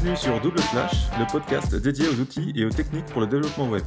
Bienvenue 0.00 0.16
sur 0.16 0.40
Double 0.40 0.60
Slash, 0.60 0.92
le 1.18 1.26
podcast 1.32 1.74
dédié 1.74 2.06
aux 2.06 2.20
outils 2.20 2.52
et 2.54 2.64
aux 2.64 2.70
techniques 2.70 3.06
pour 3.06 3.20
le 3.20 3.26
développement 3.26 3.68
web. 3.68 3.82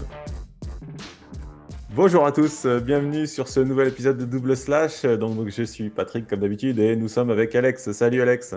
Bonjour 1.91 2.25
à 2.25 2.33
tous, 2.33 2.65
euh, 2.65 2.81
bienvenue 2.81 3.25
sur 3.27 3.47
ce 3.47 3.61
nouvel 3.61 3.87
épisode 3.87 4.17
de 4.17 4.25
Double 4.25 4.57
Slash. 4.57 5.03
Donc, 5.05 5.47
je 5.47 5.63
suis 5.63 5.89
Patrick 5.89 6.27
comme 6.27 6.41
d'habitude 6.41 6.79
et 6.79 6.97
nous 6.97 7.07
sommes 7.07 7.29
avec 7.29 7.55
Alex. 7.55 7.93
Salut 7.93 8.21
Alex. 8.21 8.55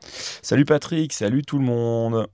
Salut 0.00 0.66
Patrick, 0.66 1.14
salut 1.14 1.42
tout 1.42 1.58
le 1.58 1.64
monde. 1.64 2.28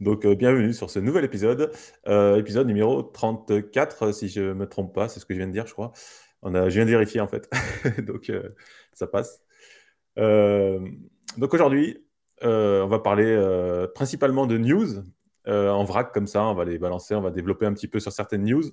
Donc, 0.00 0.24
euh, 0.24 0.34
bienvenue 0.34 0.72
sur 0.72 0.90
ce 0.90 0.98
nouvel 0.98 1.24
épisode, 1.24 1.70
euh, 2.08 2.36
épisode 2.36 2.66
numéro 2.66 3.04
34, 3.04 4.12
si 4.12 4.28
je 4.28 4.40
ne 4.40 4.54
me 4.54 4.66
trompe 4.66 4.92
pas, 4.92 5.08
c'est 5.08 5.20
ce 5.20 5.24
que 5.24 5.34
je 5.34 5.38
viens 5.38 5.46
de 5.46 5.52
dire, 5.52 5.68
je 5.68 5.72
crois. 5.74 5.92
On 6.42 6.52
a, 6.56 6.68
je 6.68 6.74
viens 6.74 6.84
de 6.84 6.90
vérifier 6.90 7.20
en 7.20 7.28
fait, 7.28 7.48
donc 8.04 8.32
ça 8.92 9.06
passe. 9.06 9.40
donc 10.16 11.54
aujourd'hui, 11.54 12.07
on 12.42 12.86
va 12.86 12.98
parler 12.98 13.36
principalement 13.94 14.46
de 14.46 14.58
news 14.58 15.04
en 15.46 15.84
vrac 15.84 16.12
comme 16.12 16.26
ça, 16.26 16.44
on 16.44 16.54
va 16.54 16.64
les 16.64 16.78
balancer, 16.78 17.14
on 17.14 17.22
va 17.22 17.30
développer 17.30 17.66
un 17.66 17.72
petit 17.72 17.88
peu 17.88 18.00
sur 18.00 18.12
certaines 18.12 18.44
news. 18.44 18.64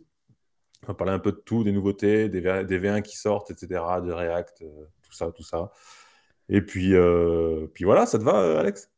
On 0.84 0.88
va 0.88 0.94
parler 0.94 1.14
un 1.14 1.20
peu 1.20 1.32
de 1.32 1.38
tout, 1.38 1.64
des 1.64 1.72
nouveautés, 1.72 2.30
des, 2.30 2.42
v 2.42 2.90
1 2.90 3.02
qui 3.02 3.18
sortent, 3.18 3.50
etc., 3.50 3.68
de 4.04 4.12
React, 4.12 4.64
tout 5.02 5.14
ça, 5.14 5.32
tout 5.32 5.44
ça. 5.44 5.72
Et 6.50 6.62
puis, 6.62 6.94
puis 7.74 7.86
voilà, 7.86 8.06
ça 8.06 8.20
te 8.20 8.24
va, 8.24 8.60
Alex? 8.60 8.92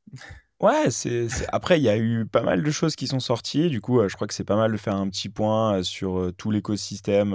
Ouais, 0.60 0.90
c'est, 0.90 1.28
après, 1.50 1.80
il 1.80 1.84
y 1.84 1.90
a 1.90 1.98
eu 2.00 2.26
pas 2.26 2.42
mal 2.42 2.64
de 2.64 2.72
choses 2.72 2.96
qui 2.96 3.06
sont 3.06 3.20
sorties. 3.20 3.70
Du 3.70 3.80
coup, 3.80 4.02
je 4.08 4.16
crois 4.16 4.26
que 4.26 4.34
c'est 4.34 4.44
pas 4.44 4.56
mal 4.56 4.72
de 4.72 4.78
faire 4.78 4.96
un 4.96 5.08
petit 5.08 5.30
point 5.30 5.84
sur 5.84 6.32
tout 6.36 6.50
l'écosystème 6.50 7.32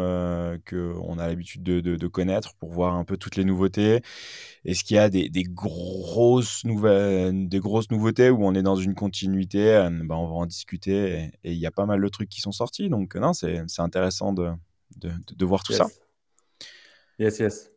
qu'on 0.69 1.19
a 1.19 1.29
l'habitude 1.29 1.63
de, 1.63 2.07
connaître 2.09 2.57
pour 2.57 2.73
voir 2.73 2.97
un 2.97 3.05
peu 3.05 3.17
toutes 3.17 3.37
les 3.37 3.45
nouveautés. 3.45 4.03
Est-ce 4.65 4.83
qu'il 4.83 4.97
y 4.97 4.99
a 4.99 5.09
des, 5.09 5.31
grosses 5.45 6.65
nouvelles, 6.65 7.49
des 7.49 7.61
grosses 7.61 7.93
nouveautés 7.93 8.29
où 8.29 8.45
on 8.45 8.55
est 8.55 8.63
dans 8.63 8.75
une 8.75 8.97
continuité 8.97 9.89
ben, 9.89 10.17
On 10.17 10.27
va 10.27 10.35
en 10.35 10.47
discuter. 10.47 11.31
Et 11.45 11.53
il 11.53 11.59
y 11.59 11.67
a 11.67 11.71
pas 11.71 11.87
mal 11.87 12.03
de 12.03 12.09
trucs 12.09 12.29
qui 12.29 12.41
sont 12.41 12.53
sortis. 12.53 12.89
Donc, 12.89 13.15
non, 13.15 13.35
c'est, 13.35 13.63
intéressant 13.79 14.33
de, 14.33 14.51
de, 14.97 15.45
voir 15.45 15.63
tout 15.63 15.75
ça. 15.75 15.87
Yes, 17.21 17.39
yes. 17.39 17.72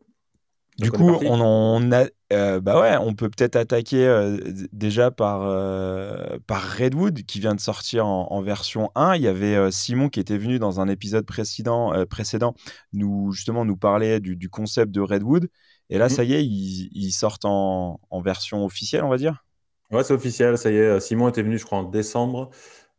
Du 0.78 0.90
coup, 0.90 1.08
on, 1.08 1.92
a, 1.92 2.06
euh, 2.32 2.60
bah 2.60 2.80
ouais, 2.80 2.96
on 3.00 3.14
peut 3.14 3.30
peut-être 3.30 3.56
attaquer 3.56 4.06
euh, 4.06 4.36
déjà 4.72 5.10
par, 5.10 5.42
euh, 5.42 6.38
par 6.46 6.62
Redwood 6.62 7.22
qui 7.22 7.40
vient 7.40 7.54
de 7.54 7.60
sortir 7.60 8.06
en, 8.06 8.42
version 8.42 8.90
1. 8.94 9.16
Il 9.16 9.22
y 9.22 9.28
avait 9.28 9.70
Simon 9.70 10.10
qui 10.10 10.20
était 10.20 10.36
venu 10.36 10.58
dans 10.58 10.80
un 10.80 10.88
épisode 10.88 11.24
précédent, 11.24 11.92
précédent 12.10 12.54
nous 12.92 13.32
justement 13.32 13.64
nous 13.64 13.76
parler 13.76 14.20
du, 14.20 14.50
concept 14.50 14.92
de 14.92 15.00
Redwood. 15.00 15.48
Et 15.88 15.98
là, 15.98 16.06
mmh. 16.06 16.10
ça 16.10 16.24
y 16.24 16.34
est, 16.34 16.44
ils, 16.44 17.12
sortent 17.12 17.44
en, 17.44 18.00
en, 18.10 18.20
version 18.20 18.64
officielle, 18.64 19.04
on 19.04 19.08
va 19.08 19.18
dire? 19.18 19.44
Ouais, 19.92 20.02
c'est 20.02 20.12
officiel, 20.12 20.58
ça 20.58 20.70
y 20.70 20.76
est. 20.76 21.00
Simon 21.00 21.28
était 21.28 21.42
venu, 21.42 21.58
je 21.58 21.64
crois, 21.64 21.78
en 21.78 21.84
décembre. 21.84 22.50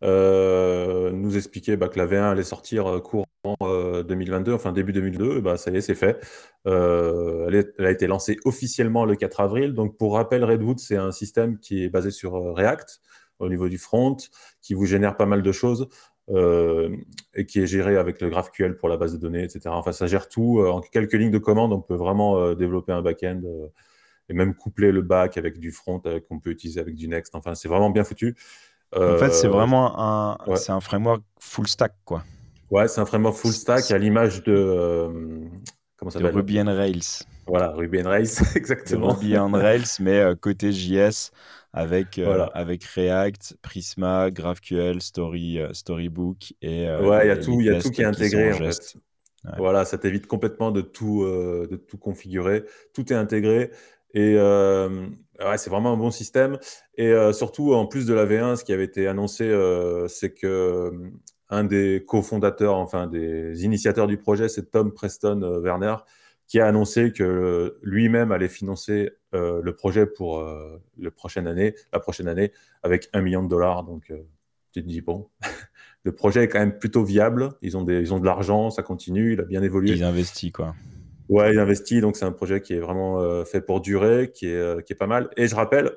Euh, 0.04 1.12
nous 1.12 1.38
expliquer 1.38 1.76
bah, 1.76 1.90
que 1.90 1.98
la 1.98 2.06
V1 2.06 2.32
allait 2.32 2.44
sortir 2.44 2.88
euh, 2.88 3.00
courant 3.00 3.26
2022, 3.44 4.52
euh, 4.52 4.56
enfin 4.56 4.72
début 4.72 4.94
2002, 4.94 5.42
bah, 5.42 5.58
ça 5.58 5.72
y 5.72 5.78
est, 5.78 5.82
c'est 5.82 5.96
fait. 5.96 6.20
elle, 6.66 7.74
a 7.80 7.92
été 7.92 8.08
lancée 8.08 8.38
officiellement 8.46 9.06
le 9.06 9.16
4 9.16 9.42
avril. 9.42 9.74
Donc 9.74 9.98
pour 9.98 10.14
rappel, 10.16 10.44
Redwood, 10.44 10.80
c'est 10.80 10.98
un 10.98 11.12
système 11.12 11.58
qui 11.60 11.84
est 11.84 11.90
basé 11.90 12.12
sur 12.12 12.34
React 12.56 13.02
au 13.40 13.50
niveau 13.50 13.70
du 13.70 13.78
front, 13.78 14.18
qui 14.62 14.74
vous 14.74 14.86
génère 14.86 15.16
pas 15.18 15.26
mal 15.26 15.42
de 15.42 15.52
choses. 15.52 15.90
et 17.36 17.46
qui 17.46 17.62
est 17.62 17.68
géré 17.68 17.98
avec 17.98 18.22
le 18.22 18.30
GraphQL 18.30 18.78
pour 18.78 18.90
la 18.90 18.98
base 18.98 19.14
de 19.14 19.18
données, 19.18 19.44
etc. 19.44 19.62
Enfin, 19.70 19.94
ça 19.94 20.08
gère 20.08 20.28
tout. 20.28 20.60
en 20.60 20.82
quelques 20.82 21.14
lignes 21.14 21.32
de 21.32 21.38
commande, 21.38 21.72
on 21.74 21.82
peut 21.82 21.96
vraiment 21.96 22.54
développer 22.54 22.92
un 22.92 23.02
back-end 23.02 23.42
et 24.30 24.34
même 24.34 24.54
coupler 24.54 24.92
le 24.92 25.02
back 25.02 25.38
avec 25.38 25.58
du 25.60 25.72
front 25.72 26.02
qu'on 26.28 26.40
peut 26.40 26.50
utiliser 26.52 26.82
avec 26.82 26.96
du 26.96 27.08
Next. 27.08 27.34
Enfin, 27.36 27.56
c'est 27.56 27.70
vraiment 27.70 27.90
bien 27.90 28.04
foutu. 28.04 28.36
En 28.96 29.18
fait, 29.18 29.32
c'est 29.32 29.48
euh, 29.48 29.52
vraiment 29.52 30.00
un, 30.00 30.38
c'est 30.56 30.72
un 30.72 30.80
framework 30.80 31.22
full 31.40 31.68
stack, 31.68 31.94
quoi. 32.06 32.24
Ouais, 32.72 32.88
c'est 32.88 33.02
un 33.02 33.06
framework 33.06 33.36
full 33.36 33.52
stack 33.52 33.92
à 33.92 33.98
l'image 33.98 34.44
de. 34.44 34.54
Euh, 34.54 35.40
comment 35.98 36.10
ça 36.10 36.20
s'appelle 36.20 36.36
Ruby 36.36 36.60
on 36.62 36.66
Rails. 36.66 37.26
Voilà, 37.48 37.72
Ruby 37.72 38.02
on 38.06 38.10
Rails, 38.10 38.28
exactement. 38.56 39.14
Ruby 39.14 39.38
on 39.38 39.52
Rails, 39.52 39.88
mais 40.00 40.20
euh, 40.20 40.36
côté 40.36 40.72
JS 40.72 41.32
avec, 41.74 42.20
avec 42.54 42.84
React, 42.86 43.58
Prisma, 43.62 44.32
GraphQL, 44.32 45.02
Story, 45.02 45.60
Storybook 45.74 46.54
et. 46.62 46.90
ouais, 46.90 47.26
il 47.26 47.28
y 47.28 47.32
a 47.32 47.38
tout, 47.38 47.62
y 47.62 47.70
a 47.70 47.82
tout 47.82 47.92
qui 47.92 48.02
est 48.02 48.06
intégré 48.06 48.54
en 48.54 48.58
fait. 48.58 48.96
Voilà, 49.58 49.86
ça 49.86 49.98
t'évite 49.98 50.28
complètement 50.28 50.72
de 50.72 50.82
tout, 50.82 51.24
de 51.26 51.76
tout 51.76 51.98
configurer. 51.98 52.64
Tout 52.94 53.12
est 53.12 53.16
intégré. 53.16 53.72
Et 54.14 54.38
euh, 55.42 55.56
c'est 55.58 55.70
vraiment 55.70 55.94
un 55.94 55.98
bon 55.98 56.12
système. 56.12 56.58
Et 56.96 57.08
euh, 57.08 57.34
surtout, 57.34 57.74
en 57.74 57.86
plus 57.86 58.06
de 58.06 58.14
la 58.14 58.26
V1, 58.26 58.58
ce 58.58 58.64
qui 58.64 58.74
avait 58.74 58.86
été 58.86 59.08
annoncé, 59.08 59.44
euh, 59.46 60.08
c'est 60.08 60.34
que 60.34 60.92
un 61.50 61.64
des 61.64 62.04
cofondateurs, 62.06 62.76
enfin 62.76 63.08
des 63.08 63.64
initiateurs 63.64 64.08
du 64.08 64.18
projet, 64.18 64.50
c'est 64.50 64.72
Tom 64.72 64.94
Preston 64.94 65.62
Werner, 65.62 65.96
qui 66.46 66.60
a 66.60 66.68
annoncé 66.68 67.14
que 67.14 67.78
lui-même 67.82 68.34
allait 68.34 68.50
financer 68.50 69.12
le 69.32 69.72
projet 69.72 70.06
pour 70.06 70.44
la 70.98 71.12
prochaine 71.12 71.48
année, 71.48 71.74
la 71.94 72.02
prochaine 72.02 72.28
année, 72.28 72.52
avec 72.84 73.08
un 73.14 73.22
million 73.22 73.44
de 73.44 73.48
dollars. 73.48 73.86
Donc, 73.86 74.12
tu 74.74 74.84
te 74.84 74.88
dis 74.90 75.00
bon, 75.00 75.30
le 76.04 76.12
projet 76.12 76.44
est 76.44 76.48
quand 76.50 76.60
même 76.60 76.78
plutôt 76.78 77.06
viable. 77.06 77.52
Ils 77.62 77.78
ont 77.78 77.84
des, 77.84 78.02
ils 78.02 78.14
ont 78.14 78.20
de 78.20 78.26
l'argent, 78.26 78.70
ça 78.70 78.84
continue, 78.84 79.32
il 79.32 79.40
a 79.40 79.44
bien 79.46 79.64
évolué. 79.64 79.92
Ils 79.92 80.04
investissent 80.04 80.52
quoi. 80.52 80.76
Ouais, 81.30 81.54
il 81.54 81.60
investit, 81.60 82.00
donc 82.00 82.16
c'est 82.16 82.26
un 82.26 82.32
projet 82.32 82.62
qui 82.62 82.74
est 82.74 82.80
vraiment 82.80 83.22
euh, 83.22 83.44
fait 83.44 83.62
pour 83.62 83.82
durer, 83.82 84.32
qui 84.34 84.48
est, 84.48 84.56
euh, 84.56 84.82
qui 84.82 84.94
est 84.94 84.96
pas 84.96 85.08
mal. 85.08 85.30
Et 85.36 85.48
je 85.48 85.56
rappelle, 85.56 85.92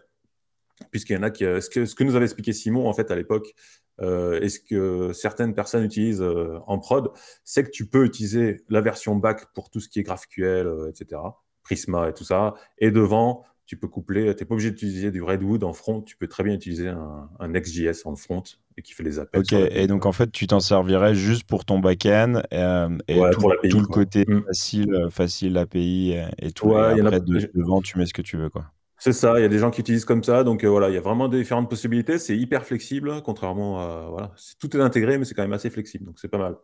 puisqu'il 0.90 1.12
y 1.14 1.16
en 1.16 1.22
a 1.22 1.30
qui. 1.30 1.44
Euh, 1.44 1.60
ce, 1.60 1.70
que, 1.70 1.86
ce 1.86 1.94
que 1.94 2.02
nous 2.02 2.16
avait 2.16 2.24
expliqué 2.24 2.52
Simon, 2.52 2.88
en 2.88 2.92
fait, 2.92 3.10
à 3.10 3.16
l'époque, 3.16 3.54
et 4.02 4.48
ce 4.48 4.58
que 4.58 5.12
certaines 5.12 5.54
personnes 5.54 5.84
utilisent 5.84 6.24
en 6.66 6.78
prod, 6.78 7.10
c'est 7.44 7.64
que 7.64 7.68
tu 7.68 7.84
peux 7.86 8.06
utiliser 8.06 8.64
la 8.70 8.80
version 8.80 9.14
back 9.14 9.52
pour 9.52 9.68
tout 9.68 9.78
ce 9.78 9.90
qui 9.90 10.00
est 10.00 10.02
GraphQL, 10.02 10.88
etc., 10.88 11.20
Prisma 11.62 12.08
et 12.08 12.14
tout 12.14 12.24
ça. 12.24 12.54
Et 12.78 12.90
devant, 12.90 13.44
tu 13.66 13.76
peux 13.76 13.88
coupler, 13.88 14.34
tu 14.34 14.42
n'es 14.42 14.48
pas 14.48 14.54
obligé 14.54 14.70
d'utiliser 14.70 15.10
du 15.10 15.22
Redwood 15.22 15.64
en 15.64 15.74
front, 15.74 16.00
tu 16.00 16.16
peux 16.16 16.28
très 16.28 16.42
bien 16.42 16.54
utiliser 16.54 16.88
un, 16.88 17.28
un 17.38 17.48
Next.js 17.48 18.06
en 18.06 18.16
front 18.16 18.42
et 18.80 18.82
qui 18.82 18.94
fait 18.94 19.02
les 19.02 19.18
appels. 19.18 19.40
Ok, 19.40 19.52
et 19.52 19.86
donc 19.86 20.06
en 20.06 20.12
fait, 20.12 20.32
tu 20.32 20.46
t'en 20.46 20.60
servirais 20.60 21.14
juste 21.14 21.44
pour 21.44 21.64
ton 21.64 21.78
back-end 21.78 22.42
euh, 22.52 22.98
et 23.06 23.20
tout, 23.68 23.80
le 23.80 23.86
côté 23.86 24.24
mm. 24.26 24.44
facile, 24.46 24.94
euh, 24.94 25.10
facile 25.10 25.56
API 25.58 26.16
et 26.38 26.52
tout. 26.52 26.72
et 26.72 27.00
après, 27.00 27.20
devant, 27.20 27.80
tu 27.80 27.98
mets 27.98 28.06
ce 28.06 28.14
que 28.14 28.22
tu 28.22 28.36
veux. 28.36 28.48
quoi. 28.48 28.64
C'est 28.98 29.12
ça, 29.12 29.38
il 29.38 29.42
y 29.42 29.44
a 29.44 29.48
des 29.48 29.58
gens 29.58 29.70
qui 29.70 29.80
utilisent 29.80 30.04
comme 30.04 30.24
ça, 30.24 30.44
donc 30.44 30.64
euh, 30.64 30.68
voilà, 30.68 30.88
il 30.88 30.94
y 30.94 30.98
a 30.98 31.00
vraiment 31.00 31.28
différentes 31.28 31.70
possibilités. 31.70 32.18
C'est 32.18 32.36
hyper 32.36 32.64
flexible, 32.64 33.22
contrairement 33.22 33.80
à. 33.80 34.08
Voilà, 34.10 34.32
tout 34.58 34.74
est 34.76 34.80
intégré, 34.80 35.18
mais 35.18 35.24
c'est 35.24 35.34
quand 35.34 35.42
même 35.42 35.52
assez 35.52 35.70
flexible, 35.70 36.06
donc 36.06 36.18
c'est 36.18 36.28
pas 36.28 36.38
mal. 36.38 36.56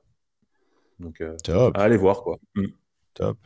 Donc, 0.99 1.23
Top. 1.45 1.77
allez 1.77 1.99
voir, 1.99 2.23
quoi. 2.23 2.39
Mm. 2.55 2.67
Top. 3.15 3.37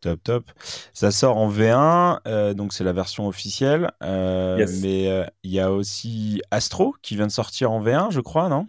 Top, 0.00 0.22
top. 0.22 0.50
Ça 0.94 1.10
sort 1.10 1.36
en 1.36 1.50
V1, 1.50 2.20
euh, 2.26 2.54
donc 2.54 2.72
c'est 2.72 2.84
la 2.84 2.94
version 2.94 3.28
officielle. 3.28 3.90
Euh, 4.02 4.66
mais 4.80 5.10
euh, 5.10 5.26
il 5.42 5.50
y 5.50 5.60
a 5.60 5.72
aussi 5.72 6.40
Astro 6.50 6.94
qui 7.02 7.16
vient 7.16 7.26
de 7.26 7.32
sortir 7.32 7.70
en 7.70 7.82
V1, 7.82 8.10
je 8.10 8.20
crois, 8.20 8.48
non? 8.48 8.66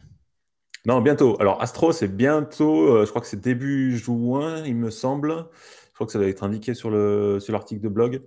Non, 0.85 0.99
bientôt. 0.99 1.37
Alors 1.39 1.61
Astro, 1.61 1.93
c'est 1.93 2.09
bientôt, 2.09 3.05
je 3.05 3.09
crois 3.09 3.21
que 3.21 3.27
c'est 3.27 3.39
début 3.39 3.97
juin, 3.97 4.63
il 4.65 4.75
me 4.75 4.89
semble. 4.89 5.45
Je 5.89 5.93
crois 5.93 6.05
que 6.05 6.11
ça 6.11 6.19
doit 6.19 6.27
être 6.27 6.43
indiqué 6.43 6.73
sur 6.73 6.91
l'article 6.91 7.79
sur 7.79 7.79
de 7.79 7.87
blog. 7.87 8.21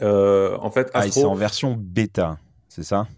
en 0.00 0.70
fait, 0.70 0.90
ah, 0.94 1.00
Astro... 1.00 1.08
Ah, 1.08 1.10
c'est 1.10 1.24
en 1.24 1.34
version 1.34 1.76
bêta, 1.78 2.38
c'est 2.68 2.84
ça? 2.84 3.08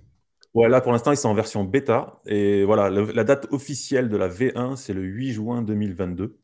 Ouais, 0.54 0.69
là 0.69 0.81
pour 0.81 0.92
l'instant, 0.92 1.12
ils 1.12 1.16
sont 1.16 1.28
en 1.28 1.34
version 1.34 1.62
bêta. 1.62 2.21
Et 2.26 2.65
voilà, 2.65 2.91
la 2.91 3.25
date 3.25 3.47
officielle 3.53 4.09
de 4.09 4.16
la 4.16 4.28
V1, 4.28 4.75
c'est 4.75 4.92
le 4.92 5.03
8 5.03 5.32
juin 5.32 5.62
2022. 5.62 6.37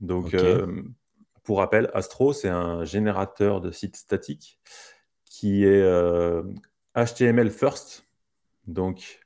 Donc, 0.00 0.34
pour 1.42 1.58
rappel, 1.58 1.90
Astro, 1.94 2.32
c'est 2.32 2.48
un 2.48 2.84
générateur 2.84 3.60
de 3.60 3.70
sites 3.70 3.96
statiques 3.96 4.60
qui 5.24 5.64
est 5.64 5.80
HTML 6.94 7.46
euh, 7.46 7.50
first. 7.50 8.08
Donc, 8.66 9.20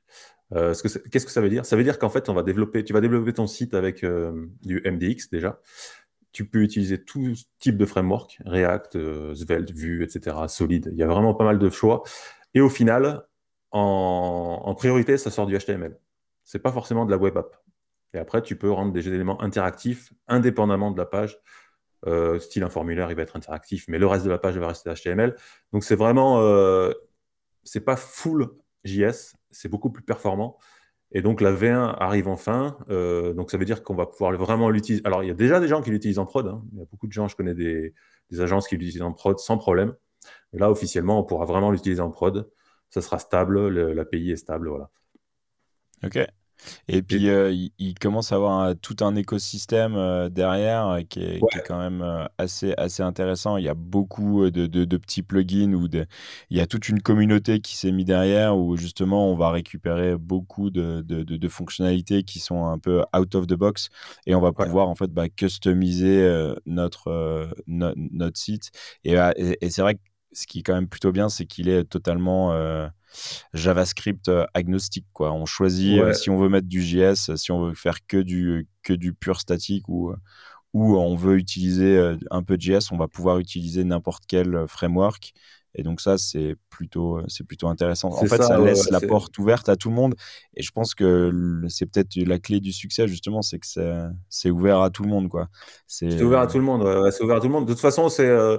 euh, 0.55 0.75
qu'est-ce 1.11 1.27
que 1.27 1.33
ça 1.33 1.41
veut 1.41 1.51
dire? 1.51 1.67
Ça 1.67 1.77
veut 1.77 1.85
dire 1.85 1.99
qu'en 1.99 2.09
fait, 2.09 2.29
on 2.29 2.35
va 2.35 2.43
développer, 2.43 2.85
tu 2.85 2.93
vas 2.93 3.01
développer 3.01 3.33
ton 3.33 3.47
site 3.47 3.75
avec 3.75 4.03
euh, 4.05 4.47
du 4.63 4.81
MDX 4.85 5.31
déjà. 5.31 5.61
Tu 6.33 6.47
peux 6.47 6.63
utiliser 6.63 7.03
tout 7.03 7.35
type 7.59 7.77
de 7.77 7.87
framework, 7.87 8.39
React, 8.45 9.35
Svelte, 9.35 9.71
Vue, 9.71 10.05
etc., 10.05 10.37
Solid. 10.49 10.91
Il 10.93 10.99
y 10.99 11.03
a 11.03 11.07
vraiment 11.07 11.35
pas 11.35 11.45
mal 11.45 11.59
de 11.59 11.71
choix. 11.71 12.03
Et 12.55 12.61
au 12.61 12.69
final, 12.69 13.27
en, 13.71 14.63
en 14.65 14.75
priorité, 14.75 15.17
ça 15.17 15.31
sort 15.31 15.47
du 15.47 15.57
HTML. 15.57 15.99
C'est 16.45 16.59
pas 16.59 16.73
forcément 16.73 17.07
de 17.07 17.11
la 17.11 17.17
web 17.17 17.37
app. 17.37 17.57
Et 18.15 18.19
après, 18.19 18.43
tu 18.43 18.57
peux 18.57 18.71
rendre 18.71 18.93
des 18.93 19.09
éléments 19.09 19.41
interactifs 19.43 20.13
indépendamment 20.29 20.91
de 20.91 20.99
la 20.99 21.07
page 21.07 21.39
euh, 22.07 22.39
style 22.39 22.63
un 22.63 22.69
formulaire, 22.69 23.11
il 23.11 23.17
va 23.17 23.23
être 23.23 23.37
interactif, 23.37 23.87
mais 23.89 23.99
le 23.99 24.07
reste 24.07 24.25
de 24.25 24.31
la 24.31 24.39
page 24.39 24.57
va 24.59 24.69
rester 24.69 24.93
HTML. 24.93 25.35
Donc 25.73 25.85
c'est 25.85 25.97
vraiment, 25.97 26.41
euh, 26.41 26.93
c'est 27.65 27.81
pas 27.81 27.97
full 27.97 28.49
JS, 28.85 29.35
c'est 29.51 29.69
beaucoup 29.69 29.91
plus 29.91 30.03
performant. 30.03 30.59
Et 31.13 31.23
donc 31.23 31.41
la 31.41 31.53
V1 31.53 31.97
arrive 31.99 32.29
enfin, 32.29 32.77
euh, 32.91 33.33
donc 33.33 33.51
ça 33.51 33.59
veut 33.59 33.65
dire 33.65 33.83
qu'on 33.83 33.95
va 33.95 34.07
pouvoir 34.07 34.33
vraiment 34.33 34.71
l'utiliser. 34.71 35.03
Alors 35.05 35.23
il 35.23 35.29
y 35.29 35.31
a 35.31 35.35
déjà 35.35 35.61
des 35.61 35.69
gens 35.69 35.81
qui 35.81 35.91
l'utilisent 35.91 36.19
en 36.19 36.27
prod, 36.27 36.47
hein. 36.47 36.63
il 36.73 36.79
y 36.79 36.83
a 36.83 36.85
beaucoup 36.85 37.07
de 37.07 37.13
gens, 37.13 37.29
je 37.29 37.37
connais 37.37 37.55
des, 37.55 37.95
agences 38.41 38.69
qui 38.69 38.77
l'utilisent 38.77 39.03
en 39.03 39.13
prod 39.13 39.39
sans 39.39 39.57
problème. 39.57 39.95
Là 40.53 40.71
officiellement, 40.71 41.21
on 41.21 41.25
pourra 41.25 41.45
vraiment 41.45 41.71
l'utiliser 41.71 42.03
en 42.03 42.11
prod. 42.11 42.51
ça 42.91 43.01
sera 43.01 43.19
stable, 43.19 43.69
l'API 43.69 44.33
est 44.33 44.37
stable, 44.37 44.69
voilà. 44.69 44.91
Ok. 46.05 46.19
Et 46.89 47.03
puis, 47.03 47.29
euh, 47.29 47.53
il, 47.79 47.95
commence 47.99 48.33
à 48.33 48.37
avoir 48.37 48.75
tout 48.77 48.97
un 49.01 49.15
écosystème 49.17 49.95
euh, 49.97 50.29
derrière 50.29 50.89
euh, 50.89 51.03
qui, 51.03 51.21
est, 51.21 51.41
quand 51.67 51.79
même 51.79 52.29
assez, 52.39 52.75
assez 52.77 53.03
intéressant. 53.03 53.57
Il 53.57 53.65
y 53.65 53.69
a 53.69 53.75
beaucoup 53.75 54.51
de, 54.51 54.67
de, 54.67 54.97
petits 54.97 55.23
plugins 55.23 55.73
ou 55.75 55.89
il 56.51 56.57
y 56.57 56.61
a 56.61 56.67
toute 56.67 56.89
une 56.89 57.01
communauté 57.03 57.61
qui 57.61 57.77
s'est 57.77 57.93
mis 57.93 58.05
derrière 58.05 58.57
où 58.57 58.77
justement 58.77 59.31
on 59.31 59.37
va 59.37 59.51
récupérer 59.51 60.17
beaucoup 60.17 60.71
de, 60.71 61.03
de, 61.03 61.49
fonctionnalités 61.49 62.23
qui 62.23 62.41
sont 62.41 62.67
un 62.67 62.79
peu 62.79 63.03
out 63.17 63.35
of 63.35 63.47
the 63.47 63.55
box 63.55 63.89
et 64.27 64.35
on 64.35 64.41
va 64.41 64.53
pouvoir 64.53 64.89
en 64.89 64.95
fait 64.95 65.13
bah, 65.13 65.29
customiser 65.29 66.55
notre, 66.67 67.51
notre 67.67 68.39
site. 68.39 68.71
Et, 69.05 69.17
et 69.37 69.71
c'est 69.71 69.83
vrai 69.83 69.95
que 69.95 70.01
ce 70.37 70.47
qui 70.47 70.61
est 70.61 70.63
quand 70.63 70.75
même 70.75 70.89
plutôt 70.89 71.13
bien, 71.13 71.29
c'est 71.29 71.47
qu'il 71.47 71.69
est 71.69 71.85
totalement 71.85 72.53
JavaScript 73.55 74.29
euh, 74.29 74.47
agnostique. 74.55 75.07
Quoi. 75.13 75.33
On 75.33 75.47
choisit 75.47 76.01
euh, 76.01 76.13
si 76.13 76.31
on 76.31 76.39
veut 76.39 76.49
mettre 76.49 76.69
du 76.69 76.83
JS, 76.83 77.37
si 77.37 77.53
on 77.53 77.67
veut 77.67 77.75
faire 77.75 78.07
que 78.07 78.19
du, 78.19 78.69
que 78.83 78.93
du 78.93 79.13
pur 79.13 79.41
statique 79.41 79.89
ou, 79.89 80.13
ou 80.73 80.97
on 80.97 81.15
veut 81.15 81.37
utiliser 81.37 81.97
euh, 81.97 82.17
un 82.31 82.43
peu 82.43 82.57
de 82.57 82.63
JS, 82.63 82.93
on 82.93 82.97
va 82.97 83.09
pouvoir 83.09 83.39
utiliser 83.39 83.85
n'importe 83.85 84.25
quel 84.27 84.67
framework. 84.69 85.33
Et 85.79 85.83
donc 85.83 86.01
ça, 86.01 86.17
c'est 86.17 86.57
plutôt, 86.71 87.21
c'est 87.29 87.45
plutôt 87.47 87.69
intéressant. 87.69 88.09
En 88.09 88.25
fait, 88.25 88.43
ça, 88.43 88.59
laisse 88.59 88.89
la 88.91 88.99
porte 88.99 89.37
ouverte 89.37 89.69
à 89.69 89.77
tout 89.77 89.91
le 89.91 89.95
monde. 89.95 90.15
Et 90.55 90.63
je 90.63 90.71
pense 90.71 90.95
que 90.95 91.61
c'est 91.69 91.85
peut-être 91.85 92.17
la 92.17 92.39
clé 92.39 92.61
du 92.61 92.73
succès, 92.73 93.07
justement, 93.07 93.43
c'est 93.43 93.59
que 93.59 93.67
c'est 94.31 94.51
ouvert 94.51 94.81
à 94.81 94.89
tout 94.89 95.03
le 95.03 95.11
monde. 95.11 95.29
C'est 95.87 96.23
ouvert 96.23 96.41
à 96.41 96.47
tout 96.47 96.57
le 96.57 96.65
monde. 96.65 97.11
c'est 97.13 97.23
ouvert 97.23 97.37
à 97.37 97.41
tout 97.41 97.49
le 97.49 97.53
monde. 97.53 97.67
De 97.67 97.75
toute 97.75 97.83
façon, 97.83 98.09
c'est 98.09 98.27
euh, 98.27 98.57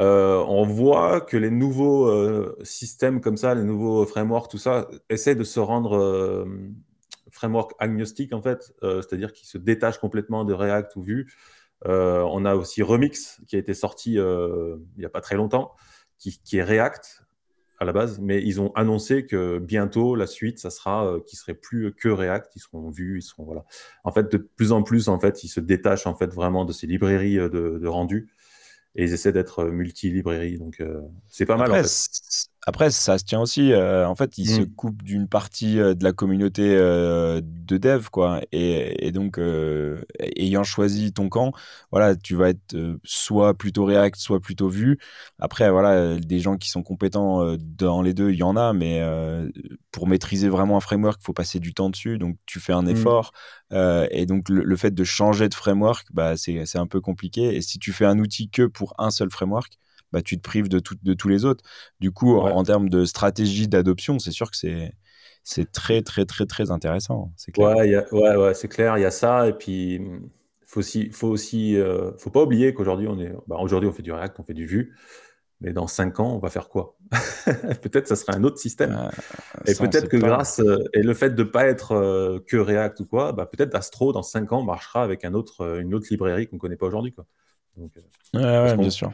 on 0.00 0.64
voit 0.64 1.20
que 1.20 1.36
les 1.36 1.50
nouveaux 1.50 2.06
euh, 2.06 2.56
systèmes 2.62 3.20
comme 3.20 3.36
ça, 3.36 3.54
les 3.54 3.64
nouveaux 3.64 4.06
frameworks, 4.06 4.50
tout 4.50 4.58
ça, 4.58 4.88
essaient 5.08 5.34
de 5.34 5.44
se 5.44 5.60
rendre 5.60 5.96
euh, 5.96 6.44
framework 7.30 7.72
agnostique 7.78 8.32
en 8.32 8.42
fait, 8.42 8.74
c'est-à-dire 8.82 9.32
qu'ils 9.32 9.46
se 9.46 9.56
détachent 9.56 9.98
complètement 9.98 10.44
de 10.44 10.52
React 10.52 10.96
ou 10.96 11.02
Vue. 11.02 11.32
on 11.84 12.44
a 12.44 12.56
aussi 12.56 12.82
Remix 12.82 13.40
qui 13.46 13.54
a 13.54 13.58
été 13.58 13.72
sorti 13.72 14.14
il 14.14 14.78
n'y 14.98 15.04
a 15.04 15.08
pas 15.08 15.20
très 15.20 15.36
longtemps, 15.36 15.72
qui, 16.18 16.40
est 16.58 16.62
React 16.62 17.24
à 17.78 17.84
la 17.84 17.92
base, 17.92 18.18
mais 18.18 18.42
ils 18.42 18.60
ont 18.60 18.72
annoncé 18.74 19.26
que 19.26 19.60
bientôt 19.60 20.16
la 20.16 20.26
suite, 20.26 20.58
ça 20.58 20.70
sera 20.70 21.18
qui 21.24 21.36
serait 21.36 21.54
plus 21.54 21.94
que 21.94 22.08
React, 22.08 22.56
ils 22.56 22.60
seront 22.60 22.90
vus, 22.90 23.18
ils 23.18 23.22
seront 23.22 23.44
voilà. 23.44 23.64
En 24.02 24.10
fait, 24.10 24.30
de 24.30 24.36
plus 24.36 24.72
en 24.72 24.82
plus, 24.82 25.06
en 25.08 25.20
fait, 25.20 25.44
ils 25.44 25.48
se 25.48 25.60
détachent 25.60 26.08
en 26.08 26.16
fait 26.16 26.34
vraiment 26.34 26.64
de 26.64 26.72
ces 26.72 26.88
librairies 26.88 27.36
de, 27.36 27.78
de 27.80 27.86
rendu 27.86 28.28
et 28.94 29.04
ils 29.04 29.12
essaient 29.12 29.32
d'être 29.32 29.64
multi-librairies. 29.66 30.58
Donc, 30.58 30.82
c'est 31.28 31.46
pas 31.46 31.56
mal. 31.56 31.70
Après, 32.66 32.90
ça 32.90 33.16
se 33.16 33.24
tient 33.24 33.40
aussi. 33.40 33.72
Euh, 33.72 34.06
en 34.06 34.14
fait, 34.14 34.36
il 34.36 34.48
se 34.48 34.60
mmh. 34.60 34.74
coupe 34.74 35.02
d'une 35.02 35.28
partie 35.28 35.80
euh, 35.80 35.94
de 35.94 36.04
la 36.04 36.12
communauté 36.12 36.76
euh, 36.76 37.40
de 37.42 37.78
dev, 37.78 38.08
quoi. 38.10 38.42
Et, 38.52 39.10
donc, 39.12 39.40
ayant 40.36 40.62
choisi 40.62 41.12
ton 41.12 41.28
camp, 41.28 41.52
voilà, 41.90 42.14
tu 42.16 42.36
vas 42.36 42.50
être 42.50 42.76
soit 43.02 43.54
plutôt 43.54 43.84
React, 43.84 44.16
soit 44.16 44.40
plutôt 44.40 44.68
Vue. 44.68 44.98
Après, 45.38 45.70
voilà, 45.70 46.16
des 46.16 46.38
gens 46.38 46.56
qui 46.56 46.68
sont 46.70 46.82
compétents 46.82 47.56
dans 47.56 48.02
les 48.02 48.14
deux, 48.14 48.30
il 48.30 48.36
y 48.38 48.42
en 48.42 48.56
a, 48.56 48.72
mais 48.72 49.02
pour 49.90 50.06
maîtriser 50.06 50.48
vraiment 50.48 50.76
un 50.76 50.80
framework, 50.80 51.18
il 51.20 51.24
faut 51.24 51.32
passer 51.32 51.58
du 51.58 51.74
temps 51.74 51.90
dessus. 51.90 52.18
Donc, 52.18 52.36
tu 52.46 52.60
fais 52.60 52.72
un 52.72 52.82
mmh. 52.82 52.90
effort. 52.90 53.32
et 53.72 54.26
donc, 54.26 54.48
le, 54.48 54.76
fait 54.76 54.94
de 54.94 55.04
changer 55.04 55.48
de 55.48 55.54
framework, 55.54 56.06
bah, 56.12 56.36
c'est 56.36 56.76
un 56.76 56.86
peu 56.86 57.00
compliqué. 57.00 57.56
Et 57.56 57.62
si 57.62 57.78
tu 57.78 57.92
fais 57.92 58.06
un 58.06 58.18
outil 58.18 58.48
que 58.48 58.66
pour 58.66 58.94
un 58.98 59.10
seul 59.10 59.30
framework, 59.30 59.78
bah, 60.12 60.22
tu 60.22 60.36
te 60.36 60.42
prives 60.42 60.68
de, 60.68 60.80
de 61.02 61.14
tous 61.14 61.28
les 61.28 61.44
autres. 61.44 61.64
Du 62.00 62.10
coup, 62.10 62.38
en, 62.38 62.62
termes 62.62 62.88
de 62.88 63.04
stratégie 63.04 63.68
d'adoption, 63.68 64.18
c'est 64.18 64.32
sûr 64.32 64.50
que 64.50 64.56
c'est 64.56 64.92
c'est 65.42 65.72
très 65.72 66.02
très 66.02 66.26
très 66.26 66.46
très 66.46 66.70
intéressant. 66.70 67.32
C'est 67.36 67.52
clair. 67.52 67.76
Ouais, 67.76 68.04
ouais, 68.12 68.36
ouais 68.36 68.54
c'est 68.54 68.68
clair. 68.68 68.98
Il 68.98 69.02
y 69.02 69.06
a 69.06 69.10
ça 69.10 69.48
et 69.48 69.52
puis 69.52 70.00
faut 70.66 70.80
aussi 70.80 71.10
faut 71.10 71.28
aussi 71.28 71.76
euh, 71.76 72.12
faut 72.18 72.30
pas 72.30 72.42
oublier 72.42 72.74
qu'aujourd'hui 72.74 73.08
on 73.08 73.18
est 73.18 73.32
bah, 73.46 73.56
aujourd'hui 73.58 73.88
on 73.88 73.92
fait 73.92 74.02
du 74.02 74.12
React, 74.12 74.40
on 74.40 74.44
fait 74.44 74.54
du 74.54 74.66
Vue. 74.66 74.94
Mais 75.62 75.74
dans 75.74 75.86
cinq 75.86 76.20
ans, 76.20 76.36
on 76.36 76.38
va 76.38 76.48
faire 76.48 76.70
quoi? 76.70 76.96
Peut-être 77.82 78.08
ça 78.08 78.16
serait 78.16 78.34
un 78.34 78.44
autre 78.44 78.56
système. 78.56 78.96
Ah, 78.98 79.10
et 79.66 79.74
peut-être 79.74 80.08
que 80.08 80.16
grâce 80.16 80.58
euh, 80.60 80.78
et 80.94 81.02
le 81.02 81.12
fait 81.12 81.34
de 81.34 81.42
pas 81.42 81.66
être 81.66 81.92
euh, 81.92 82.38
que 82.46 82.56
React 82.56 83.00
ou 83.00 83.04
quoi, 83.04 83.32
bah, 83.32 83.44
peut-être 83.44 83.74
Astro 83.74 84.14
dans 84.14 84.22
cinq 84.22 84.52
ans 84.52 84.62
marchera 84.62 85.02
avec 85.02 85.22
un 85.22 85.34
autre, 85.34 85.80
une 85.80 85.92
autre 85.92 86.06
librairie 86.10 86.46
qu'on 86.46 86.56
connaît 86.56 86.76
pas 86.76 86.86
aujourd'hui. 86.86 87.12
Quoi. 87.12 87.26
Donc, 87.76 87.92
ouais, 88.32 88.76
bien 88.78 88.88
sûr. 88.88 89.12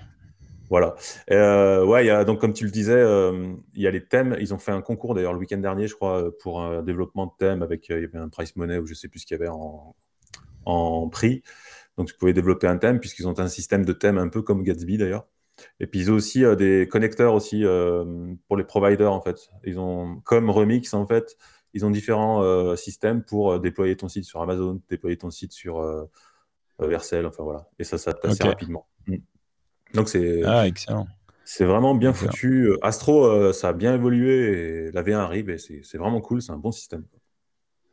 Voilà. 0.69 0.95
Euh, 1.31 1.85
ouais, 1.85 2.07
y 2.07 2.11
a, 2.11 2.25
donc 2.25 2.41
comme 2.41 2.53
tu 2.53 2.65
le 2.65 2.71
disais, 2.71 2.95
euh, 2.95 3.55
il 3.75 3.83
y 3.83 3.87
a 3.87 3.91
les 3.91 4.05
thèmes. 4.05 4.37
Ils 4.41 4.53
ont 4.55 4.59
fait 4.59 4.73
un 4.73 4.83
concours 4.83 5.15
d'ailleurs 5.15 5.33
le 5.33 5.39
week-end 5.39 5.59
dernier, 5.59 5.87
je 5.87 5.95
crois, 5.95 6.31
pour 6.41 6.61
un 6.61 6.83
développement 6.83 7.27
de 7.27 7.33
thèmes 7.39 7.63
avec 7.63 7.91
euh, 7.91 7.99
il 7.99 8.03
y 8.03 8.05
avait 8.05 8.19
un 8.19 8.29
price 8.29 8.57
money 8.57 8.79
ou 8.79 8.87
je 8.87 8.95
sais 8.95 9.09
plus 9.09 9.21
ce 9.21 9.27
qu'il 9.27 9.37
y 9.37 9.41
avait 9.41 9.51
en, 9.51 9.95
en 10.65 11.09
prix. 11.09 11.43
Donc 11.97 12.09
tu 12.09 12.15
pouvais 12.15 12.33
développer 12.33 12.67
un 12.67 12.79
thème 12.79 13.01
puisqu'ils 13.01 13.29
ont 13.29 13.39
un 13.39 13.49
système 13.49 13.85
de 13.85 13.93
thèmes 13.93 14.19
un 14.19 14.29
peu 14.29 14.43
comme 14.43 14.63
Gatsby 14.63 14.99
d'ailleurs. 14.99 15.27
Et 15.81 15.87
puis 15.87 16.01
ils 16.01 16.11
ont 16.11 16.15
aussi 16.15 16.45
euh, 16.45 16.55
des 16.55 16.87
connecteurs 16.91 17.35
aussi 17.35 17.65
pour 18.49 18.57
les 18.57 18.65
providers 18.65 19.13
en 19.13 19.21
fait. 19.21 19.49
Ils 19.65 19.79
ont 19.79 20.21
comme 20.25 20.51
Remix 20.51 20.93
en 20.95 21.07
fait, 21.07 21.37
ils 21.75 21.87
ont 21.87 21.91
différents 21.91 22.75
systèmes 22.77 23.23
pour 23.23 23.61
déployer 23.61 23.97
ton 23.97 24.09
site 24.09 24.25
sur 24.25 24.43
Amazon, 24.43 24.81
déployer 24.89 25.17
ton 25.17 25.31
site 25.31 25.53
sur 25.53 25.83
Vercel, 26.79 27.25
enfin 27.27 27.45
voilà. 27.45 27.69
Et 27.79 27.85
ça 27.85 27.99
s'adapte 27.99 28.25
assez 28.25 28.45
rapidement. 28.45 28.87
Mm. 29.07 29.17
Donc 29.97 30.09
c'est 30.09 30.43
ah, 30.45 30.67
excellent. 30.67 31.07
C'est 31.49 31.65
vraiment 31.65 31.95
bien 31.95 32.13
foutu. 32.13 32.73
Astro, 32.83 33.25
euh, 33.25 33.53
ça 33.53 33.69
a 33.69 33.73
bien 33.73 33.95
évolué 33.95 34.89
et 34.89 34.91
la 34.91 35.05
V1 35.05 35.15
arrive 35.15 35.49
et 35.49 35.59
c'est 35.59 35.97
vraiment 35.97 36.21
cool. 36.21 36.43
C'est 36.43 36.51
un 36.51 36.59
bon 36.59 36.73
système. 36.73 37.05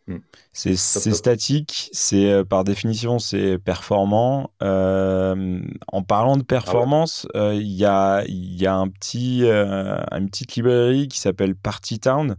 Hmm. 0.07 0.17
C'est 0.51 0.75
statique, 0.75 1.89
c'est 1.93 2.29
euh, 2.29 2.43
par 2.43 2.63
définition 2.63 3.19
c'est 3.19 3.59
performant. 3.59 4.49
Euh, 4.63 5.61
en 5.87 6.01
parlant 6.01 6.35
de 6.35 6.41
ah 6.41 6.45
performance, 6.45 7.27
il 7.35 7.61
y, 7.61 7.85
a, 7.85 8.23
y 8.27 8.65
a 8.65 8.75
un 8.75 8.89
petit, 8.89 9.43
une 9.45 10.29
petite 10.29 10.55
librairie 10.55 11.07
qui 11.07 11.19
s'appelle 11.19 11.55
Party 11.55 11.99
Town. 11.99 12.35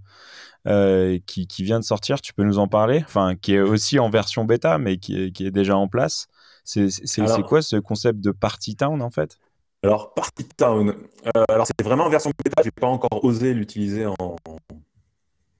qui, 0.66 1.46
qui, 1.46 1.62
vient 1.62 1.78
de 1.78 1.84
sortir, 1.84 2.20
tu 2.20 2.34
peux 2.34 2.42
nous 2.42 2.58
en 2.58 2.66
parler? 2.66 3.02
Enfin, 3.04 3.36
qui 3.36 3.54
est 3.54 3.60
aussi 3.60 4.00
en 4.00 4.10
version 4.10 4.44
bêta, 4.44 4.78
mais 4.78 4.96
qui 4.96 5.32
qui 5.32 5.46
est 5.46 5.52
déjà 5.52 5.76
en 5.76 5.86
place. 5.86 6.26
C'est 6.64 6.88
quoi 7.46 7.62
ce 7.62 7.76
concept 7.76 8.20
de 8.20 8.32
Party 8.32 8.74
Town 8.74 9.00
en 9.00 9.10
fait? 9.10 9.38
Alors, 9.84 10.14
Party 10.14 10.48
Town, 10.56 10.94
euh, 11.36 11.44
alors 11.46 11.66
c'est 11.66 11.84
vraiment 11.84 12.04
en 12.04 12.08
version 12.08 12.30
bêta, 12.42 12.62
j'ai 12.62 12.70
pas 12.70 12.86
encore 12.86 13.22
osé 13.22 13.52
l'utiliser 13.52 14.06
en, 14.06 14.36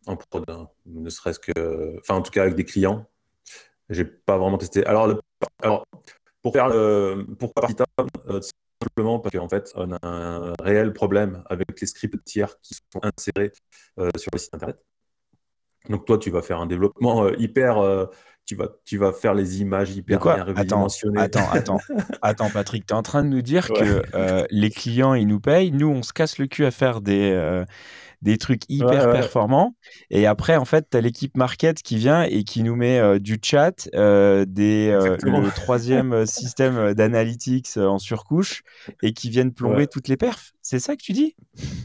en 0.07 0.17
prod, 0.17 0.43
hein. 0.49 0.71
ne 0.87 1.11
serait-ce 1.11 1.39
que, 1.39 1.99
enfin 2.01 2.15
en 2.15 2.23
tout 2.23 2.31
cas 2.31 2.41
avec 2.41 2.55
des 2.55 2.65
clients. 2.65 3.05
J'ai 3.91 4.07
pas 4.07 4.39
vraiment 4.39 4.57
testé. 4.57 4.87
Alors, 4.87 5.15
pour 6.41 6.55
faire 6.55 6.69
le, 6.69 7.27
pourquoi 7.39 7.61
Party 7.61 7.75
Town 7.77 8.09
euh, 8.31 8.41
Simplement 8.83 9.19
parce 9.19 9.37
qu'en 9.37 9.49
fait, 9.51 9.71
on 9.75 9.93
a 9.93 9.99
un 10.03 10.55
réel 10.59 10.95
problème 10.95 11.45
avec 11.51 11.79
les 11.79 11.87
scripts 11.87 12.25
tiers 12.25 12.59
qui 12.63 12.73
sont 12.73 13.01
insérés 13.03 13.53
euh, 13.99 14.09
sur 14.17 14.31
le 14.33 14.39
site 14.39 14.55
internet. 14.55 14.79
Donc 15.91 16.07
toi, 16.07 16.17
tu 16.17 16.31
vas 16.31 16.41
faire 16.41 16.61
un 16.61 16.67
développement 16.67 17.29
hyper 17.29 18.09
tu 18.47 18.57
vas, 18.57 18.69
tu 18.85 18.99
vas 18.99 19.13
faire 19.13 19.35
les 19.35 19.61
images 19.61 19.97
hyper 19.97 20.21
bien 20.21 20.45
redimensionnées. 20.45 21.21
Attends, 21.21 21.51
attends, 21.51 21.81
attends, 22.23 22.51
Patrick, 22.51 22.87
tu 22.87 22.93
es 22.93 22.97
en 22.97 23.03
train 23.03 23.25
de 23.25 23.29
nous 23.29 23.43
dire 23.43 23.69
que 23.69 24.03
euh, 24.15 24.45
les 24.51 24.71
clients, 24.71 25.15
ils 25.15 25.27
nous 25.27 25.41
payent, 25.41 25.71
nous, 25.73 25.89
on 25.89 26.03
se 26.03 26.13
casse 26.13 26.39
le 26.39 26.47
cul 26.47 26.65
à 26.67 26.71
faire 26.71 27.01
des, 27.01 27.33
euh, 27.33 27.65
des 28.23 28.39
trucs 28.39 28.63
hyper 28.69 29.11
performants. 29.11 29.75
Et 30.11 30.27
après, 30.27 30.57
en 30.57 30.65
fait, 30.65 30.89
tu 30.91 30.97
as 30.97 31.01
l'équipe 31.01 31.37
market 31.37 31.83
qui 31.83 31.97
vient 31.97 32.23
et 32.23 32.45
qui 32.45 32.63
nous 32.63 32.77
met 32.77 32.99
euh, 32.99 33.19
du 33.19 33.39
chat, 33.43 33.89
euh, 33.95 34.45
des, 34.47 34.89
euh, 34.91 35.17
le 35.23 35.51
troisième 35.51 36.27
système 36.27 36.95
d'analytics 36.95 37.77
en 37.77 37.99
surcouche 37.99 38.63
et 39.03 39.13
qui 39.13 39.31
viennent 39.31 39.53
plomber 39.53 39.87
toutes 39.87 40.09
les 40.09 40.17
perfs. 40.17 40.53
C'est 40.63 40.79
ça 40.79 40.97
que 40.97 41.03
tu 41.03 41.13
dis? 41.13 41.37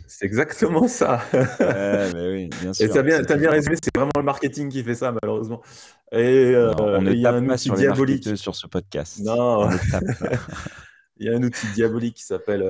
C'est 0.08 0.26
exactement 0.26 0.88
ça. 0.88 1.22
oui, 1.34 2.50
bien 2.62 2.74
sûr. 2.74 2.86
Et 2.86 2.90
tu 2.90 2.98
as 2.98 3.04
bien, 3.04 3.22
bien 3.22 3.52
résumé, 3.52 3.76
c'est 3.82 3.96
vraiment 3.96 4.12
le 4.16 4.24
marketing 4.24 4.70
qui 4.70 4.84
fait 4.84 4.96
ça, 4.96 5.14
malheureusement. 5.22 5.62
Et 6.12 6.54
on 6.80 7.06
il 7.06 7.20
y 7.20 7.26
a 7.26 7.34
un 7.34 7.48
outil 7.48 7.72
diabolique 7.72 8.38
sur 8.38 8.56
ce 8.56 8.68
podcast. 8.68 9.20
Non, 9.20 9.70
il 11.18 11.28
y 11.28 11.30
a 11.30 11.36
un 11.36 11.44
outil 11.44 11.68
diabolique 11.74 12.16
qui 12.16 12.24
s'appelle 12.24 12.64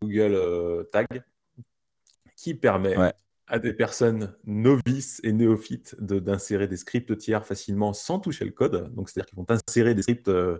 Google 0.00 0.86
Tag 0.90 1.22
qui 2.42 2.54
permet 2.54 2.96
à 3.46 3.58
des 3.60 3.72
personnes 3.72 4.34
novices 4.44 5.20
et 5.22 5.32
néophytes 5.32 5.94
d'insérer 6.00 6.66
des 6.66 6.76
scripts 6.76 7.16
tiers 7.16 7.46
facilement 7.46 7.92
sans 7.92 8.18
toucher 8.18 8.44
le 8.44 8.50
code. 8.50 8.92
Donc, 8.94 9.08
c'est-à-dire 9.08 9.26
qu'ils 9.26 9.38
vont 9.38 9.46
insérer 9.48 9.94
des 9.94 10.02
scripts 10.02 10.26
euh, 10.26 10.58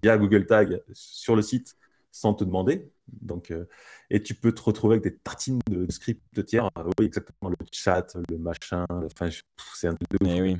via 0.00 0.16
Google 0.16 0.46
Tag 0.46 0.80
sur 0.92 1.34
le 1.34 1.42
site 1.42 1.76
sans 2.12 2.34
te 2.34 2.44
demander. 2.44 2.88
Donc, 3.08 3.50
euh, 3.50 3.66
et 4.10 4.22
tu 4.22 4.34
peux 4.34 4.52
te 4.52 4.62
retrouver 4.62 4.94
avec 4.94 5.02
des 5.02 5.18
tartines 5.18 5.58
de, 5.68 5.90
scripts 5.90 6.44
tiers. 6.46 6.70
oui, 7.00 7.06
exactement, 7.06 7.50
le 7.50 7.56
chat, 7.72 8.16
le 8.30 8.38
machin. 8.38 8.86
Enfin, 8.90 9.28
c'est 9.74 9.88
un 9.88 9.94
truc 9.94 10.20
de. 10.20 10.28
Eh 10.28 10.40
oui. 10.40 10.56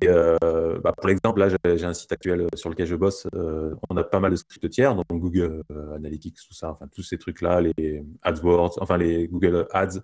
Et 0.00 0.08
bah, 0.08 0.92
pour 0.96 1.06
l'exemple, 1.06 1.40
là, 1.40 1.48
j'ai 1.48 1.84
un 1.84 1.94
site 1.94 2.12
actuel 2.12 2.46
sur 2.54 2.70
lequel 2.70 2.86
je 2.86 2.96
bosse. 2.96 3.26
on 3.32 3.96
a 3.96 4.04
pas 4.04 4.20
mal 4.20 4.30
de 4.30 4.36
scripts 4.36 4.70
tiers, 4.70 4.94
donc 4.94 5.06
Google 5.10 5.62
Analytics, 5.94 6.36
tout 6.48 6.54
ça, 6.54 6.70
enfin 6.70 6.88
tous 6.88 7.02
ces 7.02 7.18
trucs-là, 7.18 7.60
les 7.60 8.04
AdWords, 8.22 8.78
enfin 8.80 8.96
les 8.96 9.28
Google 9.28 9.66
Ads. 9.72 10.00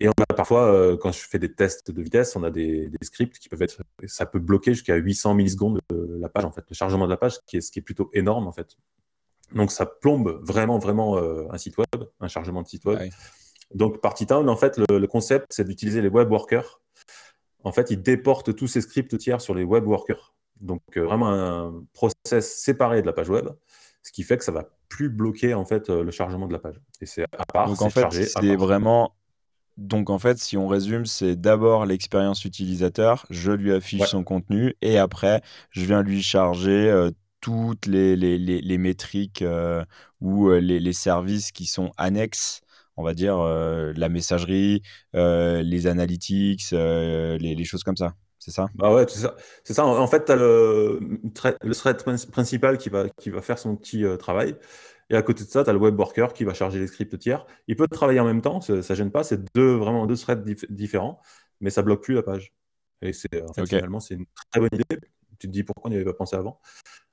Et 0.00 0.08
on 0.08 0.12
a 0.28 0.34
parfois, 0.34 0.96
quand 1.00 1.12
je 1.12 1.20
fais 1.20 1.38
des 1.38 1.52
tests 1.52 1.92
de 1.92 2.02
vitesse, 2.02 2.34
on 2.34 2.42
a 2.42 2.50
des, 2.50 2.90
scripts 3.02 3.38
qui 3.38 3.48
peuvent 3.48 3.62
être, 3.62 3.82
ça 4.06 4.26
peut 4.26 4.40
bloquer 4.40 4.74
jusqu'à 4.74 4.96
800 4.96 5.34
millisecondes 5.34 5.80
la 5.90 6.28
page, 6.28 6.44
en 6.44 6.50
fait, 6.50 6.64
le 6.68 6.74
chargement 6.74 7.04
de 7.04 7.10
la 7.10 7.16
page, 7.16 7.38
qui 7.46 7.58
est, 7.58 7.60
ce 7.60 7.70
qui 7.70 7.78
est 7.78 7.82
plutôt 7.82 8.10
énorme, 8.12 8.48
en 8.48 8.52
fait. 8.52 8.76
Donc 9.54 9.70
ça 9.70 9.86
plombe 9.86 10.40
vraiment, 10.42 10.78
vraiment 10.78 11.18
un 11.18 11.58
site 11.58 11.78
web, 11.78 12.04
un 12.20 12.28
chargement 12.28 12.62
de 12.62 12.66
site 12.66 12.84
web. 12.84 13.10
Donc 13.72 14.00
par 14.00 14.14
en 14.30 14.56
fait, 14.56 14.78
le, 14.78 14.98
le 14.98 15.06
concept, 15.06 15.46
c'est 15.50 15.64
d'utiliser 15.64 16.02
les 16.02 16.08
web 16.08 16.30
workers 16.30 16.80
en 17.64 17.72
fait, 17.72 17.90
il 17.90 18.02
déporte 18.02 18.54
tous 18.54 18.68
ces 18.68 18.80
scripts 18.80 19.16
tiers 19.18 19.40
sur 19.40 19.54
les 19.54 19.64
web 19.64 19.86
workers. 19.86 20.34
Donc, 20.60 20.82
euh, 20.96 21.04
vraiment 21.04 21.32
un 21.32 21.84
process 21.92 22.56
séparé 22.56 23.02
de 23.02 23.06
la 23.06 23.12
page 23.12 23.28
web, 23.28 23.48
ce 24.02 24.12
qui 24.12 24.22
fait 24.22 24.38
que 24.38 24.44
ça 24.44 24.52
va 24.52 24.68
plus 24.88 25.08
bloquer 25.08 25.54
en 25.54 25.64
fait 25.64 25.90
euh, 25.90 26.04
le 26.04 26.10
chargement 26.10 26.46
de 26.46 26.52
la 26.52 26.58
page. 26.58 26.80
Et 27.00 27.06
c'est 27.06 27.24
à 27.36 27.44
part, 27.44 27.68
Donc 27.68 27.82
en 27.82 27.90
fait, 27.90 28.06
c'est 28.12 28.56
vraiment 28.56 29.14
donc 29.76 30.08
en 30.08 30.20
fait, 30.20 30.38
si 30.38 30.56
on 30.56 30.68
résume, 30.68 31.04
c'est 31.04 31.34
d'abord 31.34 31.84
l'expérience 31.84 32.44
utilisateur, 32.44 33.26
je 33.30 33.50
lui 33.50 33.72
affiche 33.72 34.06
son 34.06 34.22
contenu 34.22 34.76
et 34.82 34.98
après, 34.98 35.42
je 35.70 35.84
viens 35.84 36.00
lui 36.02 36.22
charger 36.22 36.88
euh, 36.88 37.10
toutes 37.40 37.86
les, 37.86 38.14
les, 38.14 38.38
les, 38.38 38.78
métriques 38.78 39.44
ou 40.20 40.48
les, 40.50 40.92
services 40.92 41.50
qui 41.50 41.66
sont 41.66 41.90
annexes 41.98 42.62
on 42.96 43.02
va 43.02 43.14
dire, 43.14 43.38
euh, 43.38 43.92
la 43.96 44.08
messagerie, 44.08 44.82
euh, 45.14 45.62
les 45.62 45.86
analytics, 45.86 46.72
euh, 46.72 47.36
les, 47.38 47.64
choses 47.64 47.82
comme 47.82 47.96
ça. 47.96 48.14
C'est 48.38 48.50
ça? 48.50 48.66
Bah 48.74 48.92
ouais, 48.92 49.06
c'est 49.08 49.72
ça. 49.72 49.86
En 49.86 50.06
fait, 50.06 50.26
tu 50.26 50.32
as 50.32 50.36
le, 50.36 51.00
le, 51.62 51.74
thread 51.74 51.96
principal 52.30 52.76
qui 52.76 52.90
va, 52.90 53.08
qui 53.08 53.30
va 53.30 53.40
faire 53.40 53.58
son 53.58 53.74
petit 53.76 54.04
travail. 54.18 54.54
Et 55.10 55.16
à 55.16 55.22
côté 55.22 55.44
de 55.44 55.48
ça, 55.48 55.64
tu 55.64 55.70
as 55.70 55.72
le 55.72 55.78
web 55.78 55.98
worker 55.98 56.32
qui 56.32 56.44
va 56.44 56.52
charger 56.54 56.78
les 56.78 56.86
scripts 56.86 57.18
tiers. 57.18 57.46
Il 57.68 57.76
peut 57.76 57.88
travailler 57.88 58.20
en 58.20 58.24
même 58.24 58.42
temps, 58.42 58.60
ça, 58.60 58.74
ne 58.74 58.82
gêne 58.82 59.10
pas. 59.10 59.24
C'est 59.24 59.54
deux, 59.54 59.74
vraiment 59.76 60.06
deux 60.06 60.16
threads 60.16 60.44
différents, 60.68 61.20
mais 61.60 61.70
ça 61.70 61.82
bloque 61.82 62.02
plus 62.02 62.14
la 62.14 62.22
page. 62.22 62.52
Et 63.00 63.12
c'est 63.12 63.28
finalement, 63.66 64.00
c'est 64.00 64.14
une 64.14 64.26
très 64.50 64.60
bonne 64.60 64.70
idée. 64.72 65.00
Tu 65.44 65.48
te 65.48 65.52
dis 65.52 65.62
pourquoi 65.62 65.88
on 65.88 65.90
n'y 65.90 65.96
avait 65.96 66.06
pas 66.06 66.14
pensé 66.14 66.36
avant. 66.36 66.58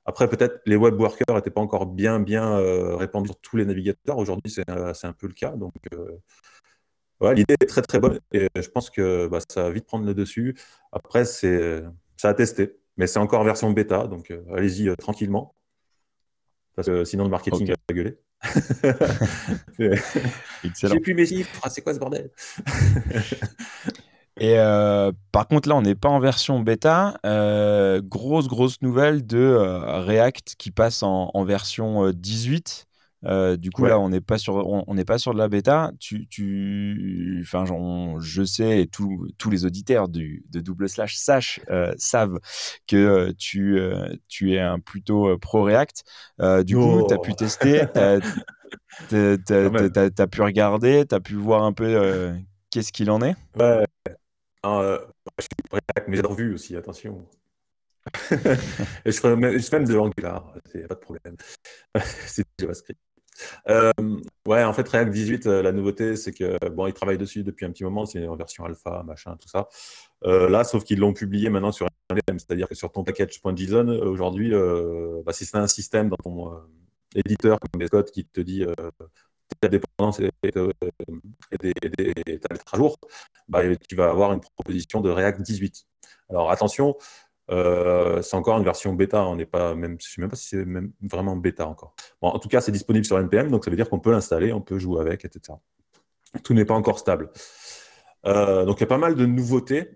Après, 0.06 0.26
peut-être 0.26 0.62
les 0.64 0.76
web 0.76 0.98
workers 0.98 1.36
n'étaient 1.36 1.50
pas 1.50 1.60
encore 1.60 1.84
bien, 1.84 2.18
bien 2.18 2.58
euh, 2.58 2.96
répandus 2.96 3.28
sur 3.28 3.40
tous 3.42 3.58
les 3.58 3.66
navigateurs. 3.66 4.16
Aujourd'hui, 4.16 4.50
c'est 4.50 4.66
un 4.70 5.12
peu 5.12 5.26
le 5.26 5.34
cas. 5.34 5.50
Donc, 5.50 5.74
euh, 5.92 7.34
l'idée 7.34 7.56
est 7.60 7.66
très, 7.66 7.82
très 7.82 8.00
bonne. 8.00 8.20
Et 8.32 8.48
je 8.56 8.68
pense 8.70 8.88
que 8.88 9.26
bah, 9.26 9.40
ça 9.46 9.64
va 9.64 9.70
vite 9.70 9.84
prendre 9.84 10.06
le 10.06 10.14
dessus. 10.14 10.56
Après, 10.92 11.26
c'est 11.26 11.82
ça 12.16 12.30
a 12.30 12.34
testé. 12.34 12.78
Mais 12.96 13.06
c'est 13.06 13.18
encore 13.18 13.42
en 13.42 13.44
version 13.44 13.70
bêta. 13.70 14.06
Donc, 14.06 14.30
euh, 14.30 14.42
allez-y 14.54 14.96
tranquillement. 14.96 15.54
Parce 16.74 16.88
que 16.88 17.04
sinon, 17.04 17.24
le 17.24 17.30
marketing 17.30 17.68
va 17.68 17.94
gueuler. 17.94 18.16
J'ai 19.78 21.00
plus 21.00 21.12
mes 21.12 21.26
chiffres. 21.26 21.60
Ah, 21.62 21.68
c'est 21.68 21.82
quoi 21.82 21.92
ce 21.92 21.98
bordel? 21.98 22.30
et 24.40 24.58
euh, 24.58 25.12
par 25.30 25.46
contre, 25.46 25.68
là, 25.68 25.76
on 25.76 25.82
n'est 25.82 25.94
pas 25.94 26.08
en 26.08 26.20
version 26.20 26.60
bêta. 26.60 27.18
Euh, 27.26 28.00
grosse, 28.02 28.48
grosse 28.48 28.80
nouvelle 28.80 29.26
de 29.26 29.38
euh, 29.38 30.00
React 30.00 30.54
qui 30.56 30.70
passe 30.70 31.02
en, 31.02 31.44
version 31.44 32.10
18. 32.10 32.86
du 33.58 33.70
coup, 33.70 33.84
là, 33.84 33.98
on 33.98 34.08
n'est 34.08 34.22
pas 34.22 34.38
sur, 34.38 34.66
on, 34.66 34.94
n'est 34.94 35.04
pas 35.04 35.18
sur 35.18 35.34
de 35.34 35.38
la 35.38 35.48
bêta. 35.48 35.92
Tu, 36.00 36.26
tu, 36.28 37.44
enfin, 37.44 37.64
je 38.20 38.42
sais 38.42 38.80
et 38.80 38.86
tous 38.86 39.50
les 39.50 39.66
auditeurs 39.66 40.08
du, 40.08 40.44
de 40.48 40.60
double 40.60 40.88
slash 40.88 41.18
savent 41.18 42.38
que 42.86 43.32
tu, 43.32 43.78
tu 44.28 44.54
es 44.54 44.60
un 44.60 44.78
plutôt 44.78 45.36
pro 45.38 45.62
React. 45.62 46.04
du 46.64 46.74
coup, 46.76 47.04
tu 47.06 47.12
as 47.12 47.18
pu 47.18 47.34
tester, 47.34 47.82
tu 49.10 49.14
as, 49.18 50.26
pu 50.26 50.40
regarder, 50.40 51.04
tu 51.06 51.14
as 51.14 51.20
pu 51.20 51.34
voir 51.34 51.64
un 51.64 51.74
peu 51.74 52.32
qu'est-ce 52.70 52.92
qu'il 52.92 53.10
en 53.10 53.20
est. 53.20 53.36
Euh, 54.64 54.98
je 55.38 55.42
suis 55.42 55.68
prêt 55.68 55.80
mais 56.08 56.16
j'ai 56.16 56.22
revu 56.22 56.54
aussi, 56.54 56.76
attention. 56.76 57.26
je 58.30 59.12
ferai 59.12 59.36
même, 59.36 59.84
de 59.84 59.94
l'Angular, 59.94 60.54
c'est 60.66 60.86
pas 60.88 60.94
de 60.94 61.00
problème. 61.00 61.36
c'est 62.26 62.44
JavaScript. 62.58 63.00
Euh, 63.68 63.92
ouais, 64.46 64.62
en 64.62 64.72
fait, 64.72 64.88
React 64.88 65.10
18, 65.10 65.46
euh, 65.46 65.62
la 65.62 65.72
nouveauté, 65.72 66.16
c'est 66.16 66.32
que 66.32 66.68
bon, 66.68 66.86
ils 66.86 66.92
travaillent 66.92 67.18
dessus 67.18 67.42
depuis 67.42 67.64
un 67.64 67.70
petit 67.70 67.84
moment, 67.84 68.04
c'est 68.04 68.26
en 68.26 68.36
version 68.36 68.64
alpha, 68.64 69.02
machin, 69.04 69.36
tout 69.36 69.48
ça. 69.48 69.68
là, 70.22 70.64
sauf 70.64 70.84
qu'ils 70.84 70.98
l'ont 70.98 71.14
publié 71.14 71.48
maintenant 71.48 71.72
sur 71.72 71.86
NPM, 72.10 72.38
c'est-à-dire 72.38 72.68
que 72.68 72.74
sur 72.74 72.92
ton 72.92 73.04
package.json, 73.04 73.88
aujourd'hui, 74.04 74.52
bah, 75.24 75.32
si 75.32 75.44
c'est 75.44 75.56
un 75.56 75.66
système 75.66 76.08
dans 76.08 76.16
ton 76.16 76.60
éditeur 77.14 77.58
comme 77.60 77.86
Scott 77.86 78.10
qui 78.10 78.24
te 78.24 78.40
dit 78.40 78.64
ta 79.62 79.68
dépendance 79.68 80.20
est, 80.20 80.56
à 82.72 82.76
jour, 82.76 82.98
bah, 83.48 83.62
tu 83.88 83.94
vas 83.94 84.10
avoir 84.10 84.32
une 84.32 84.40
proposition 84.40 85.00
de 85.00 85.08
React 85.08 85.40
18. 85.40 85.86
Alors 86.30 86.50
attention, 86.50 86.96
euh, 87.50 88.20
c'est 88.22 88.34
encore 88.34 88.58
une 88.58 88.64
version 88.64 88.92
bêta, 88.92 89.24
on 89.24 89.36
n'est 89.36 89.46
pas 89.46 89.76
même, 89.76 89.96
je 90.00 90.06
ne 90.06 90.10
sais 90.10 90.20
même 90.20 90.30
pas 90.30 90.36
si 90.36 90.48
c'est 90.48 90.64
même 90.64 90.90
vraiment 91.00 91.36
bêta 91.36 91.68
encore. 91.68 91.94
Bon, 92.20 92.28
en 92.28 92.38
tout 92.40 92.48
cas, 92.48 92.60
c'est 92.60 92.72
disponible 92.72 93.04
sur 93.04 93.18
NPM, 93.20 93.50
donc 93.52 93.64
ça 93.64 93.70
veut 93.70 93.76
dire 93.76 93.88
qu'on 93.88 94.00
peut 94.00 94.10
l'installer, 94.10 94.52
on 94.52 94.60
peut 94.60 94.80
jouer 94.80 95.00
avec, 95.00 95.24
etc. 95.24 95.56
Tout 96.42 96.54
n'est 96.54 96.64
pas 96.64 96.74
encore 96.74 96.98
stable. 96.98 97.30
Euh, 98.26 98.64
donc 98.64 98.78
il 98.78 98.80
y 98.80 98.84
a 98.84 98.88
pas 98.88 98.98
mal 98.98 99.14
de 99.14 99.26
nouveautés, 99.26 99.90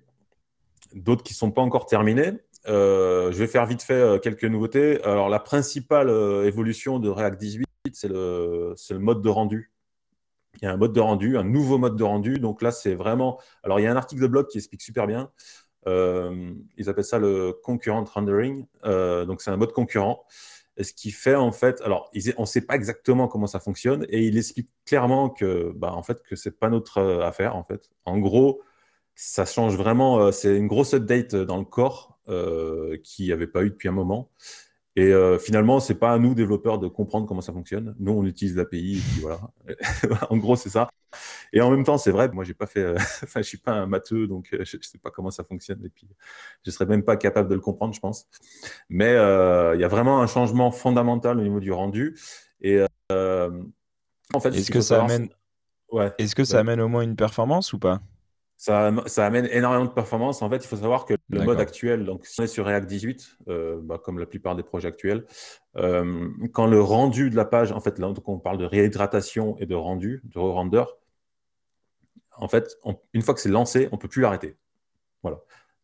d'autres 0.95 1.25
qui 1.25 1.33
ne 1.33 1.39
sont 1.39 1.51
pas 1.51 1.63
encore 1.63 1.87
terminées. 1.87 2.35
Euh, 2.69 3.33
je 3.33 3.39
vais 3.39 3.47
faire 3.49 3.67
vite 3.67 3.83
fait 3.83 4.21
quelques 4.23 4.45
nouveautés. 4.45 5.03
Alors 5.03 5.29
la 5.29 5.41
principale 5.41 6.11
évolution 6.45 7.01
de 7.01 7.09
React 7.09 7.41
18, 7.41 7.66
c'est 7.95 8.09
le, 8.09 8.75
le, 8.91 8.99
mode 8.99 9.23
de 9.23 9.29
rendu. 9.29 9.73
Il 10.61 10.65
y 10.65 10.69
a 10.69 10.73
un 10.73 10.77
mode 10.77 10.93
de 10.93 11.01
rendu, 11.01 11.37
un 11.37 11.45
nouveau 11.45 11.79
mode 11.79 11.97
de 11.97 12.05
rendu. 12.05 12.39
Donc 12.39 12.63
là, 12.63 12.71
c'est 12.71 12.95
vraiment. 12.95 13.39
Alors, 13.63 13.79
il 13.79 13.83
y 13.85 13.87
a 13.87 13.93
un 13.93 13.97
article 13.97 14.23
de 14.23 14.27
blog 14.27 14.49
qui 14.49 14.59
explique 14.59 14.83
super 14.83 15.07
bien. 15.07 15.31
Euh, 15.87 16.53
ils 16.77 16.89
appellent 16.89 17.05
ça 17.05 17.19
le 17.19 17.53
concurrent 17.53 18.05
rendering. 18.05 18.67
Euh, 18.85 19.25
donc, 19.25 19.43
c'est 19.43 19.51
un 19.51 19.57
mode 19.57 19.73
concurrent. 19.73 20.25
Ce 20.79 20.93
qui 20.93 21.11
fait 21.11 21.35
en 21.35 21.53
fait, 21.53 21.81
alors 21.81 22.11
on 22.37 22.43
ne 22.43 22.47
sait 22.47 22.61
pas 22.61 22.75
exactement 22.75 23.29
comment 23.29 23.47
ça 23.47 23.61
fonctionne 23.61 24.05
et 24.11 24.27
il 24.27 24.37
explique 24.37 24.69
clairement 24.85 25.31
que, 25.31 25.73
bah, 25.75 25.95
en 25.95 26.03
fait, 26.03 26.23
que 26.23 26.37
c'est 26.37 26.59
pas 26.59 26.69
notre 26.69 26.99
euh, 26.99 27.23
affaire 27.23 27.57
en 27.57 27.65
fait. 27.65 27.89
En 28.05 28.19
gros, 28.19 28.61
ça 29.15 29.47
change 29.47 29.75
vraiment. 29.75 30.31
c'est 30.33 30.55
une 30.55 30.67
grosse 30.67 30.93
update 30.93 31.35
dans 31.35 31.57
le 31.57 31.65
corps 31.65 32.19
qui 33.03 33.23
n'y 33.23 33.33
avait 33.33 33.47
pas 33.47 33.63
eu 33.63 33.71
depuis 33.71 33.89
un 33.89 33.93
moment. 33.93 34.31
Et 34.97 35.13
euh, 35.13 35.39
finalement, 35.39 35.79
c'est 35.79 35.95
pas 35.95 36.13
à 36.13 36.19
nous, 36.19 36.35
développeurs, 36.35 36.79
de 36.79 36.89
comprendre 36.89 37.27
comment 37.27 37.43
ça 37.43 37.53
fonctionne. 37.53 37.95
Nous, 37.99 38.13
on 38.13 38.25
utilise 38.25 38.57
l'API, 38.57 39.03
voilà. 39.21 39.41
en 40.31 40.39
gros, 40.39 40.57
c'est 40.57 40.71
ça. 40.71 40.89
Et 41.53 41.61
en 41.61 41.71
même 41.71 41.85
temps, 41.85 41.99
c'est 41.99 42.11
vrai, 42.11 42.31
moi, 42.33 42.45
j'ai 42.45 42.55
pas 42.55 42.67
fait, 42.67 42.81
euh, 42.81 42.95
enfin, 43.23 43.43
je 43.43 43.47
suis 43.47 43.59
pas 43.59 43.73
un 43.73 43.87
matheux, 43.87 44.27
donc 44.27 44.49
euh, 44.55 44.65
je, 44.65 44.79
ne 44.79 44.83
sais 44.83 44.97
pas 44.97 45.11
comment 45.11 45.31
ça 45.31 45.45
fonctionne. 45.45 45.85
Et 45.85 45.91
puis, 45.91 46.09
je 46.65 46.71
serais 46.71 46.87
même 46.87 47.03
pas 47.03 47.19
capable 47.19 47.51
de 47.51 47.55
le 47.55 47.61
comprendre, 47.61 47.93
je 47.93 48.01
pense. 48.01 48.27
Mais 48.89 49.13
il 49.13 49.81
y 49.81 49.85
a 49.85 49.89
vraiment 49.89 50.23
un 50.23 50.27
changement 50.27 50.71
fondamental 50.71 51.39
au 51.39 51.43
niveau 51.43 51.61
du 51.61 51.73
rendu. 51.73 52.19
Et 52.63 52.81
en 53.11 54.41
fait, 54.41 54.55
est-ce 54.55 54.71
que 54.71 54.81
ça 54.81 55.05
amène, 55.05 55.29
ouais. 55.93 56.11
est-ce 56.17 56.35
que 56.35 56.45
ça 56.45 56.61
amène 56.61 56.81
au 56.81 56.89
moins 56.89 57.03
une 57.03 57.17
performance 57.17 57.75
ou 57.75 57.79
pas? 57.79 58.01
Ça, 58.57 58.89
amène 59.19 59.47
énormément 59.51 59.85
de 59.85 59.91
performance. 59.91 60.43
En 60.43 60.49
fait, 60.49 60.57
il 60.57 60.67
faut 60.67 60.77
savoir 60.77 61.05
que 61.05 61.15
le 61.29 61.43
mode 61.43 61.61
actuel, 61.61 62.05
donc 62.05 62.25
si 62.27 62.41
on 62.41 62.45
est 62.45 62.49
sur 62.49 62.65
React 62.65 62.87
18, 62.87 63.39
euh, 63.49 63.81
bah, 63.83 64.01
comme 64.03 64.19
la 64.19 64.27
plupart 64.27 64.57
des 64.57 64.63
projets 64.63 64.89
actuels, 64.89 65.27
euh, 65.77 66.29
quand 66.53 66.67
le 66.67 66.81
rendu 66.81 67.29
de 67.31 67.37
la 67.37 67.45
page, 67.45 67.73
en 67.73 67.81
fait, 67.81 67.99
là, 67.99 68.09
donc 68.09 68.29
on 68.29 68.39
parle 68.39 68.59
de 68.59 68.65
réhydratation 68.65 69.57
et 69.59 69.67
de 69.67 69.75
rendu, 69.75 70.23
de 70.25 70.39
re-render, 70.39 70.85
en 72.39 72.49
fait, 72.49 72.77
une 73.13 73.23
fois 73.23 73.35
que 73.35 73.41
c'est 73.41 73.49
lancé, 73.49 73.89
on 73.93 73.97
ne 73.97 74.01
peut 74.01 74.09
plus 74.09 74.23
l'arrêter. 74.23 74.57
Voilà. 75.23 75.39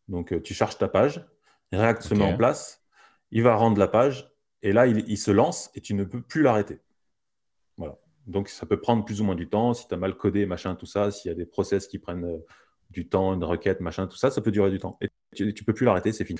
Donc, 0.07 0.33
euh, 0.33 0.41
tu 0.41 0.53
charges 0.53 0.77
ta 0.77 0.87
page, 0.87 1.25
React 1.71 2.03
se 2.03 2.13
met 2.13 2.25
en 2.25 2.37
place, 2.37 2.83
il 3.31 3.43
va 3.43 3.55
rendre 3.55 3.79
la 3.79 3.87
page, 3.87 4.31
et 4.61 4.71
là, 4.71 4.87
il, 4.87 5.03
il 5.07 5.17
se 5.17 5.31
lance 5.31 5.71
et 5.75 5.81
tu 5.81 5.93
ne 5.93 6.03
peux 6.03 6.21
plus 6.21 6.41
l'arrêter. 6.41 6.79
Donc, 8.27 8.49
ça 8.49 8.65
peut 8.65 8.79
prendre 8.79 9.03
plus 9.05 9.21
ou 9.21 9.23
moins 9.23 9.35
du 9.35 9.49
temps. 9.49 9.73
Si 9.73 9.87
tu 9.87 9.93
as 9.93 9.97
mal 9.97 10.15
codé, 10.15 10.45
machin, 10.45 10.75
tout 10.75 10.85
ça, 10.85 11.11
s'il 11.11 11.29
y 11.29 11.31
a 11.31 11.35
des 11.35 11.45
process 11.45 11.87
qui 11.87 11.99
prennent 11.99 12.39
du 12.93 13.07
temps, 13.07 13.33
une 13.33 13.43
requête, 13.43 13.81
machin, 13.81 14.07
tout 14.07 14.17
ça, 14.17 14.31
ça 14.31 14.41
peut 14.41 14.51
durer 14.51 14.71
du 14.71 14.79
temps. 14.79 14.97
Et 15.01 15.09
tu, 15.35 15.45
ne 15.45 15.51
peux 15.51 15.73
plus 15.73 15.85
l'arrêter, 15.85 16.11
c'est 16.13 16.25
fini. 16.25 16.39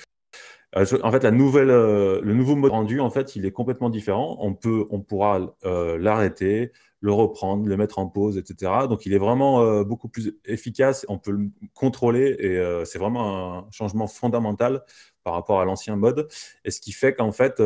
Euh, 0.76 0.86
en 1.02 1.12
fait, 1.12 1.22
la 1.22 1.30
nouvelle, 1.30 1.70
euh, 1.70 2.20
le 2.22 2.34
nouveau 2.34 2.56
mode 2.56 2.72
rendu, 2.72 3.00
en 3.00 3.10
fait, 3.10 3.36
il 3.36 3.46
est 3.46 3.52
complètement 3.52 3.90
différent. 3.90 4.36
On, 4.40 4.54
peut, 4.54 4.86
on 4.90 5.00
pourra 5.00 5.54
euh, 5.64 5.98
l'arrêter, 5.98 6.72
le 7.00 7.12
reprendre, 7.12 7.66
le 7.66 7.76
mettre 7.76 7.98
en 7.98 8.08
pause, 8.08 8.38
etc. 8.38 8.72
Donc, 8.88 9.06
il 9.06 9.12
est 9.12 9.18
vraiment 9.18 9.82
beaucoup 9.82 10.08
plus 10.08 10.38
efficace. 10.46 11.04
On 11.08 11.18
peut 11.18 11.32
le 11.32 11.50
contrôler 11.74 12.34
et 12.38 12.84
c'est 12.86 12.98
vraiment 12.98 13.58
un 13.58 13.70
changement 13.70 14.06
fondamental 14.06 14.82
par 15.22 15.34
rapport 15.34 15.60
à 15.60 15.66
l'ancien 15.66 15.96
mode. 15.96 16.28
Et 16.64 16.70
ce 16.70 16.80
qui 16.80 16.92
fait 16.92 17.14
qu'en 17.14 17.30
fait, 17.30 17.60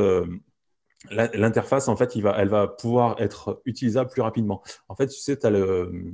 l'interface, 1.11 1.89
en 1.89 1.97
fait, 1.97 2.17
il 2.17 2.23
va, 2.23 2.37
elle 2.39 2.49
va 2.49 2.67
pouvoir 2.67 3.21
être 3.21 3.63
utilisable 3.65 4.11
plus 4.11 4.23
rapidement. 4.23 4.63
En 4.89 4.97
fait, 4.97 5.09
tu 5.09 5.21
sais, 5.21 5.45
as 5.47 5.51
le 5.51 6.13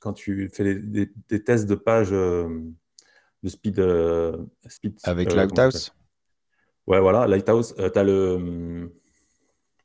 quand 0.00 0.12
tu 0.12 0.50
fais 0.52 0.74
des, 0.74 1.10
tests 1.44 1.66
de 1.66 1.74
page, 1.74 2.08
euh, 2.12 2.60
de 3.42 3.48
speed, 3.48 3.82
speed 4.68 4.98
Avec 5.04 5.32
Lighthouse 5.32 5.92
Ouais, 6.86 7.00
voilà, 7.00 7.26
Lighthouse. 7.26 7.74
tu 7.76 7.98
as 7.98 8.04
le. 8.04 8.92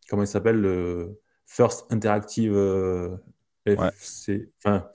Comment 0.10 0.24
il 0.24 0.28
s'appelle? 0.28 0.60
Le 0.60 1.20
First 1.46 1.92
Interactive 1.92 2.56
FC. 3.66 4.52
Enfin, 4.58 4.88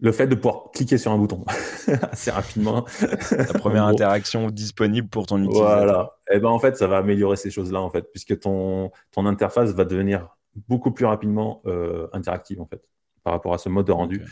le 0.00 0.12
fait 0.12 0.26
de 0.26 0.34
pouvoir 0.34 0.70
cliquer 0.72 0.98
sur 0.98 1.12
un 1.12 1.18
bouton 1.18 1.44
assez 2.10 2.30
rapidement. 2.30 2.86
La 3.30 3.44
première 3.58 3.84
interaction 3.84 4.50
disponible 4.50 5.08
pour 5.08 5.26
ton 5.26 5.38
utilisateur. 5.42 5.76
Voilà. 5.76 6.16
Et 6.30 6.36
eh 6.36 6.40
ben 6.40 6.48
en 6.48 6.58
fait, 6.58 6.76
ça 6.76 6.86
va 6.86 6.98
améliorer 6.98 7.36
ces 7.36 7.50
choses-là 7.50 7.80
en 7.80 7.90
fait, 7.90 8.10
puisque 8.10 8.38
ton, 8.40 8.90
ton 9.10 9.26
interface 9.26 9.70
va 9.72 9.84
devenir 9.84 10.28
beaucoup 10.68 10.90
plus 10.90 11.04
rapidement 11.06 11.62
euh, 11.66 12.08
interactive 12.12 12.60
en 12.60 12.66
fait, 12.66 12.82
par 13.24 13.32
rapport 13.32 13.54
à 13.54 13.58
ce 13.58 13.68
mode 13.68 13.86
de 13.86 13.92
rendu. 13.92 14.24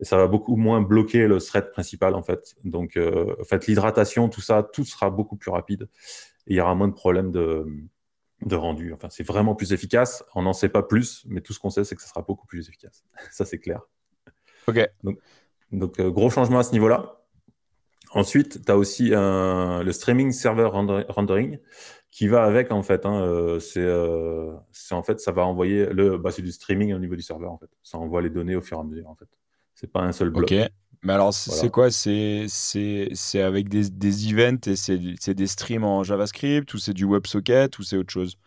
Et 0.00 0.04
ça 0.04 0.18
va 0.18 0.26
beaucoup 0.26 0.56
moins 0.56 0.82
bloquer 0.82 1.26
le 1.26 1.38
thread 1.38 1.70
principal 1.70 2.14
en 2.14 2.22
fait. 2.22 2.54
Donc, 2.64 2.96
euh, 2.96 3.34
en 3.40 3.44
fait, 3.44 3.66
l'hydratation, 3.66 4.28
tout 4.28 4.42
ça, 4.42 4.62
tout 4.62 4.84
sera 4.84 5.10
beaucoup 5.10 5.36
plus 5.36 5.50
rapide. 5.50 5.88
Et 6.46 6.54
il 6.54 6.56
y 6.56 6.60
aura 6.60 6.74
moins 6.74 6.88
de 6.88 6.92
problèmes 6.92 7.32
de, 7.32 7.66
de 8.44 8.56
rendu. 8.56 8.92
Enfin, 8.92 9.08
c'est 9.10 9.26
vraiment 9.26 9.54
plus 9.54 9.72
efficace. 9.72 10.22
On 10.34 10.42
n'en 10.42 10.52
sait 10.52 10.68
pas 10.68 10.82
plus, 10.82 11.24
mais 11.28 11.40
tout 11.40 11.54
ce 11.54 11.58
qu'on 11.58 11.70
sait, 11.70 11.84
c'est 11.84 11.96
que 11.96 12.02
ça 12.02 12.08
sera 12.08 12.20
beaucoup 12.20 12.46
plus 12.46 12.68
efficace. 12.68 13.04
ça, 13.30 13.46
c'est 13.46 13.58
clair. 13.58 13.80
Ok. 14.68 14.88
Donc, 15.72 15.98
euh, 16.00 16.10
gros 16.10 16.30
changement 16.30 16.60
à 16.60 16.62
ce 16.62 16.72
niveau-là. 16.72 17.22
Ensuite, 18.12 18.64
tu 18.64 18.72
as 18.72 18.76
aussi 18.76 19.10
le 19.10 19.90
streaming 19.90 20.32
server 20.32 20.70
rendering 21.08 21.58
qui 22.10 22.28
va 22.28 22.44
avec 22.44 22.72
en 22.72 22.82
fait. 22.82 23.04
Hein, 23.04 23.20
euh, 23.20 23.60
euh, 23.76 24.54
c'est 24.72 24.94
en 24.94 25.02
fait 25.02 25.20
ça 25.20 25.32
va 25.32 25.44
envoyer 25.44 25.86
le 25.86 26.16
bah, 26.16 26.30
c'est 26.30 26.40
du 26.40 26.50
streaming 26.50 26.94
au 26.94 26.98
niveau 26.98 27.14
du 27.14 27.22
serveur 27.22 27.52
en 27.52 27.58
fait. 27.58 27.68
Ça 27.82 27.98
envoie 27.98 28.22
les 28.22 28.30
données 28.30 28.56
au 28.56 28.62
fur 28.62 28.78
et 28.78 28.80
à 28.80 28.84
mesure 28.84 29.08
en 29.08 29.14
fait. 29.16 29.28
C'est 29.74 29.92
pas 29.92 30.00
un 30.00 30.12
seul 30.12 30.30
bloc. 30.30 30.50
Ok. 30.50 30.70
Mais 31.02 31.12
alors 31.12 31.34
c'est 31.34 31.68
quoi? 31.68 31.90
C'est 31.90 32.46
c'est 32.48 33.42
avec 33.42 33.68
des, 33.68 33.90
des 33.90 34.32
events 34.32 34.66
et 34.66 34.76
c'est 34.76 35.34
des 35.34 35.46
streams 35.46 35.84
en 35.84 36.04
JavaScript 36.04 36.72
ou 36.72 36.78
c'est 36.78 36.94
du 36.94 37.04
WebSocket 37.04 37.78
ou 37.78 37.82
c'est 37.82 37.98
autre 37.98 38.12
chose? 38.12 38.38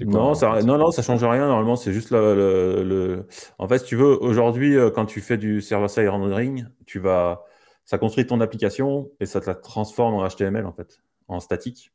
Non, 0.00 0.34
ça, 0.34 0.62
non, 0.62 0.78
non, 0.78 0.90
ça 0.90 1.02
change 1.02 1.22
rien. 1.22 1.46
Normalement, 1.46 1.76
c'est 1.76 1.92
juste 1.92 2.10
le, 2.10 3.26
En 3.58 3.68
fait, 3.68 3.78
si 3.78 3.84
tu 3.84 3.96
veux, 3.96 4.20
aujourd'hui, 4.22 4.76
euh, 4.76 4.90
quand 4.90 5.06
tu 5.06 5.20
fais 5.20 5.36
du 5.36 5.60
server-side 5.60 6.08
rendering, 6.08 6.66
tu 6.86 6.98
vas, 6.98 7.44
ça 7.84 7.98
construit 7.98 8.26
ton 8.26 8.40
application 8.40 9.10
et 9.20 9.26
ça 9.26 9.40
te 9.40 9.46
la 9.46 9.54
transforme 9.54 10.14
en 10.14 10.28
HTML 10.28 10.66
en 10.66 10.72
fait, 10.72 11.00
en 11.28 11.40
statique, 11.40 11.92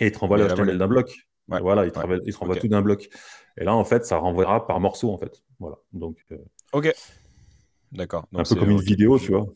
et 0.00 0.06
il 0.06 0.12
te 0.12 0.18
renvoie 0.18 0.38
le 0.38 0.48
HTML 0.48 0.78
d'un 0.78 0.88
bloc. 0.88 1.28
Voilà, 1.48 1.84
il 1.84 1.92
te, 1.92 1.98
renvoie 2.38 2.56
tout 2.56 2.68
d'un 2.68 2.82
bloc. 2.82 3.10
Et 3.58 3.64
là, 3.64 3.74
en 3.74 3.84
fait, 3.84 4.06
ça 4.06 4.16
renvoiera 4.16 4.66
par 4.66 4.80
morceau 4.80 5.12
en 5.12 5.18
fait. 5.18 5.42
Voilà. 5.58 5.76
Donc. 5.92 6.24
Euh, 6.32 6.38
ok. 6.72 6.94
D'accord. 7.92 8.26
Un 8.34 8.42
peu 8.42 8.54
comme 8.54 8.70
une 8.70 8.80
vidéo, 8.80 9.18
tu 9.18 9.32
vois. 9.32 9.46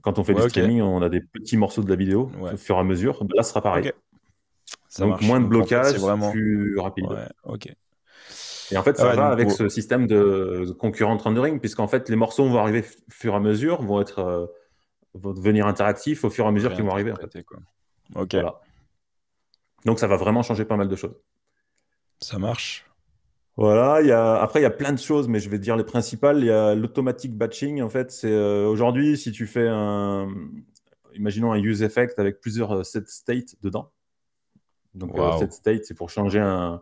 Quand 0.00 0.18
on 0.18 0.24
fait 0.24 0.32
du 0.32 0.40
streaming, 0.48 0.80
on 0.80 1.02
a 1.02 1.10
des 1.10 1.20
petits 1.20 1.58
morceaux 1.58 1.82
de 1.82 1.90
la 1.90 1.96
vidéo 1.96 2.30
au 2.40 2.56
fur 2.56 2.76
et 2.76 2.78
à 2.78 2.84
mesure. 2.84 3.22
Là, 3.34 3.42
ce 3.42 3.50
sera 3.50 3.60
pareil. 3.60 3.92
Donc 4.98 5.20
moins 5.22 5.40
de 5.40 5.46
blocage, 5.46 5.96
vraiment... 5.98 6.30
plus 6.30 6.78
rapide. 6.78 7.06
ok. 7.44 7.68
Et 8.70 8.76
en 8.76 8.82
fait, 8.82 8.96
ça 8.96 9.14
va 9.14 9.28
avec 9.28 9.50
ce 9.50 9.68
système 9.68 10.06
de 10.06 10.74
concurrent 10.78 11.16
rendering, 11.16 11.60
puisqu'en 11.60 11.88
fait, 11.88 12.08
les 12.08 12.16
morceaux 12.16 12.48
vont 12.48 12.58
arriver 12.58 12.80
au 12.80 13.12
fur 13.12 13.34
et 13.34 13.36
à 13.36 13.40
mesure, 13.40 13.82
vont 13.82 14.00
être 14.00 14.20
euh, 14.20 14.46
vont 15.14 15.32
devenir 15.32 15.66
interactifs 15.66 16.24
au 16.24 16.30
fur 16.30 16.44
et 16.44 16.48
à 16.48 16.50
mesure 16.50 16.74
qu'ils 16.74 16.84
vont 16.84 16.92
arriver. 16.92 17.12
Ok. 18.14 18.36
Donc 19.84 19.98
ça 19.98 20.06
va 20.06 20.16
vraiment 20.16 20.42
changer 20.42 20.64
pas 20.64 20.76
mal 20.76 20.88
de 20.88 20.96
choses. 20.96 21.14
Ça 22.20 22.38
marche. 22.38 22.86
Voilà, 23.56 24.00
il 24.00 24.08
y 24.08 24.12
a... 24.12 24.40
après 24.40 24.60
il 24.60 24.62
y 24.64 24.66
a 24.66 24.70
plein 24.70 24.92
de 24.92 24.98
choses, 24.98 25.28
mais 25.28 25.38
je 25.38 25.48
vais 25.48 25.58
dire 25.58 25.76
les 25.76 25.84
principales. 25.84 26.38
Il 26.38 26.46
y 26.46 26.50
a 26.50 26.74
l'automatic 26.74 27.36
batching. 27.36 27.82
En 27.82 27.90
fait, 27.90 28.10
c'est 28.10 28.32
euh, 28.32 28.66
aujourd'hui 28.66 29.16
si 29.16 29.30
tu 29.30 29.46
fais 29.46 29.68
un, 29.68 30.28
imaginons 31.14 31.52
un 31.52 31.58
use 31.58 31.82
effect 31.82 32.18
avec 32.18 32.40
plusieurs 32.40 32.72
euh, 32.72 32.82
set 32.82 33.08
states 33.08 33.54
dedans. 33.62 33.92
Donc, 34.94 35.18
euh, 35.18 35.38
set 35.38 35.52
state, 35.52 35.84
c'est 35.84 35.94
pour 35.94 36.10
changer 36.10 36.40
un 36.40 36.80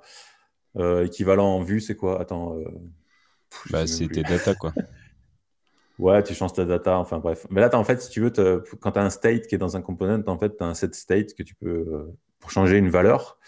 euh, 0.76 1.06
équivalent 1.06 1.56
en 1.56 1.62
vue, 1.62 1.80
c'est 1.80 1.96
quoi? 1.96 2.20
Attends. 2.20 2.58
Euh, 2.58 2.64
bah, 3.70 3.86
c'est 3.86 4.08
tes 4.08 4.22
data, 4.22 4.54
quoi. 4.54 4.72
ouais, 5.98 6.22
tu 6.22 6.34
changes 6.34 6.52
ta 6.52 6.64
data, 6.64 6.98
enfin 6.98 7.18
bref. 7.18 7.46
Mais 7.50 7.60
là, 7.60 7.68
as, 7.72 7.76
en 7.76 7.84
fait, 7.84 8.00
si 8.00 8.10
tu 8.10 8.20
veux, 8.20 8.30
quand 8.80 8.92
tu 8.92 8.98
as 8.98 9.02
un 9.02 9.10
state 9.10 9.46
qui 9.46 9.54
est 9.54 9.58
dans 9.58 9.76
un 9.76 9.82
component, 9.82 10.22
en 10.26 10.38
fait, 10.38 10.56
tu 10.56 10.62
as 10.62 10.66
un 10.66 10.74
set 10.74 10.94
state 10.94 11.34
que 11.34 11.42
tu 11.42 11.54
peux, 11.54 12.10
pour 12.38 12.50
changer 12.50 12.78
une 12.78 12.90
valeur, 12.90 13.38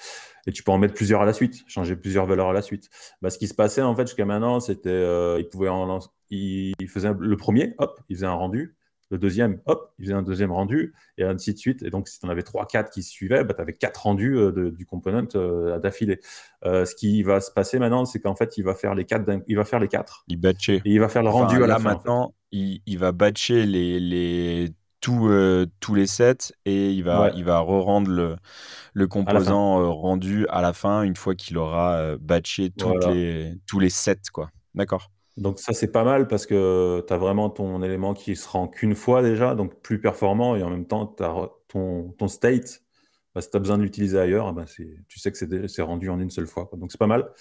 et 0.47 0.53
tu 0.53 0.63
peux 0.63 0.73
en 0.73 0.79
mettre 0.79 0.95
plusieurs 0.95 1.23
à 1.23 1.25
la 1.25 1.33
suite, 1.33 1.65
changer 1.67 1.97
plusieurs 1.97 2.27
valeurs 2.27 2.51
à 2.51 2.53
la 2.53 2.63
suite. 2.63 2.91
Bah, 3.23 3.31
ce 3.31 3.39
qui 3.39 3.49
se 3.49 3.55
passait, 3.55 3.83
en 3.83 3.95
fait, 3.95 4.07
jusqu'à 4.07 4.27
maintenant, 4.27 4.61
c'était, 4.61 5.39
il 5.39 5.49
pouvait 5.49 5.69
en, 5.69 5.99
il 6.31 6.89
faisait 6.89 7.13
le 7.19 7.37
premier, 7.37 7.75
hop, 7.79 8.01
il 8.09 8.17
faisait 8.17 8.27
un 8.27 8.35
rendu, 8.35 8.77
le 9.11 9.19
deuxième, 9.19 9.61
hop, 9.67 9.93
il 9.99 10.07
faisait 10.07 10.15
un 10.15 10.23
deuxième 10.23 10.53
rendu, 10.53 10.95
et 11.19 11.25
ainsi 11.25 11.53
de 11.53 11.59
suite. 11.59 11.83
Et 11.83 11.91
donc, 11.91 12.09
si 12.09 12.19
tu 12.19 12.27
en 12.27 12.29
avais 12.29 12.43
trois, 12.43 12.67
quatre 12.67 12.91
qui 12.91 13.03
suivaient, 13.03 13.45
bah, 13.45 13.55
tu 13.55 13.61
avais 13.61 13.75
quatre 13.75 14.03
rendus 14.03 14.37
euh, 14.37 14.71
du 14.71 14.87
component 14.87 15.29
euh, 15.35 15.79
d'affilée. 15.79 16.21
Euh, 16.65 16.85
ce 16.85 16.95
qui 16.95 17.23
va 17.23 17.41
se 17.41 17.51
passer 17.51 17.79
maintenant, 17.79 18.05
c'est 18.05 18.21
qu'en 18.21 18.35
fait, 18.35 18.57
il 18.57 18.65
va 18.65 18.75
faire 18.75 18.95
les 18.95 19.05
quatre. 19.05 19.25
Il 19.47 19.57
va 19.57 19.65
faire 19.65 19.81
les 19.81 19.89
quatre. 19.89 20.25
Il 20.29 20.41
batcher. 20.41 20.83
Et 20.85 20.93
il 20.93 21.01
va 21.01 21.09
faire 21.09 21.23
le 21.23 21.29
rendu 21.29 21.63
à 21.63 21.67
la 21.67 21.79
fin. 21.79 21.91
Maintenant, 21.91 22.35
il, 22.51 22.99
va 22.99 23.13
batcher 23.13 23.67
les, 23.67 24.01
les 24.01 24.71
tous, 25.01 25.29
tous 25.81 25.95
les 25.95 26.07
sets 26.07 26.55
et 26.65 26.91
il 26.91 27.03
va, 27.03 27.31
il 27.35 27.45
va 27.45 27.59
re-rendre 27.59 28.11
le, 28.11 28.37
le 28.93 29.09
composant 29.09 29.93
rendu 29.93 30.47
à 30.49 30.63
la 30.63 30.73
fin 30.73 31.03
une 31.03 31.17
fois 31.17 31.35
qu'il 31.35 31.59
aura 31.59 32.17
batché 32.19 32.73
les, 33.13 33.55
tous 33.67 33.81
les 33.81 33.91
sets. 33.91 34.31
Quoi. 34.33 34.51
D'accord. 34.75 35.11
Donc 35.37 35.59
ça, 35.59 35.73
c'est 35.73 35.91
pas 35.91 36.05
mal 36.05 36.29
parce 36.29 36.47
que 36.47 37.05
tu 37.07 37.13
as 37.13 37.17
vraiment 37.17 37.51
ton 37.51 37.83
élément 37.83 38.15
qui 38.15 38.37
se 38.37 38.49
rend 38.49 38.69
qu'une 38.69 38.95
fois 38.95 39.23
déjà, 39.23 39.55
donc 39.55 39.81
plus 39.83 40.01
performant, 40.01 40.55
et 40.55 40.63
en 40.63 40.71
même 40.71 40.87
temps, 40.87 41.15
as 41.21 41.51
ton, 41.69 42.29
state, 42.29 42.83
bah, 43.35 43.41
si 43.41 43.51
tu 43.51 43.57
as 43.57 43.61
besoin 43.61 43.79
de 43.79 43.83
l'utiliser 43.83 44.19
ailleurs, 44.19 44.53
bah, 44.53 44.65
tu 44.67 45.19
sais 45.19 45.33
que 45.33 45.69
c'est 45.69 45.83
rendu 45.83 46.09
en 46.09 46.21
une 46.21 46.31
seule 46.31 46.47
fois. 46.47 46.71
Donc 46.75 46.93
c'est 46.93 46.99
pas 46.99 47.09
mal. 47.09 47.33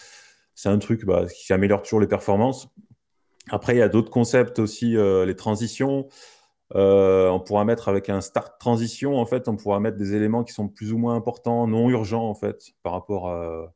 C'est 0.55 0.69
un 0.69 0.79
truc 0.79 1.05
bah, 1.05 1.25
qui 1.27 1.53
améliore 1.53 1.83
toujours 1.83 1.99
les 1.99 2.07
performances. 2.07 2.67
Après, 3.49 3.75
il 3.75 3.79
y 3.79 3.81
a 3.81 3.89
d'autres 3.89 4.11
concepts 4.11 4.59
aussi, 4.59 4.97
euh, 4.97 5.25
les 5.25 5.35
transitions. 5.35 6.07
Euh, 6.75 7.29
on 7.29 7.39
pourra 7.39 7.65
mettre 7.65 7.89
avec 7.89 8.09
un 8.09 8.21
start 8.21 8.59
transition, 8.59 9.17
en 9.17 9.25
fait, 9.25 9.47
on 9.47 9.55
pourra 9.55 9.79
mettre 9.79 9.97
des 9.97 10.15
éléments 10.15 10.43
qui 10.43 10.53
sont 10.53 10.67
plus 10.67 10.93
ou 10.93 10.97
moins 10.97 11.15
importants, 11.15 11.67
non 11.67 11.89
urgents, 11.89 12.27
en 12.27 12.33
fait, 12.33 12.71
par 12.81 12.93
rapport 12.93 13.29
à 13.29 13.73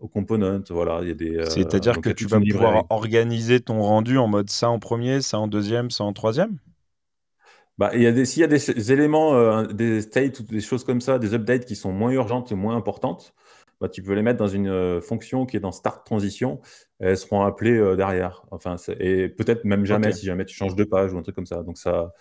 aux 0.00 0.08
components. 0.08 0.62
Voilà, 0.70 1.00
il 1.02 1.08
y 1.08 1.10
a 1.10 1.14
des. 1.14 1.36
Euh, 1.36 1.46
C'est-à-dire 1.46 2.00
que 2.00 2.10
tu 2.10 2.26
vas 2.26 2.40
pouvoir 2.40 2.86
organiser 2.90 3.60
ton 3.60 3.80
rendu 3.80 4.18
en 4.18 4.26
mode 4.26 4.50
ça 4.50 4.68
en 4.70 4.78
premier, 4.78 5.20
ça 5.20 5.38
en 5.38 5.48
deuxième, 5.48 5.90
ça 5.90 6.04
en 6.04 6.12
troisième? 6.12 6.58
Bah, 7.76 7.90
il 7.94 8.02
y 8.02 8.06
a 8.06 8.12
des, 8.12 8.24
s'il 8.24 8.40
y 8.40 8.44
a 8.44 8.46
des 8.46 8.92
éléments, 8.92 9.34
euh, 9.34 9.64
des 9.66 10.00
states 10.02 10.38
ou 10.40 10.42
des 10.44 10.60
choses 10.60 10.84
comme 10.84 11.00
ça, 11.00 11.18
des 11.18 11.34
updates 11.34 11.64
qui 11.64 11.74
sont 11.74 11.92
moins 11.92 12.12
urgentes 12.12 12.52
et 12.52 12.54
moins 12.54 12.76
importantes, 12.76 13.34
bah, 13.80 13.88
tu 13.88 14.00
peux 14.00 14.12
les 14.12 14.22
mettre 14.22 14.38
dans 14.38 14.46
une 14.46 14.68
euh, 14.68 15.00
fonction 15.00 15.44
qui 15.44 15.56
est 15.56 15.60
dans 15.60 15.72
Start 15.72 16.06
Transition 16.06 16.60
et 17.00 17.06
elles 17.06 17.16
seront 17.16 17.42
appelées 17.42 17.96
derrière. 17.96 18.44
Enfin, 18.52 18.76
et 19.00 19.28
peut-être 19.28 19.64
même 19.64 19.84
jamais 19.84 20.12
si 20.12 20.24
jamais 20.24 20.44
tu 20.44 20.54
changes 20.54 20.76
de 20.76 20.84
page 20.84 21.12
ou 21.12 21.18
un 21.18 21.22
truc 21.22 21.34
comme 21.34 21.46
ça. 21.46 21.64
Donc 21.64 21.76
ça, 21.76 22.12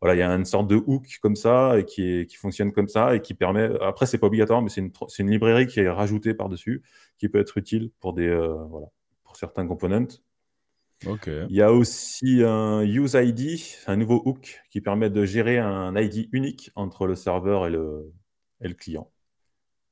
voilà, 0.00 0.14
il 0.14 0.18
y 0.18 0.22
a 0.22 0.30
une 0.30 0.46
sorte 0.46 0.66
de 0.66 0.76
hook 0.76 1.18
comme 1.20 1.36
ça 1.36 1.78
et 1.78 1.84
qui, 1.84 2.26
qui 2.26 2.36
fonctionne 2.36 2.72
comme 2.72 2.88
ça 2.88 3.14
et 3.14 3.20
qui 3.20 3.34
permet. 3.34 3.70
Après, 3.82 4.06
c'est 4.06 4.16
pas 4.16 4.28
obligatoire, 4.28 4.62
mais 4.62 4.70
c'est 4.70 4.80
une, 4.80 4.92
une, 5.18 5.30
librairie 5.30 5.66
qui 5.66 5.80
est 5.80 5.90
rajoutée 5.90 6.32
par-dessus, 6.32 6.82
qui 7.20 7.28
peut 7.28 7.38
être 7.38 7.58
utile 7.58 7.92
pour, 8.00 8.14
des, 8.14 8.26
euh, 8.26 8.54
voilà, 8.64 8.86
pour 9.22 9.36
certains 9.36 9.66
components. 9.66 10.08
Il 11.26 11.56
y 11.56 11.62
a 11.62 11.72
aussi 11.72 12.42
un 12.42 12.82
use 12.82 13.14
ID, 13.14 13.60
un 13.86 13.96
nouveau 13.96 14.20
hook 14.24 14.60
qui 14.70 14.80
permet 14.80 15.08
de 15.10 15.24
gérer 15.24 15.58
un 15.58 15.94
ID 15.96 16.28
unique 16.32 16.70
entre 16.74 17.06
le 17.06 17.14
serveur 17.14 17.66
et 17.66 17.70
le, 17.70 18.12
et 18.60 18.68
le 18.68 18.74
client. 18.74 19.10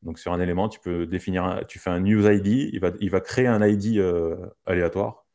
Donc 0.03 0.19
sur 0.19 0.33
un 0.33 0.41
élément, 0.41 0.69
tu 0.69 0.81
peux 0.81 1.07
définir, 1.07 1.65
tu 1.67 1.79
fais 1.79 1.91
un 1.91 2.05
use 2.05 2.27
ID, 2.27 2.71
il 2.73 2.81
va, 2.81 2.93
il 3.01 3.11
va 3.11 3.21
créer 3.21 3.47
un 3.47 3.67
ID 3.67 3.99
euh, 3.99 4.37
aléatoire 4.67 5.27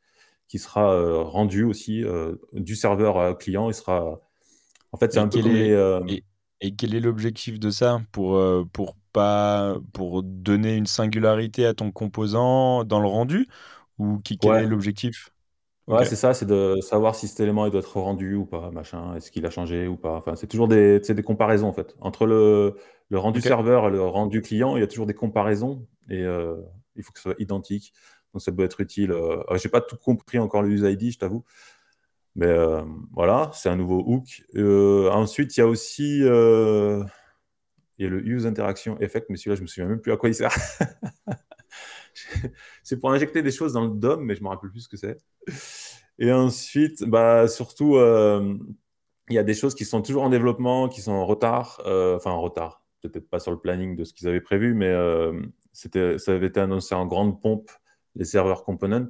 qui 0.48 0.58
sera 0.58 0.92
euh, 0.92 1.22
rendu 1.22 1.64
aussi 1.64 2.04
du 2.52 2.76
serveur 2.76 3.36
client. 3.38 3.68
Il 3.68 3.74
sera 3.74 4.20
en 4.92 4.96
fait, 4.96 5.12
c'est 5.12 5.18
un 5.18 5.28
peu 5.28 5.40
euh, 5.44 6.00
et, 6.60 6.74
quel 6.76 6.94
est 6.94 7.00
l'objectif 7.00 7.58
de 7.58 7.70
ça 7.70 8.00
pour, 8.12 8.40
pour, 8.72 8.96
pas, 9.14 9.76
pour 9.94 10.22
donner 10.24 10.76
une 10.76 10.86
singularité 10.86 11.66
à 11.66 11.74
ton 11.74 11.92
composant 11.92 12.84
dans 12.84 13.00
le 13.00 13.08
rendu 13.08 13.48
Ou 13.98 14.20
qui, 14.20 14.38
quel 14.38 14.56
est 14.58 14.66
l'objectif? 14.66 15.30
Ouais, 15.86 16.06
c'est 16.06 16.16
ça, 16.16 16.32
c'est 16.32 16.46
de 16.46 16.76
savoir 16.80 17.14
si 17.14 17.28
cet 17.28 17.40
élément 17.40 17.66
il 17.66 17.70
doit 17.70 17.80
être 17.80 18.00
rendu 18.00 18.34
ou 18.36 18.46
pas, 18.46 18.70
machin, 18.70 19.14
est-ce 19.16 19.30
qu'il 19.30 19.44
a 19.44 19.50
changé 19.50 19.86
ou 19.86 19.96
pas. 19.98 20.16
Enfin, 20.16 20.34
c'est 20.34 20.46
toujours 20.46 20.66
des, 20.66 20.98
des 21.00 21.22
comparaisons 21.22 21.68
en 21.68 21.74
fait. 21.74 21.94
Entre 22.00 22.24
le, 22.24 22.76
le 23.10 23.18
rendu 23.18 23.42
serveur 23.42 23.88
et 23.88 23.90
le 23.90 24.00
rendu 24.02 24.40
client, 24.40 24.76
il 24.76 24.80
y 24.80 24.82
a 24.82 24.86
toujours 24.86 25.04
des 25.04 25.12
comparaisons 25.14 25.86
et 26.08 26.22
euh, 26.22 26.56
il 26.96 27.02
faut 27.02 27.12
que 27.12 27.18
ce 27.18 27.24
soit 27.24 27.34
identique. 27.38 27.92
Donc 28.32 28.40
ça 28.40 28.50
peut 28.50 28.64
être 28.64 28.80
utile. 28.80 29.12
Je 29.50 29.58
J'ai 29.58 29.68
pas 29.68 29.82
tout 29.82 29.98
compris 29.98 30.38
encore 30.38 30.62
le 30.62 30.70
use 30.70 30.82
ID, 30.82 31.10
je 31.12 31.18
t'avoue. 31.18 31.44
Mais 32.36 32.46
euh, 32.46 32.82
voilà, 33.12 33.50
c'est 33.54 33.68
un 33.70 33.76
nouveau 33.76 34.02
hook. 34.06 34.44
Euh, 34.56 35.10
ensuite, 35.10 35.56
il 35.56 35.60
y 35.60 35.62
a 35.62 35.66
aussi 35.68 36.22
euh, 38.00 38.02
il 38.02 38.04
y 38.04 38.06
a 38.06 38.10
le 38.10 38.26
use 38.26 38.46
interaction 38.46 38.98
effect, 39.00 39.26
mais 39.30 39.36
celui-là, 39.36 39.56
je 39.56 39.62
me 39.62 39.66
souviens 39.66 39.88
même 39.88 40.00
plus 40.00 40.12
à 40.12 40.16
quoi 40.16 40.28
il 40.28 40.34
sert. 40.34 40.54
c'est 42.82 42.98
pour 42.98 43.12
injecter 43.12 43.42
des 43.42 43.50
choses 43.50 43.72
dans 43.72 43.84
le 43.84 43.90
DOM, 43.90 44.24
mais 44.24 44.34
je 44.34 44.42
me 44.42 44.48
rappelle 44.48 44.70
plus 44.70 44.82
ce 44.82 44.88
que 44.88 44.96
c'est. 44.96 45.18
Et 46.18 46.32
ensuite, 46.32 47.04
bah, 47.04 47.48
surtout, 47.48 47.96
il 49.28 49.34
y 49.34 49.38
a 49.38 49.42
des 49.42 49.54
choses 49.54 49.74
qui 49.74 49.84
sont 49.84 50.02
toujours 50.02 50.24
en 50.24 50.30
développement, 50.30 50.88
qui 50.88 51.00
sont 51.00 51.12
en 51.12 51.24
retard, 51.24 51.80
euh, 51.86 52.16
enfin 52.16 52.30
en 52.30 52.40
retard, 52.40 52.82
peut-être 53.02 53.28
pas 53.28 53.40
sur 53.40 53.52
le 53.52 53.58
planning 53.58 53.96
de 53.96 54.04
ce 54.04 54.12
qu'ils 54.12 54.28
avaient 54.28 54.40
prévu, 54.40 54.74
mais 54.74 54.88
euh, 54.88 55.40
ça 55.72 56.32
avait 56.32 56.46
été 56.46 56.60
annoncé 56.60 56.94
en 56.94 57.06
grande 57.06 57.40
pompe 57.40 57.70
les 58.16 58.24
serveurs 58.24 58.64
components, 58.64 59.08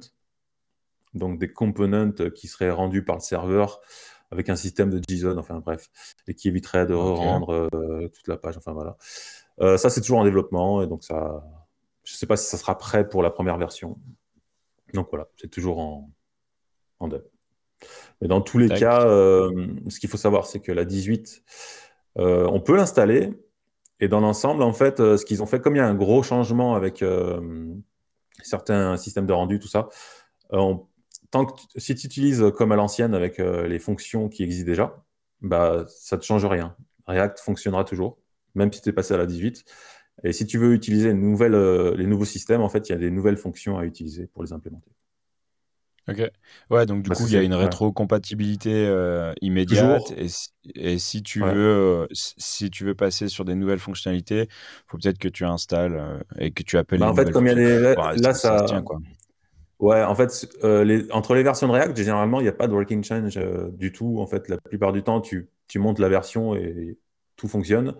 donc 1.13 1.39
des 1.39 1.51
components 1.51 2.13
qui 2.33 2.47
seraient 2.47 2.71
rendus 2.71 3.03
par 3.03 3.17
le 3.17 3.21
serveur 3.21 3.81
avec 4.31 4.49
un 4.49 4.55
système 4.55 4.89
de 4.89 5.01
JSON, 5.07 5.37
enfin 5.37 5.59
bref, 5.59 5.89
et 6.27 6.33
qui 6.33 6.47
éviterait 6.47 6.85
de 6.85 6.93
rendre 6.93 7.69
euh, 7.73 8.07
toute 8.09 8.27
la 8.27 8.37
page, 8.37 8.57
enfin 8.57 8.73
voilà. 8.73 8.97
ça 9.77 9.89
c'est 9.89 10.01
toujours 10.01 10.19
en 10.19 10.23
développement, 10.23 10.81
et 10.81 10.87
donc 10.87 11.03
ça, 11.03 11.43
je 12.03 12.13
ne 12.13 12.17
sais 12.17 12.27
pas 12.27 12.37
si 12.37 12.47
ça 12.47 12.57
sera 12.57 12.77
prêt 12.77 13.07
pour 13.07 13.23
la 13.23 13.29
première 13.29 13.57
version. 13.57 13.97
Donc 14.93 15.07
voilà, 15.09 15.27
c'est 15.37 15.49
toujours 15.49 15.79
en, 15.79 16.09
en 16.99 17.07
dev. 17.07 17.21
Mais 18.21 18.27
dans 18.27 18.41
tous 18.41 18.57
les 18.57 18.69
cas, 18.69 19.05
euh, 19.07 19.67
ce 19.89 19.99
qu'il 19.99 20.09
faut 20.09 20.17
savoir, 20.17 20.45
c'est 20.45 20.59
que 20.59 20.71
la 20.71 20.85
18, 20.85 21.43
euh, 22.19 22.47
on 22.51 22.61
peut 22.61 22.75
l'installer. 22.75 23.33
Et 23.99 24.07
dans 24.07 24.19
l'ensemble, 24.19 24.63
en 24.63 24.73
fait, 24.73 24.99
euh, 24.99 25.17
ce 25.17 25.25
qu'ils 25.25 25.41
ont 25.41 25.45
fait, 25.45 25.61
comme 25.61 25.75
il 25.75 25.79
y 25.79 25.81
a 25.81 25.87
un 25.87 25.95
gros 25.95 26.23
changement 26.23 26.75
avec 26.75 27.03
certains 28.41 28.97
systèmes 28.97 29.25
de 29.25 29.33
rendu, 29.33 29.59
tout 29.59 29.67
ça, 29.67 29.89
tant 31.35 31.45
que 31.45 31.61
si 31.75 31.95
tu 31.95 32.07
utilises 32.07 32.43
comme 32.55 32.71
à 32.71 32.75
l'ancienne 32.75 33.13
avec 33.13 33.37
les 33.37 33.79
fonctions 33.79 34.29
qui 34.29 34.43
existent 34.43 34.67
déjà, 34.67 35.03
bah, 35.41 35.85
ça 35.87 36.15
ne 36.15 36.21
te 36.21 36.25
change 36.25 36.45
rien. 36.45 36.75
React 37.07 37.39
fonctionnera 37.39 37.83
toujours, 37.83 38.17
même 38.55 38.71
si 38.71 38.81
tu 38.81 38.89
es 38.89 38.93
passé 38.93 39.13
à 39.13 39.17
la 39.17 39.25
18. 39.25 39.63
Et 40.23 40.33
si 40.33 40.45
tu 40.47 40.57
veux 40.57 40.73
utiliser 40.73 41.09
une 41.09 41.21
nouvelle, 41.21 41.55
les 41.95 42.07
nouveaux 42.07 42.25
systèmes, 42.25 42.61
en 42.61 42.69
fait, 42.69 42.89
il 42.89 42.93
y 42.93 42.95
a 42.95 42.97
des 42.97 43.11
nouvelles 43.11 43.37
fonctions 43.37 43.77
à 43.77 43.85
utiliser 43.85 44.27
pour 44.27 44.43
les 44.43 44.53
implémenter. 44.53 44.91
Ok. 46.07 46.21
Ouais, 46.69 46.85
donc 46.85 47.01
du 47.01 47.09
bah, 47.09 47.15
coup, 47.15 47.23
il 47.25 47.33
y 47.33 47.37
a 47.37 47.41
une 47.41 47.55
rétrocompatibilité 47.55 48.85
euh, 48.85 49.33
immédiate. 49.41 50.13
Et 50.75 50.99
si, 50.99 51.23
tu 51.23 51.41
veux, 51.41 52.03
euh, 52.03 52.07
si 52.11 52.69
tu 52.69 52.85
veux 52.85 52.93
passer 52.93 53.27
sur 53.27 53.43
des 53.43 53.55
nouvelles 53.55 53.79
fonctionnalités, 53.79 54.41
il 54.41 54.83
faut 54.87 54.97
peut-être 54.97 55.17
que 55.17 55.27
tu 55.27 55.45
installes 55.45 55.95
euh, 55.95 56.19
et 56.37 56.51
que 56.51 56.61
tu 56.61 56.77
appelles. 56.77 56.99
Bah, 56.99 57.09
en 57.09 57.15
fait, 57.15 57.31
comme 57.31 57.47
il 57.47 57.49
y 57.49 57.51
a 57.51 57.55
des. 57.55 57.95
là, 58.21 58.33
ça. 58.33 58.63
tient, 58.67 58.83
quoi. 58.83 58.99
Ouais, 59.79 60.01
en 60.03 60.15
fait, 60.15 60.47
les... 60.63 61.11
entre 61.11 61.35
les 61.35 61.43
versions 61.43 61.67
de 61.67 61.73
React, 61.73 61.97
généralement, 61.97 62.39
il 62.39 62.43
n'y 62.43 62.49
a 62.49 62.53
pas 62.53 62.67
de 62.67 62.73
working 62.73 63.03
change 63.03 63.39
du 63.73 63.91
tout. 63.91 64.19
En 64.19 64.27
fait, 64.27 64.47
la 64.47 64.57
plupart 64.57 64.93
du 64.93 65.03
temps, 65.03 65.21
tu, 65.21 65.49
tu 65.67 65.79
montes 65.79 65.99
la 65.99 66.09
version 66.09 66.55
et 66.55 66.97
tout 67.35 67.47
fonctionne. 67.47 67.95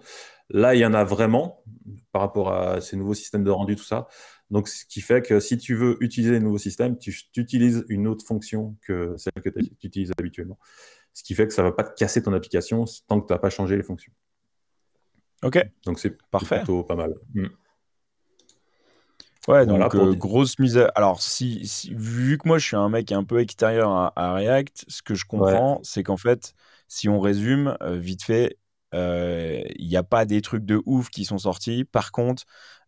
Là, 0.50 0.76
il 0.76 0.80
y 0.80 0.86
en 0.86 0.94
a 0.94 1.04
vraiment 1.04 1.64
par 2.12 2.22
rapport 2.22 2.54
à 2.54 2.82
ces 2.82 2.96
nouveaux 2.96 3.14
systèmes 3.14 3.44
de 3.44 3.50
rendu, 3.50 3.76
tout 3.76 3.84
ça. 3.84 4.08
Donc, 4.52 4.68
ce 4.68 4.86
qui 4.86 5.02
fait 5.02 5.22
que 5.22 5.40
si 5.40 5.58
tu 5.58 5.76
veux 5.76 5.98
utiliser 6.02 6.32
les 6.32 6.40
nouveaux 6.40 6.60
systèmes, 6.60 6.98
tu, 6.98 7.14
utilises 7.36 7.84
une 7.90 8.08
autre 8.08 8.26
fonction 8.26 8.76
que 8.82 9.16
celle 9.18 9.34
que 9.44 9.50
tu 9.50 9.72
utilises 9.84 10.12
habituellement. 10.18 10.60
Ce 11.14 11.24
qui 11.24 11.34
fait 11.34 11.48
que 11.48 11.54
ça 11.54 11.64
ne 11.64 11.70
va 11.70 11.74
pas 11.74 11.84
te 11.84 11.96
casser 11.96 12.22
ton 12.22 12.34
application 12.34 12.86
tant 13.08 13.22
que 13.22 13.28
tu 13.28 13.34
n'as 13.34 13.40
pas 13.40 13.50
changé 13.50 13.76
les 13.76 13.84
fonctions. 13.84 14.14
Ok. 15.44 15.60
Donc, 15.86 16.00
c'est 16.00 16.16
plutôt 16.32 16.84
pas 16.84 16.96
mal. 16.96 17.16
Hmm. 17.34 17.48
Ouais, 19.48 19.66
donc 19.66 19.94
euh, 19.94 20.14
grosse 20.16 20.58
mise 20.58 20.84
Alors, 20.96 21.22
si, 21.22 21.92
vu 21.96 22.38
que 22.38 22.48
moi 22.48 22.58
je 22.58 22.66
suis 22.66 22.76
un 22.76 22.90
mec 22.90 23.12
un 23.12 23.24
peu 23.24 23.40
extérieur 23.40 24.12
à, 24.16 24.34
React, 24.34 24.86
ce 24.88 25.02
que 25.02 25.14
je 25.14 25.26
comprends, 25.26 25.80
c'est 25.84 26.04
qu'en 26.04 26.18
fait, 26.18 26.54
si 26.88 27.10
on 27.10 27.20
résume 27.20 27.78
euh, 27.82 27.98
vite 27.98 28.24
fait, 28.24 28.58
euh, 28.96 29.62
il 29.76 29.88
n'y 29.88 29.98
a 29.98 30.04
pas 30.04 30.26
des 30.26 30.42
trucs 30.42 30.66
de 30.66 30.82
ouf 30.86 31.10
qui 31.10 31.26
sont 31.26 31.38
sortis. 31.38 31.84
Par 31.86 32.12
contre, 32.12 32.44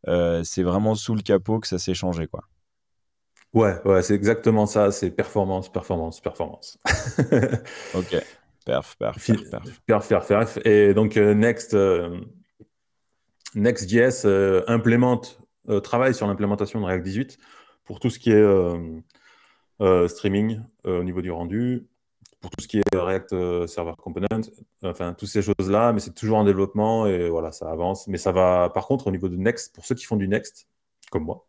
euh, 0.07 0.43
c'est 0.43 0.63
vraiment 0.63 0.95
sous 0.95 1.15
le 1.15 1.21
capot 1.21 1.59
que 1.59 1.67
ça 1.67 1.79
s'est 1.79 1.93
changé, 1.93 2.27
quoi. 2.27 2.43
Ouais, 3.53 3.75
ouais, 3.85 4.01
c'est 4.01 4.13
exactement 4.13 4.65
ça. 4.65 4.91
C'est 4.91 5.11
performance, 5.11 5.71
performance, 5.71 6.21
performance. 6.21 6.77
ok. 7.93 8.21
Perf, 8.65 8.95
perf, 8.97 9.25
perf, 9.25 9.49
perf. 9.49 9.81
Perf, 9.85 10.07
perf, 10.07 10.27
perf. 10.27 10.57
Et 10.65 10.93
donc, 10.93 11.17
euh, 11.17 11.33
Next, 11.33 11.73
euh, 11.73 12.19
Next.js 13.55 14.25
implémente, 15.67 15.83
travaille 15.83 16.13
sur 16.13 16.27
l'implémentation 16.27 16.79
de 16.81 16.85
React 16.85 17.03
18 17.03 17.37
pour 17.85 17.99
tout 17.99 18.09
ce 18.09 18.19
qui 18.19 18.31
est 18.31 20.07
streaming 20.07 20.61
au 20.85 21.03
niveau 21.03 21.21
du 21.21 21.31
rendu, 21.31 21.87
pour 22.41 22.51
tout 22.51 22.61
ce 22.63 22.67
qui 22.67 22.77
est 22.77 22.95
React 22.95 23.33
euh, 23.33 23.67
Server 23.67 23.93
Component, 23.97 24.41
enfin, 24.83 25.13
toutes 25.13 25.29
ces 25.29 25.41
choses-là, 25.41 25.93
mais 25.93 25.99
c'est 25.99 26.13
toujours 26.13 26.37
en 26.37 26.43
développement 26.43 27.07
et 27.07 27.29
voilà, 27.29 27.51
ça 27.51 27.69
avance. 27.71 28.07
Mais 28.07 28.17
ça 28.17 28.31
va, 28.31 28.69
par 28.73 28.87
contre, 28.87 29.07
au 29.07 29.11
niveau 29.11 29.29
de 29.29 29.35
Next, 29.35 29.73
pour 29.73 29.85
ceux 29.85 29.95
qui 29.95 30.05
font 30.05 30.17
du 30.17 30.27
Next, 30.27 30.67
comme 31.11 31.23
moi, 31.23 31.45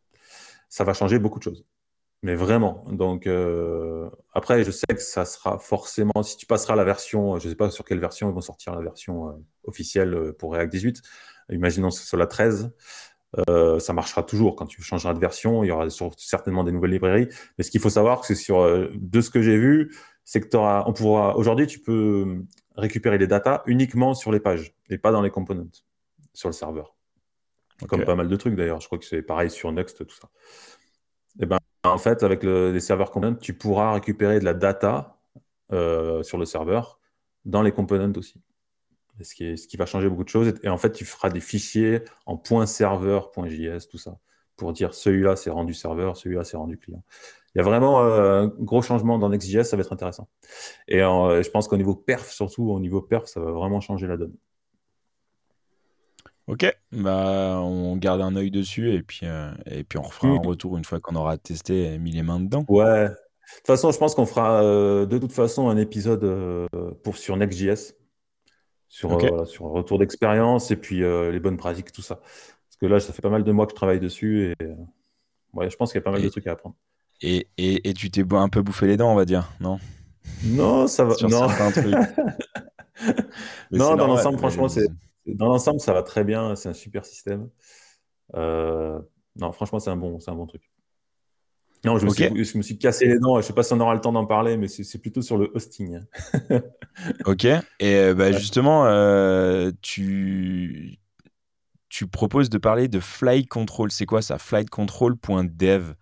ça 0.68 0.84
va 0.84 0.94
changer 0.94 1.18
beaucoup 1.18 1.38
de 1.38 1.44
choses. 1.44 1.64
Mais 2.22 2.34
vraiment. 2.34 2.84
Donc, 2.90 3.26
euh, 3.26 4.10
après, 4.34 4.64
je 4.64 4.70
sais 4.70 4.86
que 4.88 5.00
ça 5.00 5.24
sera 5.24 5.58
forcément, 5.58 6.22
si 6.22 6.36
tu 6.36 6.46
passeras 6.46 6.74
la 6.74 6.84
version, 6.84 7.38
je 7.38 7.46
ne 7.46 7.50
sais 7.50 7.56
pas 7.56 7.70
sur 7.70 7.84
quelle 7.84 8.00
version 8.00 8.28
ils 8.30 8.34
vont 8.34 8.40
sortir 8.40 8.74
la 8.74 8.82
version 8.82 9.28
euh, 9.28 9.32
officielle 9.64 10.32
pour 10.38 10.52
React 10.52 10.72
18, 10.72 11.02
imaginons 11.50 11.90
que 11.90 11.96
ce 11.96 12.06
soit 12.06 12.18
la 12.18 12.26
13. 12.26 12.72
Ça 13.78 13.92
marchera 13.92 14.22
toujours 14.22 14.56
quand 14.56 14.66
tu 14.66 14.82
changeras 14.82 15.14
de 15.14 15.18
version. 15.18 15.64
Il 15.64 15.68
y 15.68 15.70
aura 15.70 15.86
certainement 16.16 16.64
des 16.64 16.72
nouvelles 16.72 16.92
librairies. 16.92 17.28
Mais 17.56 17.64
ce 17.64 17.70
qu'il 17.70 17.80
faut 17.80 17.90
savoir, 17.90 18.24
c'est 18.24 18.34
sur 18.34 18.88
de 18.92 19.20
ce 19.20 19.30
que 19.30 19.42
j'ai 19.42 19.56
vu, 19.56 19.94
c'est 20.24 20.40
que 20.40 20.56
on 20.56 20.92
pourra, 20.92 21.36
aujourd'hui, 21.36 21.66
tu 21.66 21.78
peux 21.78 22.44
récupérer 22.76 23.18
les 23.18 23.26
datas 23.26 23.62
uniquement 23.66 24.14
sur 24.14 24.32
les 24.32 24.40
pages 24.40 24.74
et 24.88 24.98
pas 24.98 25.10
dans 25.10 25.22
les 25.22 25.30
components 25.30 25.68
sur 26.32 26.48
le 26.48 26.52
serveur. 26.52 26.94
Comme 27.86 28.04
pas 28.04 28.14
mal 28.14 28.28
de 28.28 28.36
trucs 28.36 28.56
d'ailleurs. 28.56 28.80
Je 28.80 28.86
crois 28.86 28.98
que 28.98 29.04
c'est 29.04 29.22
pareil 29.22 29.50
sur 29.50 29.70
Next, 29.72 30.04
tout 30.06 30.14
ça. 30.14 30.28
Et 31.38 31.44
eh 31.44 31.46
ben, 31.46 31.58
en 31.84 31.98
fait, 31.98 32.22
avec 32.22 32.42
les 32.42 32.80
serveurs 32.80 33.10
components, 33.10 33.36
tu 33.36 33.54
pourras 33.54 33.92
récupérer 33.92 34.40
de 34.40 34.44
la 34.44 34.54
data 34.54 35.18
euh, 35.72 36.22
sur 36.22 36.38
le 36.38 36.44
serveur 36.44 36.98
dans 37.44 37.62
les 37.62 37.72
components 37.72 38.12
aussi. 38.16 38.40
Ce 39.22 39.34
qui, 39.34 39.56
ce 39.58 39.66
qui 39.66 39.76
va 39.76 39.86
changer 39.86 40.08
beaucoup 40.08 40.24
de 40.24 40.28
choses. 40.28 40.54
Et 40.62 40.68
en 40.68 40.78
fait, 40.78 40.92
tu 40.92 41.04
feras 41.04 41.30
des 41.30 41.40
fichiers 41.40 42.02
en 42.26 42.40
.serveur.js, 42.66 43.88
tout 43.90 43.98
ça, 43.98 44.18
pour 44.56 44.72
dire 44.72 44.94
celui-là 44.94 45.36
c'est 45.36 45.50
rendu 45.50 45.74
serveur, 45.74 46.16
celui-là 46.16 46.44
c'est 46.44 46.56
rendu 46.56 46.78
client 46.78 47.02
il 47.54 47.58
y 47.58 47.60
a 47.60 47.64
vraiment 47.64 48.02
euh, 48.04 48.42
un 48.42 48.46
gros 48.46 48.82
changement 48.82 49.18
dans 49.18 49.30
Next.js, 49.30 49.64
ça 49.64 49.76
va 49.76 49.80
être 49.80 49.92
intéressant. 49.92 50.28
Et 50.86 51.02
euh, 51.02 51.42
je 51.42 51.50
pense 51.50 51.66
qu'au 51.66 51.76
niveau 51.76 51.94
perf, 51.94 52.30
surtout 52.30 52.70
au 52.70 52.80
niveau 52.80 53.00
perf, 53.00 53.26
ça 53.26 53.40
va 53.40 53.50
vraiment 53.50 53.80
changer 53.80 54.06
la 54.06 54.16
donne. 54.16 54.34
Ok, 56.46 56.64
bah, 56.92 57.60
on 57.60 57.96
garde 57.96 58.20
un 58.20 58.36
œil 58.36 58.50
dessus 58.50 58.94
et 58.94 59.02
puis, 59.02 59.20
euh, 59.24 59.50
et 59.66 59.84
puis 59.84 59.98
on 59.98 60.02
refera 60.02 60.28
un 60.28 60.38
retour 60.38 60.78
une 60.78 60.84
fois 60.84 60.98
qu'on 60.98 61.14
aura 61.14 61.36
testé 61.36 61.92
et 61.92 61.98
mis 61.98 62.12
les 62.12 62.22
mains 62.22 62.40
dedans. 62.40 62.64
Ouais, 62.68 63.08
de 63.08 63.14
toute 63.56 63.66
façon, 63.66 63.90
je 63.90 63.98
pense 63.98 64.14
qu'on 64.14 64.24
fera 64.24 64.62
de 64.62 65.18
toute 65.18 65.32
façon 65.32 65.68
un 65.68 65.76
épisode 65.76 66.68
pour, 67.02 67.16
sur 67.16 67.36
Next.js, 67.36 67.94
sur, 68.88 69.46
sur 69.46 69.66
un 69.66 69.70
retour 69.70 69.98
d'expérience 69.98 70.70
et 70.70 70.76
puis 70.76 71.00
les 71.00 71.40
bonnes 71.40 71.56
pratiques, 71.56 71.92
tout 71.92 72.02
ça. 72.02 72.16
Parce 72.16 72.76
que 72.80 72.86
là, 72.86 73.00
ça 73.00 73.12
fait 73.12 73.22
pas 73.22 73.30
mal 73.30 73.44
de 73.44 73.52
mois 73.52 73.66
que 73.66 73.72
je 73.72 73.76
travaille 73.76 74.00
dessus 74.00 74.50
et 74.50 74.54
ouais, 75.52 75.70
je 75.70 75.76
pense 75.76 75.92
qu'il 75.92 75.98
y 75.98 76.02
a 76.02 76.04
pas 76.04 76.10
mal 76.10 76.22
de 76.22 76.28
trucs 76.28 76.46
à 76.46 76.52
apprendre. 76.52 76.76
Et, 77.20 77.48
et, 77.58 77.88
et 77.88 77.94
tu 77.94 78.10
t'es 78.10 78.24
un 78.32 78.48
peu 78.48 78.62
bouffé 78.62 78.86
les 78.86 78.96
dents, 78.96 79.12
on 79.12 79.16
va 79.16 79.24
dire, 79.24 79.50
non? 79.60 79.78
Non, 80.44 80.86
ça 80.86 81.04
va. 81.04 81.14
non, 81.22 81.28
non 83.72 83.96
dans 83.96 84.06
l'ensemble, 84.06 84.38
franchement, 84.38 84.68
c'est 84.68 84.88
dans 85.26 85.48
l'ensemble, 85.48 85.80
ça 85.80 85.92
va 85.92 86.02
très 86.02 86.24
bien. 86.24 86.56
C'est 86.56 86.68
un 86.68 86.74
super 86.74 87.04
système. 87.04 87.48
Euh, 88.34 88.98
non, 89.36 89.52
franchement, 89.52 89.78
c'est 89.78 89.90
un 89.90 89.96
bon, 89.96 90.20
c'est 90.20 90.30
un 90.30 90.34
bon 90.34 90.46
truc. 90.46 90.62
Non, 91.84 91.98
je 91.98 92.06
me, 92.06 92.10
suis, 92.10 92.44
je 92.44 92.58
me, 92.58 92.62
suis, 92.62 92.78
cassé 92.78 93.06
les 93.06 93.18
dents. 93.18 93.40
Je 93.40 93.46
sais 93.46 93.52
pas 93.52 93.62
si 93.62 93.72
on 93.72 93.80
aura 93.80 93.94
le 93.94 94.00
temps 94.00 94.12
d'en 94.12 94.26
parler, 94.26 94.56
mais 94.56 94.68
c'est 94.68 94.98
plutôt 94.98 95.22
sur 95.22 95.38
le 95.38 95.50
hosting. 95.54 96.00
ok. 97.24 97.44
Et 97.44 97.60
euh, 97.94 98.14
bah, 98.14 98.32
justement, 98.32 98.86
euh, 98.86 99.70
tu, 99.80 100.98
tu 101.88 102.06
proposes 102.06 102.50
de 102.50 102.58
parler 102.58 102.88
de 102.88 102.98
flight 102.98 103.48
control. 103.48 103.90
C'est 103.92 104.06
quoi 104.06 104.22
ça 104.22 104.38
Flightcontrol.dev. 104.38 105.92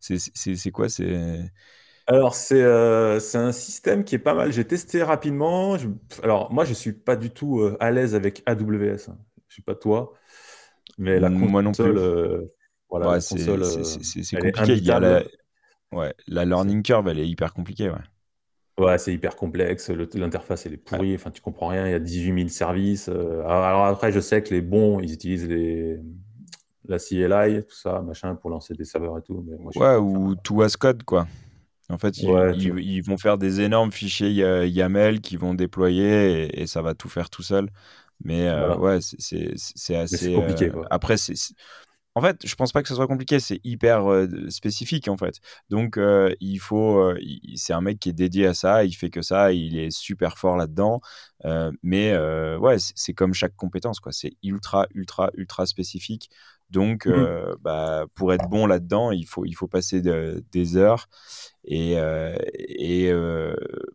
C'est 0.00 0.70
quoi? 0.70 0.88
C'est 0.88 1.50
alors, 2.06 2.36
euh, 2.52 3.18
c'est 3.18 3.38
un 3.38 3.52
système 3.52 4.04
qui 4.04 4.14
est 4.14 4.18
pas 4.18 4.34
mal. 4.34 4.52
J'ai 4.52 4.66
testé 4.66 5.02
rapidement. 5.02 5.76
alors, 6.22 6.52
moi, 6.52 6.64
je 6.64 6.70
ne 6.70 6.74
suis 6.74 6.92
pas 6.92 7.16
du 7.16 7.30
tout 7.30 7.60
euh, 7.60 7.76
à 7.80 7.90
l'aise 7.90 8.14
avec 8.14 8.42
AWS. 8.46 9.08
Hein. 9.08 9.18
Je 9.38 9.48
ne 9.48 9.52
suis 9.52 9.62
pas 9.62 9.74
toi. 9.74 10.12
Mais 10.98 11.18
la 11.18 11.30
console, 11.30 11.48
moi 11.48 11.62
non 11.62 11.72
plus. 11.72 11.84
Euh, 11.84 12.42
voilà, 12.98 13.20
c'est 13.20 14.36
compliqué. 14.36 14.76
Il 14.76 14.84
y 14.84 14.90
a 14.90 15.00
la... 15.00 15.22
Ouais, 15.92 16.12
la 16.26 16.44
learning 16.44 16.82
curve, 16.82 17.08
elle 17.08 17.20
est 17.20 17.28
hyper 17.28 17.52
compliquée. 17.52 17.88
Ouais, 17.88 18.84
ouais 18.84 18.98
c'est 18.98 19.12
hyper 19.12 19.36
complexe. 19.36 19.90
L'interface, 19.90 20.66
elle 20.66 20.74
est 20.74 20.76
pourrie. 20.76 21.14
Enfin, 21.14 21.30
tu 21.30 21.40
comprends 21.40 21.68
rien. 21.68 21.86
Il 21.86 21.92
y 21.92 21.94
a 21.94 22.00
18 22.00 22.34
000 22.36 22.48
services. 22.48 23.08
alors, 23.08 23.84
après, 23.84 24.10
je 24.10 24.20
sais 24.20 24.42
que 24.42 24.52
les 24.52 24.62
bons, 24.62 25.00
ils 25.00 25.12
utilisent 25.12 25.48
les, 25.48 26.00
la 26.86 26.98
CLI, 26.98 27.64
tout 27.64 27.76
ça, 27.76 28.00
machin, 28.02 28.34
pour 28.34 28.50
lancer 28.50 28.74
des 28.74 28.84
serveurs 28.84 29.18
et 29.18 29.22
tout. 29.22 29.44
Mais 29.46 29.56
moi, 29.58 29.72
ouais, 29.76 29.96
ou 29.96 30.34
tout 30.36 30.62
as 30.62 30.76
code, 30.76 31.02
quoi. 31.02 31.26
En 31.90 31.98
fait, 31.98 32.16
ils, 32.18 33.02
vont 33.02 33.18
faire 33.18 33.36
des 33.36 33.60
énormes 33.60 33.92
fichiers 33.92 34.30
YAML 34.30 35.20
qui 35.20 35.36
vont 35.36 35.54
déployer 35.54 36.60
et, 36.60 36.66
ça 36.66 36.80
va 36.80 36.94
tout 36.94 37.08
faire 37.08 37.28
tout 37.28 37.42
seul. 37.42 37.68
Mais 38.24 38.48
euh, 38.48 38.76
ouais, 38.76 38.98
c'est 39.00 39.96
assez 39.96 40.32
compliqué. 40.32 40.70
Euh, 40.70 40.82
après, 40.90 41.16
en 42.14 42.20
fait, 42.20 42.46
je 42.46 42.54
pense 42.54 42.72
pas 42.72 42.82
que 42.82 42.88
ce 42.88 42.94
soit 42.94 43.08
compliqué, 43.08 43.40
c'est 43.40 43.60
hyper 43.64 44.04
spécifique 44.48 45.08
en 45.08 45.16
fait. 45.16 45.40
Donc 45.70 45.98
il 46.40 46.58
faut, 46.58 47.12
c'est 47.56 47.72
un 47.72 47.80
mec 47.80 47.98
qui 47.98 48.10
est 48.10 48.12
dédié 48.12 48.46
à 48.46 48.54
ça, 48.54 48.84
il 48.84 48.92
fait 48.92 49.10
que 49.10 49.22
ça, 49.22 49.52
il 49.52 49.76
est 49.78 49.90
super 49.90 50.38
fort 50.38 50.56
là-dedans. 50.56 51.00
mais 51.82 52.16
ouais, 52.58 52.76
c'est 52.78 53.14
comme 53.14 53.34
chaque 53.34 53.56
compétence 53.56 54.00
quoi, 54.00 54.12
c'est 54.12 54.36
ultra 54.42 54.86
ultra 54.94 55.30
ultra 55.34 55.66
spécifique. 55.66 56.30
Donc, 56.70 57.06
mmh. 57.06 57.56
bah, 57.60 58.04
pour 58.14 58.32
être 58.32 58.48
bon 58.48 58.66
là-dedans, 58.66 59.10
il 59.12 59.26
faut, 59.26 59.44
il 59.44 59.54
faut 59.54 59.68
passer 59.68 60.02
des 60.02 60.76
heures. 60.76 61.06
Et, 61.64 61.96
et 62.68 63.12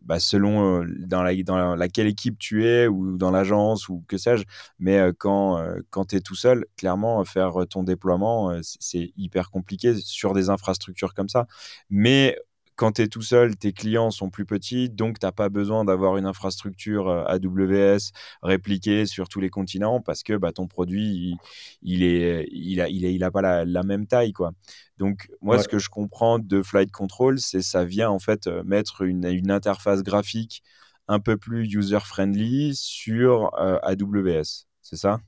bah, 0.02 0.18
selon 0.18 0.84
dans, 1.06 1.22
la, 1.22 1.34
dans 1.42 1.74
laquelle 1.76 2.06
équipe 2.06 2.38
tu 2.38 2.66
es 2.66 2.86
ou 2.86 3.16
dans 3.16 3.30
l'agence 3.30 3.88
ou 3.88 4.02
que 4.08 4.16
sais-je, 4.16 4.44
mais 4.78 4.98
quand, 5.18 5.62
quand 5.90 6.06
tu 6.06 6.16
es 6.16 6.20
tout 6.20 6.34
seul, 6.34 6.64
clairement, 6.76 7.22
faire 7.24 7.66
ton 7.68 7.82
déploiement, 7.82 8.58
c'est 8.62 9.12
hyper 9.16 9.50
compliqué 9.50 9.94
sur 9.94 10.32
des 10.32 10.48
infrastructures 10.48 11.14
comme 11.14 11.28
ça. 11.28 11.46
Mais 11.90 12.36
quand 12.80 12.92
tu 12.92 13.02
es 13.02 13.08
tout 13.08 13.20
seul, 13.20 13.56
tes 13.56 13.74
clients 13.74 14.10
sont 14.10 14.30
plus 14.30 14.46
petits, 14.46 14.88
donc 14.88 15.18
tu 15.18 15.26
n'as 15.26 15.32
pas 15.32 15.50
besoin 15.50 15.84
d'avoir 15.84 16.16
une 16.16 16.24
infrastructure 16.24 17.08
euh, 17.10 17.24
AWS 17.26 18.12
répliquée 18.42 19.04
sur 19.04 19.28
tous 19.28 19.38
les 19.38 19.50
continents 19.50 20.00
parce 20.00 20.22
que 20.22 20.32
bah, 20.32 20.50
ton 20.50 20.66
produit, 20.66 21.36
il, 21.82 22.02
est, 22.02 22.48
il, 22.50 22.80
a, 22.80 22.88
il, 22.88 23.04
il 23.04 23.22
a 23.22 23.30
pas 23.30 23.42
la, 23.66 23.82
même 23.82 24.06
taille. 24.06 24.32
Quoi. 24.32 24.52
Donc, 24.96 25.28
moi, 25.42 25.58
ce 25.58 25.68
que 25.68 25.78
je 25.78 25.90
comprends 25.90 26.38
de 26.38 26.62
Flight 26.62 26.90
Control, 26.90 27.38
c'est 27.38 27.60
ça 27.60 27.84
vient 27.84 28.08
en 28.08 28.18
fait 28.18 28.46
euh, 28.46 28.62
mettre 28.64 29.02
une, 29.02 29.26
une 29.26 29.50
interface 29.50 30.02
graphique 30.02 30.62
un 31.06 31.20
peu 31.20 31.36
plus 31.36 31.70
user-friendly 31.74 32.74
sur 32.74 33.50
euh, 33.60 33.78
AWS. 33.82 34.64
C'est 34.80 34.96
ça? 34.96 35.20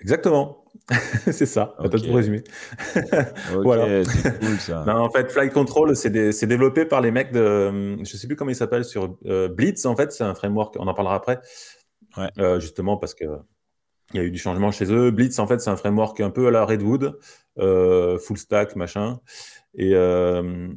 Exactement. 0.00 0.64
c'est 1.30 1.46
ça, 1.46 1.74
okay. 1.78 1.90
t'as 1.90 1.98
tout 1.98 2.12
résumé. 2.12 2.42
voilà. 3.62 4.04
c'est 4.04 4.38
cool 4.38 4.58
ça. 4.58 4.84
Non, 4.86 5.02
en 5.02 5.10
fait, 5.10 5.30
Flight 5.30 5.52
Control, 5.52 5.94
c'est 5.96 6.46
développé 6.46 6.84
par 6.84 7.00
les 7.00 7.10
mecs 7.10 7.32
de, 7.32 7.96
je 8.02 8.16
sais 8.16 8.26
plus 8.26 8.36
comment 8.36 8.50
ils 8.50 8.56
s'appellent, 8.56 8.84
sur 8.84 9.18
euh, 9.26 9.48
Blitz, 9.48 9.84
en 9.84 9.96
fait, 9.96 10.12
c'est 10.12 10.24
un 10.24 10.34
framework, 10.34 10.76
on 10.78 10.86
en 10.86 10.94
parlera 10.94 11.16
après, 11.16 11.40
ouais. 12.16 12.28
euh, 12.38 12.60
justement 12.60 12.96
parce 12.96 13.14
que 13.14 13.24
il 14.14 14.16
y 14.16 14.20
a 14.20 14.24
eu 14.24 14.30
du 14.30 14.38
changement 14.38 14.70
chez 14.70 14.90
eux. 14.92 15.10
Blitz, 15.10 15.38
en 15.38 15.46
fait, 15.46 15.60
c'est 15.60 15.70
un 15.70 15.76
framework 15.76 16.20
un 16.20 16.30
peu 16.30 16.46
à 16.48 16.50
la 16.50 16.64
Redwood, 16.64 17.18
euh, 17.58 18.18
full 18.18 18.38
stack, 18.38 18.74
machin. 18.74 19.20
Et 19.74 19.90
euh, 19.94 20.68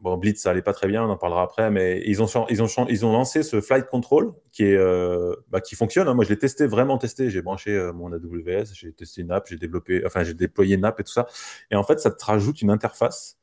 bon, 0.00 0.16
Blitz, 0.16 0.40
ça 0.40 0.50
allait 0.50 0.62
pas 0.62 0.72
très 0.72 0.86
bien, 0.86 1.04
on 1.04 1.10
en 1.10 1.16
parlera 1.16 1.42
après, 1.42 1.70
mais 1.70 2.02
ils 2.06 2.22
ont, 2.22 2.26
ils 2.48 2.62
ont, 2.62 2.86
ils 2.88 3.04
ont 3.04 3.12
lancé 3.12 3.42
ce 3.42 3.60
Flight 3.60 3.86
Control 3.86 4.32
qui, 4.52 4.64
est, 4.64 4.76
euh, 4.76 5.34
bah, 5.48 5.60
qui 5.60 5.74
fonctionne. 5.74 6.06
Hein. 6.06 6.14
Moi, 6.14 6.24
je 6.24 6.30
l'ai 6.30 6.38
testé, 6.38 6.66
vraiment 6.66 6.96
testé. 6.96 7.28
J'ai 7.28 7.42
branché 7.42 7.90
mon 7.92 8.12
AWS, 8.12 8.66
j'ai 8.72 8.92
testé 8.92 9.22
une 9.22 9.32
app, 9.32 9.46
j'ai 9.48 9.56
développé, 9.56 10.02
enfin, 10.06 10.22
j'ai 10.22 10.34
déployé 10.34 10.76
une 10.76 10.84
app 10.84 11.00
et 11.00 11.04
tout 11.04 11.12
ça. 11.12 11.26
Et 11.72 11.76
en 11.76 11.82
fait, 11.82 11.98
ça 11.98 12.10
te 12.10 12.24
rajoute 12.24 12.62
une 12.62 12.70
interface. 12.70 13.36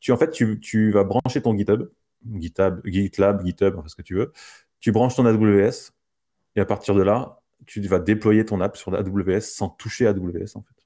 Tu, 0.00 0.12
en 0.12 0.16
fait, 0.16 0.30
tu, 0.30 0.60
tu 0.60 0.92
vas 0.92 1.04
brancher 1.04 1.42
ton 1.42 1.56
GitHub, 1.56 1.90
GitHub, 2.36 2.80
GitLab, 2.86 3.44
GitHub, 3.44 3.74
enfin, 3.76 3.88
ce 3.88 3.96
que 3.96 4.02
tu 4.02 4.14
veux. 4.14 4.32
Tu 4.80 4.92
branches 4.92 5.16
ton 5.16 5.26
AWS 5.26 5.90
et 6.56 6.60
à 6.60 6.64
partir 6.64 6.94
de 6.94 7.02
là, 7.02 7.37
tu 7.68 7.80
vas 7.82 7.98
déployer 7.98 8.44
ton 8.44 8.60
app 8.60 8.76
sur 8.76 8.94
AWS 8.94 9.40
sans 9.40 9.68
toucher 9.68 10.06
AWS, 10.06 10.56
en 10.56 10.62
fait 10.62 10.78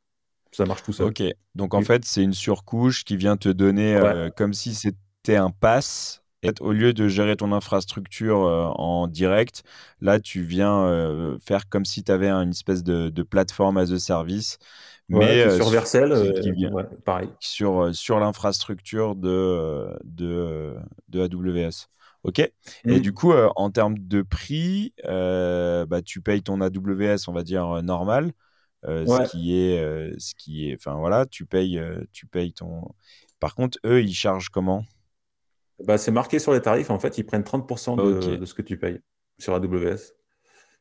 ça 0.53 0.67
marche 0.67 0.83
tout 0.83 0.93
seul. 0.93 1.09
Ok, 1.09 1.23
donc 1.55 1.75
en 1.75 1.83
fait, 1.83 2.05
c'est 2.05 2.23
une 2.23 2.35
surcouche 2.35 3.05
qui 3.05 3.17
vient 3.17 3.37
te 3.37 3.49
donner 3.49 3.97
euh, 3.97 4.31
comme 4.31 4.53
si 4.53 4.75
c'était 4.75 5.37
un 5.37 5.51
pass. 5.51 6.21
Et 6.45 6.51
au 6.61 6.73
lieu 6.73 6.93
de 6.93 7.07
gérer 7.07 7.37
ton 7.37 7.53
infrastructure 7.53 8.45
euh, 8.45 8.65
en 8.75 9.07
direct, 9.07 9.63
là, 10.01 10.19
tu 10.19 10.43
viens 10.43 10.87
euh, 10.87 11.39
faire 11.39 11.69
comme 11.69 11.85
si 11.85 12.03
tu 12.03 12.11
avais 12.11 12.31
une 12.31 12.51
espèce 12.51 12.83
de, 12.83 13.23
plateforme 13.23 13.77
as 13.77 13.93
a 13.93 13.99
service. 13.99 14.59
mais 15.09 15.49
sur 15.57 15.69
Vercel, 15.71 16.13
pareil. 17.05 17.29
Sur, 17.39 17.95
sur 17.95 18.19
l'infrastructure 18.19 19.15
de, 19.15 19.89
de, 20.03 20.75
de, 21.09 21.21
AWS. 21.21 21.87
OK? 22.25 22.39
Et 22.39 22.53
mmh. 22.85 22.99
du 23.01 23.13
coup, 23.13 23.33
en 23.33 23.71
termes 23.71 23.99
de 23.99 24.23
prix, 24.23 24.95
bah, 25.05 26.03
tu 26.05 26.21
payes 26.21 26.43
ton 26.43 26.61
AWS, 26.61 27.29
on 27.29 27.33
va 27.33 27.43
dire, 27.43 27.83
normal. 27.83 28.33
Euh, 28.85 29.07
ce 29.07 29.31
qui 29.31 29.57
est, 29.57 29.81
euh, 29.81 30.13
ce 30.19 30.35
qui 30.35 30.69
est, 30.69 30.75
enfin 30.75 30.95
voilà, 30.95 31.25
tu 31.27 31.47
payes, 31.47 31.79
euh, 31.79 32.03
tu 32.13 32.27
payes 32.27 32.53
ton. 32.53 32.83
Par 33.39 33.55
contre, 33.55 33.79
eux, 33.87 34.03
ils 34.03 34.15
chargent 34.15 34.49
comment? 34.49 34.85
Bah, 35.85 35.99
c'est 35.99 36.11
marqué 36.11 36.39
sur 36.39 36.53
les 36.53 36.61
tarifs. 36.61 36.91
En 36.91 36.99
fait, 36.99 37.19
ils 37.19 37.25
prennent 37.25 37.43
30% 37.43 37.97
de, 37.97 38.45
ce 38.45 38.55
que 38.55 38.63
tu 38.63 38.79
payes 38.79 39.01
sur 39.39 39.55
AWS. 39.55 40.15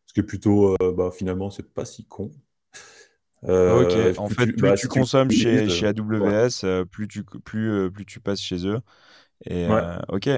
Ce 0.08 0.13
qui 0.13 0.19
est 0.19 0.23
plutôt, 0.23 0.75
bah, 0.95 1.12
finalement, 1.12 1.49
c'est 1.49 1.73
pas 1.73 1.86
si 1.86 2.06
con. 2.06 2.32
ok, 3.43 4.17
en 4.17 4.30
fait, 4.30 4.47
plus 4.47 4.62
bah, 4.62 4.75
tu 4.75 4.88
consommes 4.88 5.32
chez, 5.32 5.69
chez, 5.69 5.88
AWS, 5.88 6.86
plus, 6.89 7.08
tu, 7.08 7.23
plus, 7.23 7.91
plus 7.91 8.06
tu 8.06 8.19
passes 8.19 8.41
chez 8.41 8.65
eux. 8.65 8.80
Et, 9.45 9.67
ok, 10.10 10.30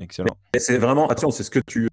excellent. 0.00 0.36
C'est 0.56 0.78
vraiment, 0.78 1.08
attention, 1.08 1.30
c'est 1.30 1.42
ce 1.42 1.50
que 1.50 1.60
tu 1.60 1.88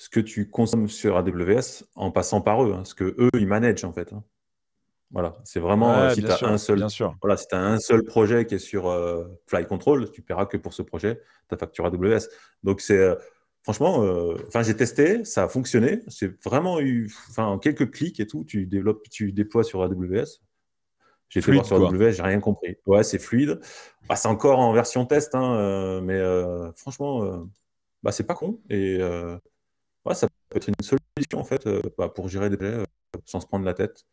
ce 0.00 0.08
que 0.08 0.20
tu 0.20 0.48
consommes 0.48 0.88
sur 0.88 1.18
AWS 1.18 1.84
en 1.94 2.10
passant 2.10 2.40
par 2.40 2.64
eux, 2.64 2.72
hein, 2.72 2.84
ce 2.86 2.94
que 2.94 3.14
eux 3.18 3.30
ils 3.34 3.46
managent 3.46 3.84
en 3.84 3.92
fait. 3.92 4.14
Hein. 4.14 4.24
Voilà, 5.10 5.36
c'est 5.44 5.60
vraiment 5.60 5.92
euh, 5.92 6.14
si 6.14 6.22
tu 6.22 6.30
as 6.30 6.48
un 6.48 6.56
seul, 6.56 6.86
voilà, 7.20 7.36
si 7.36 7.46
as 7.52 7.58
un 7.58 7.78
seul 7.78 8.04
projet 8.04 8.46
qui 8.46 8.54
est 8.54 8.58
sur 8.58 8.88
euh, 8.88 9.24
Fly 9.46 9.66
Control, 9.66 10.10
tu 10.10 10.22
paieras 10.22 10.46
que 10.46 10.56
pour 10.56 10.72
ce 10.72 10.80
projet 10.80 11.20
ta 11.48 11.58
facture 11.58 11.84
AWS. 11.84 12.28
Donc 12.62 12.80
c'est 12.80 12.96
euh, 12.96 13.14
franchement, 13.62 13.98
enfin 14.46 14.62
j'ai 14.62 14.74
testé, 14.74 15.22
ça 15.26 15.44
a 15.44 15.48
fonctionné, 15.48 16.00
c'est 16.08 16.42
vraiment 16.44 16.80
eu, 16.80 17.12
enfin 17.28 17.44
en 17.44 17.58
quelques 17.58 17.90
clics 17.90 18.20
et 18.20 18.26
tout, 18.26 18.44
tu 18.44 18.66
développes, 18.66 19.06
tu 19.10 19.32
déploies 19.32 19.64
sur 19.64 19.82
AWS. 19.82 20.40
J'ai 21.30 21.40
fait 21.40 21.52
voir 21.52 21.64
sur 21.64 21.76
AWS, 21.76 22.10
j'ai 22.12 22.22
rien 22.22 22.40
compris. 22.40 22.76
Ouais, 22.84 23.02
c'est 23.02 23.18
fluide. 23.18 23.58
Bah, 24.08 24.16
c'est 24.16 24.28
encore 24.28 24.58
en 24.58 24.72
version 24.72 25.06
test, 25.06 25.34
hein, 25.34 26.00
mais 26.02 26.20
franchement, 26.76 27.46
bah, 28.02 28.12
c'est 28.12 28.24
pas 28.24 28.34
con 28.34 28.60
et 28.68 28.98
ça 30.14 30.28
peut 30.48 30.56
être 30.56 30.68
une 30.68 30.74
solution 30.80 31.38
en 31.38 31.44
fait 31.44 31.66
euh, 31.66 31.82
bah, 31.98 32.08
pour 32.08 32.28
gérer 32.28 32.50
des 32.50 32.56
projets 32.56 32.74
euh, 32.74 32.84
sans 33.24 33.40
se 33.40 33.46
prendre 33.46 33.64
la 33.64 33.74
tête. 33.74 34.04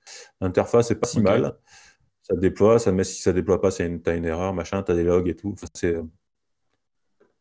L'interface 0.42 0.90
n'est 0.90 0.96
pas 0.96 1.08
si 1.08 1.20
mal. 1.20 1.58
Ça 2.22 2.36
déploie, 2.36 2.78
ça 2.78 2.92
met 2.92 3.06
si 3.06 3.22
ça 3.22 3.32
déploie 3.32 3.62
pas, 3.62 3.72
c'est 3.72 3.86
une, 3.86 4.02
as 4.06 4.14
une 4.14 4.26
erreur, 4.26 4.54
machin, 4.54 4.84
tu 4.84 4.92
as 4.92 4.96
des 4.96 5.04
logs 5.04 5.30
et 5.30 5.36
tout. 5.36 5.56
c'est 5.74 5.96
euh, 5.96 6.04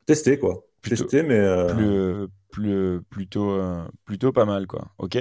testé 0.07 0.39
quoi. 0.39 0.65
Testé, 0.83 1.25
mais 1.25 1.43
plus, 1.75 2.29
plus, 2.51 3.01
plutôt, 3.11 3.61
plutôt 4.05 4.33
pas 4.33 4.45
mal 4.45 4.69
quoi. 4.69 4.93
Ok. 4.99 5.19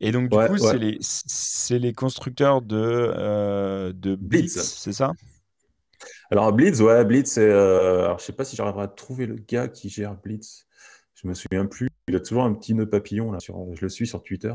Et 0.00 0.12
donc 0.12 0.28
du 0.30 0.36
coup, 0.36 0.58
c'est 0.58 0.78
les, 0.78 0.98
les 1.78 1.92
constructeurs 1.92 2.62
de, 2.62 3.92
de 3.92 4.14
Blitz, 4.16 4.60
c'est 4.60 4.92
ça? 4.92 5.12
Alors 6.30 6.52
Blitz, 6.52 6.80
ouais, 6.80 7.04
Blitz, 7.04 7.32
c'est. 7.32 7.50
alors 7.50 8.18
je 8.18 8.24
sais 8.24 8.32
pas 8.32 8.44
si 8.44 8.56
j'arriverai 8.56 8.84
à 8.84 8.88
trouver 8.88 9.26
le 9.26 9.36
gars 9.36 9.68
qui 9.68 9.88
gère 9.88 10.14
Blitz. 10.14 10.66
Je 11.14 11.28
me 11.28 11.34
souviens 11.34 11.66
plus. 11.66 11.90
Il 12.08 12.16
a 12.16 12.20
toujours 12.20 12.44
un 12.44 12.54
petit 12.54 12.74
nœud 12.74 12.88
papillon 12.88 13.30
là. 13.30 13.40
Sur, 13.40 13.66
je 13.74 13.82
le 13.82 13.88
suis 13.88 14.06
sur 14.06 14.22
Twitter. 14.22 14.54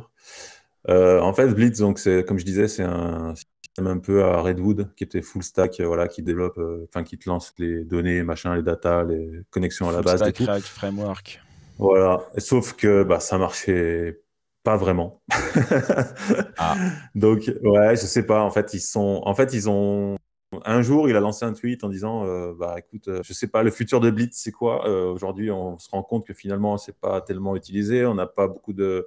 Euh, 0.90 1.20
en 1.20 1.34
fait, 1.34 1.48
Blitz, 1.48 1.80
donc 1.80 2.00
c'est 2.00 2.26
comme 2.26 2.40
je 2.40 2.46
disais, 2.46 2.68
c'est 2.68 2.84
un 2.84 3.34
système 3.36 3.88
un 3.88 3.98
peu 4.00 4.24
à 4.24 4.42
Redwood 4.42 4.94
qui 4.96 5.04
était 5.04 5.22
full 5.22 5.44
stack, 5.44 5.80
euh, 5.80 5.88
voilà, 5.88 6.08
qui 6.08 6.22
développe, 6.22 6.58
euh, 6.58 6.88
enfin 6.90 7.04
qui 7.04 7.18
te 7.18 7.30
lance 7.30 7.54
les 7.58 7.84
données, 7.84 8.24
machin, 8.24 8.56
les 8.56 8.64
data, 8.64 9.04
les 9.04 9.42
connexions 9.52 9.90
à 9.90 9.92
la 9.92 10.02
base. 10.02 10.20
Stack 10.20 10.38
React 10.38 10.68
Framework. 10.68 11.42
Voilà. 11.78 12.22
Sauf 12.38 12.74
que 12.74 13.04
bah, 13.04 13.20
ça 13.20 13.38
marchait 13.38 14.22
pas 14.66 14.76
vraiment. 14.78 15.22
ah. 16.58 16.76
Donc 17.14 17.50
ouais, 17.64 17.96
je 17.96 18.06
sais 18.06 18.26
pas. 18.26 18.42
En 18.42 18.50
fait, 18.50 18.74
ils 18.74 18.82
sont, 18.82 19.22
en 19.24 19.36
fait, 19.36 19.54
ils 19.54 19.70
ont 19.70 20.18
un 20.66 20.82
jour, 20.82 21.08
il 21.08 21.16
a 21.16 21.20
lancé 21.20 21.46
un 21.46 21.54
tweet 21.54 21.84
en 21.84 21.90
disant 21.90 22.26
euh, 22.26 22.54
bah 22.58 22.76
écoute, 22.80 23.08
euh, 23.08 23.22
je 23.24 23.34
sais 23.34 23.48
pas, 23.48 23.64
le 23.64 23.72
futur 23.72 24.00
de 24.00 24.10
Blitz, 24.10 24.36
c'est 24.36 24.52
quoi? 24.52 24.88
Euh, 24.88 25.12
Aujourd'hui, 25.12 25.52
on 25.52 25.78
se 25.78 25.90
rend 25.90 26.04
compte 26.04 26.26
que 26.26 26.34
finalement, 26.34 26.78
c'est 26.78 26.98
pas 27.00 27.22
tellement 27.22 27.56
utilisé. 27.56 28.06
On 28.06 28.16
n'a 28.16 28.26
pas 28.26 28.48
beaucoup 28.48 28.74
de, 28.74 29.06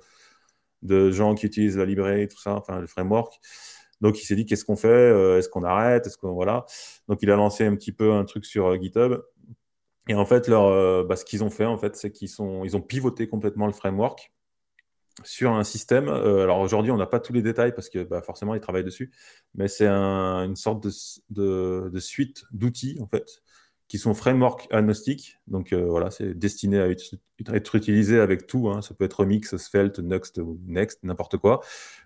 de 0.83 1.11
gens 1.11 1.35
qui 1.35 1.47
utilisent 1.47 1.77
la 1.77 1.85
librairie, 1.85 2.29
tout 2.29 2.39
ça, 2.39 2.55
enfin 2.55 2.81
le 2.81 2.87
framework. 2.87 3.41
Donc, 4.01 4.21
il 4.23 4.25
s'est 4.25 4.37
dit 4.37 4.47
qu'est-ce 4.47 4.65
qu'on 4.65 4.77
fait? 4.77 5.39
Est-ce 5.39 5.49
qu'on 5.49 5.65
arrête? 5.65 6.07
Est-ce 6.07 6.17
qu'on 6.19 6.33
voilà 6.35 6.67
Donc, 7.09 7.19
il 7.23 7.31
a 7.33 7.37
lancé 7.37 7.67
un 7.67 7.75
petit 7.75 7.93
peu 7.93 8.13
un 8.13 8.25
truc 8.25 8.45
sur 8.47 8.81
GitHub. 8.81 9.21
Et 10.09 10.15
en 10.15 10.25
fait, 10.25 10.49
leur, 10.49 11.05
bah, 11.07 11.17
ce 11.17 11.25
qu'ils 11.25 11.43
ont 11.45 11.51
fait, 11.51 11.67
en 11.67 11.79
fait, 11.79 11.97
c'est 11.97 12.13
qu'ils 12.13 12.29
sont, 12.29 12.65
ils 12.65 12.77
ont 12.77 12.81
pivoté 12.81 13.29
complètement 13.29 13.67
le 13.67 13.73
framework 13.73 14.33
sur 15.25 15.53
un 15.53 15.65
système. 15.65 16.09
Euh, 16.09 16.45
alors 16.45 16.61
aujourd'hui, 16.61 16.91
on 16.93 16.97
n'a 16.97 17.07
pas 17.07 17.21
tous 17.21 17.33
les 17.33 17.43
détails 17.43 17.75
parce 17.75 17.89
que 17.89 18.03
bah, 18.03 18.23
forcément, 18.23 18.55
ils 18.55 18.61
travaillent 18.61 18.85
dessus, 18.85 19.11
mais 19.55 19.69
c'est 19.69 19.89
une 19.89 20.57
sorte 20.57 20.87
de, 21.31 21.99
suite 21.99 22.45
d'outils 22.53 22.99
en 23.01 23.07
fait 23.07 23.43
qui 23.89 23.97
sont 23.97 24.13
framework 24.13 24.69
agnostiques. 24.71 25.39
Donc 25.47 25.73
euh, 25.73 25.87
voilà, 25.87 26.11
c'est 26.11 26.35
destiné 26.35 26.79
à 26.79 26.89
être, 26.89 27.75
utilisé 27.75 28.21
avec 28.21 28.47
tout. 28.47 28.69
Hein. 28.69 28.83
Ça 28.83 28.95
peut 28.95 29.07
être 29.07 29.21
Remix, 29.21 29.57
Svelte, 29.57 29.99
Next 30.01 30.39
ou 30.39 30.61
Next, 30.67 31.03
n'importe 31.05 31.39
quoi. 31.39 31.61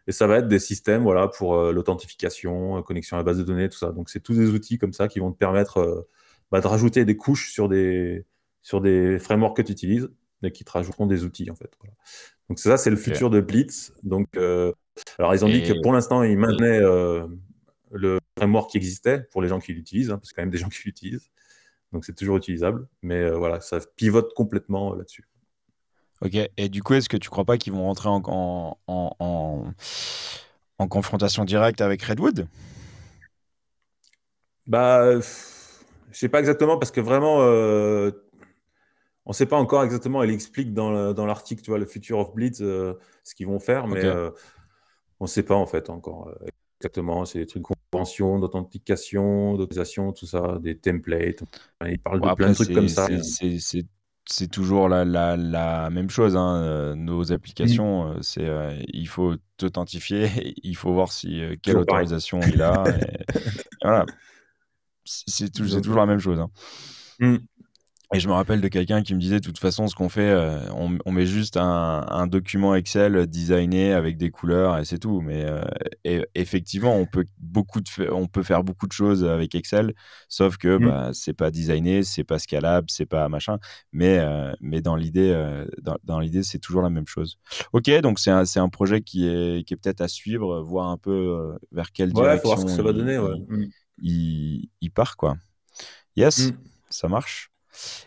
Et 0.06 0.12
ça 0.12 0.28
va 0.28 0.38
être 0.38 0.48
des 0.48 0.60
systèmes 0.60 1.02
voilà, 1.02 1.26
pour 1.26 1.56
euh, 1.56 1.72
l'authentification, 1.72 2.80
connexion 2.84 3.16
à 3.16 3.20
la 3.20 3.24
base 3.24 3.38
de 3.38 3.42
données, 3.42 3.68
tout 3.68 3.78
ça. 3.78 3.90
Donc 3.90 4.10
c'est 4.10 4.20
tous 4.20 4.34
des 4.34 4.50
outils 4.50 4.78
comme 4.78 4.92
ça 4.92 5.08
qui 5.08 5.18
vont 5.18 5.32
te 5.32 5.38
permettre 5.38 6.06
bah, 6.52 6.60
de 6.60 6.66
rajouter 6.68 7.04
des 7.04 7.16
couches 7.16 7.52
sur 7.52 7.68
des, 7.68 8.26
sur 8.62 8.80
des 8.80 9.18
frameworks 9.18 9.56
que 9.56 9.62
tu 9.62 9.72
utilises 9.72 10.08
et 10.44 10.52
qui 10.52 10.64
te 10.64 10.70
rajouteront 10.70 11.06
des 11.06 11.24
outils 11.24 11.50
en 11.50 11.56
fait. 11.56 11.76
Donc 12.52 12.58
ça, 12.58 12.76
c'est 12.76 12.90
le 12.90 12.96
futur 12.96 13.30
de 13.30 13.40
Blitz. 13.40 13.94
Donc, 14.02 14.36
alors 14.36 15.34
ils 15.34 15.42
ont 15.42 15.48
dit 15.48 15.62
que 15.62 15.72
pour 15.80 15.94
l'instant, 15.94 16.22
ils 16.22 16.36
maintenaient 16.36 16.80
le 16.80 18.18
framework 18.36 18.70
qui 18.70 18.76
existait 18.76 19.22
pour 19.30 19.40
les 19.40 19.48
gens 19.48 19.58
qui 19.58 19.72
l'utilisent, 19.72 20.10
hein, 20.10 20.18
parce 20.18 20.28
qu'il 20.28 20.36
y 20.36 20.40
a 20.40 20.42
quand 20.42 20.46
même 20.48 20.52
des 20.52 20.58
gens 20.58 20.68
qui 20.68 20.82
l'utilisent. 20.84 21.30
Donc 21.92 22.04
c'est 22.04 22.14
toujours 22.14 22.36
utilisable. 22.36 22.86
Mais 23.00 23.30
voilà, 23.30 23.62
ça 23.62 23.78
pivote 23.96 24.34
complètement 24.34 24.94
là-dessus. 24.94 25.26
Ok, 26.20 26.36
et 26.58 26.68
du 26.68 26.82
coup, 26.82 26.92
est-ce 26.92 27.08
que 27.08 27.16
tu 27.16 27.30
crois 27.30 27.46
pas 27.46 27.56
qu'ils 27.56 27.72
vont 27.72 27.84
rentrer 27.84 28.10
en, 28.10 28.20
en, 28.86 29.72
en, 30.78 30.88
confrontation 30.88 31.46
directe 31.46 31.80
avec 31.80 32.02
Redwood? 32.02 32.48
Bah, 34.66 35.18
je 35.20 35.22
sais 36.12 36.28
pas 36.28 36.40
exactement, 36.40 36.76
parce 36.76 36.90
que 36.90 37.00
vraiment, 37.00 37.38
euh, 37.40 38.10
on 39.24 39.30
ne 39.30 39.34
sait 39.34 39.46
pas 39.46 39.56
encore 39.56 39.84
exactement, 39.84 40.22
elle 40.22 40.30
explique 40.30 40.74
dans 40.74 41.26
l'article, 41.26 41.62
tu 41.62 41.70
vois, 41.70 41.78
le 41.78 41.86
Future 41.86 42.18
of 42.18 42.34
Blitz, 42.34 42.60
euh, 42.60 42.94
ce 43.22 43.34
qu'ils 43.34 43.46
vont 43.46 43.58
faire, 43.58 43.86
mais 43.86 44.04
euh, 44.04 44.30
on 45.20 45.24
ne 45.24 45.28
sait 45.28 45.44
pas 45.44 45.54
en 45.54 45.66
fait 45.66 45.90
encore 45.90 46.32
exactement. 46.80 47.24
C'est 47.24 47.38
des 47.38 47.46
trucs 47.46 47.62
de 47.62 47.68
convention, 47.92 48.40
d'authentification, 48.40 49.54
d'autorisation, 49.54 50.12
tout 50.12 50.26
ça, 50.26 50.58
des 50.60 50.76
templates. 50.76 51.44
Ils 51.86 51.98
parlent 52.00 52.20
de 52.20 52.34
plein 52.34 52.50
de 52.50 52.54
trucs 52.54 52.74
comme 52.74 52.88
ça. 52.88 53.08
C'est 53.22 53.84
c'est 54.24 54.48
toujours 54.48 54.88
la, 54.88 55.04
la, 55.04 55.36
la, 55.36 55.90
même 55.90 56.10
chose. 56.10 56.36
Hein. 56.36 56.62
Euh, 56.62 56.94
nos 56.94 57.32
applications, 57.32 58.08
euh, 58.08 58.18
c'est 58.20 58.46
euh, 58.46 58.78
il 58.88 59.08
faut 59.08 59.34
t'authentifier, 59.56 60.28
il 60.62 60.76
faut 60.76 60.92
voir 60.92 61.12
si 61.12 61.42
quelle 61.62 61.78
autorisation 61.78 62.40
il 62.40 62.62
a. 62.62 62.84
voilà, 63.82 64.06
c'est 65.04 65.50
toujours 65.50 65.96
la 65.96 66.06
même 66.06 66.20
chose. 66.20 66.38
Hein. 66.38 66.50
Mmh. 67.18 67.36
Et 68.14 68.20
je 68.20 68.28
me 68.28 68.34
rappelle 68.34 68.60
de 68.60 68.68
quelqu'un 68.68 69.02
qui 69.02 69.14
me 69.14 69.20
disait, 69.20 69.40
de 69.40 69.44
toute 69.44 69.58
façon, 69.58 69.88
ce 69.88 69.94
qu'on 69.94 70.10
fait, 70.10 70.28
euh, 70.28 70.60
on, 70.74 71.12
met 71.12 71.24
juste 71.24 71.56
un, 71.56 72.26
document 72.26 72.74
Excel 72.74 73.26
designé 73.26 73.94
avec 73.94 74.18
des 74.18 74.30
couleurs 74.30 74.76
et 74.78 74.84
c'est 74.84 74.98
tout. 74.98 75.22
Mais 75.22 75.46
euh, 75.46 76.22
effectivement, 76.34 76.94
on 76.94 77.06
peut, 77.06 77.24
beaucoup 77.38 77.80
de, 77.80 78.10
on 78.10 78.26
peut 78.26 78.42
faire 78.42 78.64
beaucoup 78.64 78.86
de 78.86 78.92
choses 78.92 79.24
avec 79.24 79.54
Excel, 79.54 79.94
sauf 80.28 80.58
que 80.58 80.76
mmh. 80.76 80.84
bah, 80.84 81.10
c'est 81.14 81.32
pas 81.32 81.50
designé, 81.50 82.02
c'est 82.02 82.24
pas 82.24 82.38
scalable, 82.38 82.88
c'est 82.90 83.06
pas 83.06 83.28
machin. 83.30 83.58
Mais, 83.92 84.18
euh, 84.18 84.52
mais 84.60 84.82
dans 84.82 84.96
l'idée, 84.96 85.34
dans, 86.04 86.20
l'idée, 86.20 86.42
c'est 86.42 86.58
toujours 86.58 86.82
la 86.82 86.90
même 86.90 87.06
chose. 87.06 87.38
Ok, 87.72 87.90
donc 88.00 88.18
c'est 88.18 88.30
un, 88.30 88.44
un, 88.56 88.68
projet 88.68 89.00
qui 89.00 89.26
est, 89.26 89.66
qui 89.66 89.72
est 89.72 89.76
peut-être 89.78 90.02
à 90.02 90.08
suivre, 90.08 90.60
voir 90.60 90.88
un 90.88 90.98
peu 90.98 91.56
vers 91.72 91.92
quelle 91.92 92.08
ouais, 92.08 92.22
direction. 92.22 92.42
Faut 92.42 92.56
voir 92.56 92.58
ce 92.58 92.64
que 92.66 92.72
ça 92.72 92.82
va 92.82 92.92
donner. 92.92 93.18
Ouais. 93.18 93.38
Mmh. 93.48 93.66
Il, 94.02 94.68
il, 94.82 94.90
part 94.90 95.16
quoi. 95.16 95.36
Yes, 96.16 96.52
ça 96.90 97.08
marche. 97.08 97.51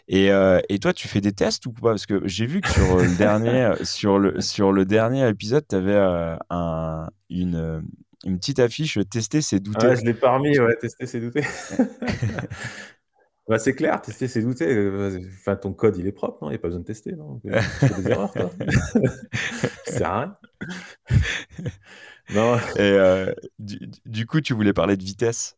Et, 0.07 0.31
euh, 0.31 0.59
et, 0.69 0.79
toi, 0.79 0.93
tu 0.93 1.07
fais 1.07 1.21
des 1.21 1.31
tests 1.33 1.65
ou 1.65 1.71
pas? 1.71 1.89
Parce 1.89 2.05
que 2.05 2.21
j'ai 2.25 2.45
vu 2.45 2.61
que 2.61 2.69
sur 2.69 2.97
le 2.97 3.07
dernier, 3.17 3.73
sur 3.83 4.19
le, 4.19 4.39
sur 4.41 4.71
le 4.71 4.85
dernier 4.85 5.27
épisode, 5.27 5.65
tu 5.67 5.75
avais 5.75 5.93
euh, 5.93 6.35
un, 6.49 7.09
une, 7.29 7.83
une, 8.25 8.37
petite 8.37 8.59
affiche 8.59 8.99
tester, 9.09 9.41
c'est 9.41 9.59
douter. 9.59 9.87
Ouais, 9.87 9.95
je 9.95 10.03
l'ai 10.03 10.13
parmi, 10.13 10.59
ouais, 10.59 10.75
tester, 10.77 11.05
c'est 11.05 11.19
douter. 11.19 11.43
bah, 13.47 13.59
c'est 13.59 13.73
clair, 13.73 14.01
tester, 14.01 14.27
c'est 14.27 14.41
douter. 14.41 15.19
Enfin, 15.39 15.55
ton 15.55 15.73
code, 15.73 15.97
il 15.97 16.07
est 16.07 16.11
propre, 16.11 16.43
non? 16.43 16.49
Il 16.49 16.53
n'y 16.53 16.57
a 16.57 16.59
pas 16.59 16.67
besoin 16.67 16.81
de 16.81 16.85
tester, 16.85 17.13
non? 17.13 17.39
Tu 17.39 17.51
fais 17.51 18.01
des 18.01 18.09
erreurs, 18.09 18.31
toi? 18.31 18.51
ça 19.85 19.91
sert 19.91 20.11
à 20.11 20.19
rien. 20.21 20.37
non. 22.33 22.57
Et 22.75 22.81
euh, 22.81 23.33
du, 23.59 23.79
du, 24.05 24.25
coup, 24.25 24.41
tu 24.41 24.53
voulais 24.53 24.73
parler 24.73 24.97
de 24.97 25.03
vitesse? 25.03 25.55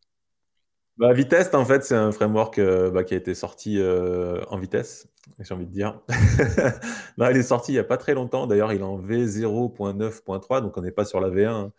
Bah, 0.98 1.12
Vitest, 1.12 1.54
en 1.54 1.64
fait, 1.64 1.84
c'est 1.84 1.94
un 1.94 2.10
framework 2.12 2.58
euh, 2.58 2.90
bah, 2.90 3.04
qui 3.04 3.14
a 3.14 3.16
été 3.16 3.34
sorti 3.34 3.78
euh, 3.78 4.42
en 4.48 4.58
vitesse, 4.58 5.08
j'ai 5.38 5.54
envie 5.54 5.66
de 5.66 5.70
dire. 5.70 6.00
il 7.18 7.36
est 7.36 7.42
sorti 7.42 7.72
il 7.72 7.76
n'y 7.76 7.80
a 7.80 7.84
pas 7.84 7.98
très 7.98 8.14
longtemps. 8.14 8.46
D'ailleurs, 8.46 8.72
il 8.72 8.80
est 8.80 8.84
en 8.84 8.98
V0.9.3, 8.98 10.60
donc 10.60 10.76
on 10.76 10.82
n'est 10.82 10.90
pas 10.90 11.04
sur 11.04 11.20
la 11.20 11.28
V1. 11.30 11.46
Hein. 11.46 11.72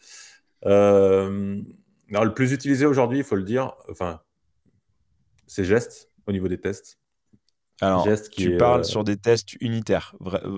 Euh, 0.66 1.62
le 2.10 2.34
plus 2.34 2.54
utilisé 2.54 2.86
aujourd'hui, 2.86 3.20
il 3.20 3.24
faut 3.24 3.36
le 3.36 3.44
dire, 3.44 3.74
enfin, 3.90 4.22
c'est 5.48 5.64
Gest 5.64 6.10
au 6.28 6.32
niveau 6.32 6.48
des 6.48 6.60
tests. 6.60 6.99
Alors, 7.82 8.08
tu 8.32 8.58
parles 8.58 8.82
euh, 8.82 8.84
sur 8.84 9.04
des 9.04 9.16
tests 9.16 9.54
unitaires, 9.62 10.16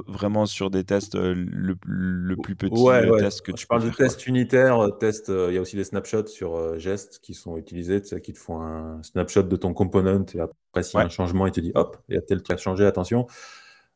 vraiment 0.08 0.46
sur 0.46 0.72
des 0.72 0.84
tests 0.84 1.16
euh, 1.16 1.34
le, 1.36 2.36
plus 2.36 2.56
petit 2.56 2.82
ouais, 2.82 3.08
que 3.44 3.52
tu 3.52 3.62
Je 3.62 3.68
parle 3.68 3.84
de 3.84 3.90
tests 3.90 4.26
unitaires, 4.26 4.80
euh, 4.80 4.90
tests, 4.90 5.30
il 5.30 5.54
y 5.54 5.58
a 5.58 5.62
aussi 5.62 5.76
des 5.76 5.84
snapshots 5.84 6.28
sur 6.28 6.80
Jest 6.80 7.20
qui 7.22 7.34
sont 7.34 7.58
utilisés, 7.58 8.02
qui 8.02 8.34
te 8.34 8.40
font 8.40 8.62
un 8.62 9.04
snapshot 9.04 9.44
de 9.44 9.56
ton 9.56 9.74
component 9.74 10.26
et 10.34 10.40
après 10.40 10.84
s'il 10.84 11.00
y 11.00 11.04
a 11.04 11.06
un 11.06 11.10
changement, 11.10 11.46
il 11.46 11.52
te 11.52 11.60
dit 11.60 11.72
hop, 11.76 11.98
il 12.10 12.16
y 12.16 12.18
a 12.18 12.22
tel 12.22 12.42
truc 12.42 12.58
à 12.58 12.62
changer, 12.62 12.86
attention. 12.86 13.28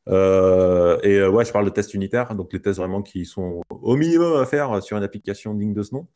et 0.07 0.11
ouais, 0.11 1.45
je 1.45 1.51
parle 1.51 1.65
de 1.65 1.71
tests 1.71 1.93
unitaires, 1.95 2.35
donc 2.35 2.53
les 2.53 2.61
tests 2.61 2.77
vraiment 2.77 3.01
qui 3.01 3.25
sont 3.25 3.61
au 3.69 3.95
minimum 3.95 4.39
à 4.39 4.45
faire 4.45 4.83
sur 4.83 4.97
une 4.97 5.03
application 5.03 5.55
digne 5.55 5.73
de 5.73 5.81
ce 5.81 5.95
nom, 5.95 6.07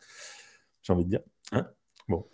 j'ai 0.84 0.94
envie 0.94 1.06
de 1.06 1.10
dire. 1.10 1.22
Hein 1.54 1.66
Bon. 2.10 2.26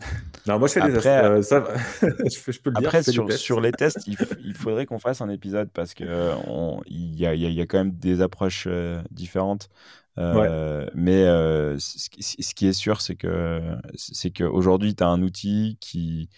Non, 0.47 0.57
moi 0.57 0.69
je 0.69 0.73
fais 0.73 0.81
des 0.81 0.93
tests. 0.93 1.05
Euh, 1.05 1.41
ça, 1.41 1.65
je, 2.01 2.59
peux 2.59 2.69
le 2.69 2.79
dire. 2.79 2.87
Après, 2.87 3.03
sur, 3.03 3.29
sur, 3.33 3.59
les 3.59 3.73
tests, 3.73 4.07
il, 4.07 4.15
faudrait 4.55 4.85
qu'on 4.85 4.99
fasse 4.99 5.19
un 5.19 5.29
épisode 5.29 5.69
parce 5.71 5.93
qu'il 5.93 6.07
il 6.87 7.19
y, 7.19 7.25
a, 7.25 7.35
y, 7.35 7.61
a, 7.61 7.65
quand 7.65 7.79
même 7.79 7.91
des 7.91 8.21
approches 8.21 8.67
euh, 8.67 9.01
différentes. 9.11 9.67
Euh, 10.17 10.87
mais 10.95 11.25
ce, 11.77 12.53
qui 12.53 12.67
est 12.67 12.73
sûr, 12.73 13.01
c'est 13.01 13.15
que 13.15 13.61
c'est 13.95 14.31
qu'aujourd'hui, 14.31 14.95
tu 14.95 15.03
as 15.03 15.07
un 15.07 15.21
outil 15.21 15.77
qui, 15.81 16.29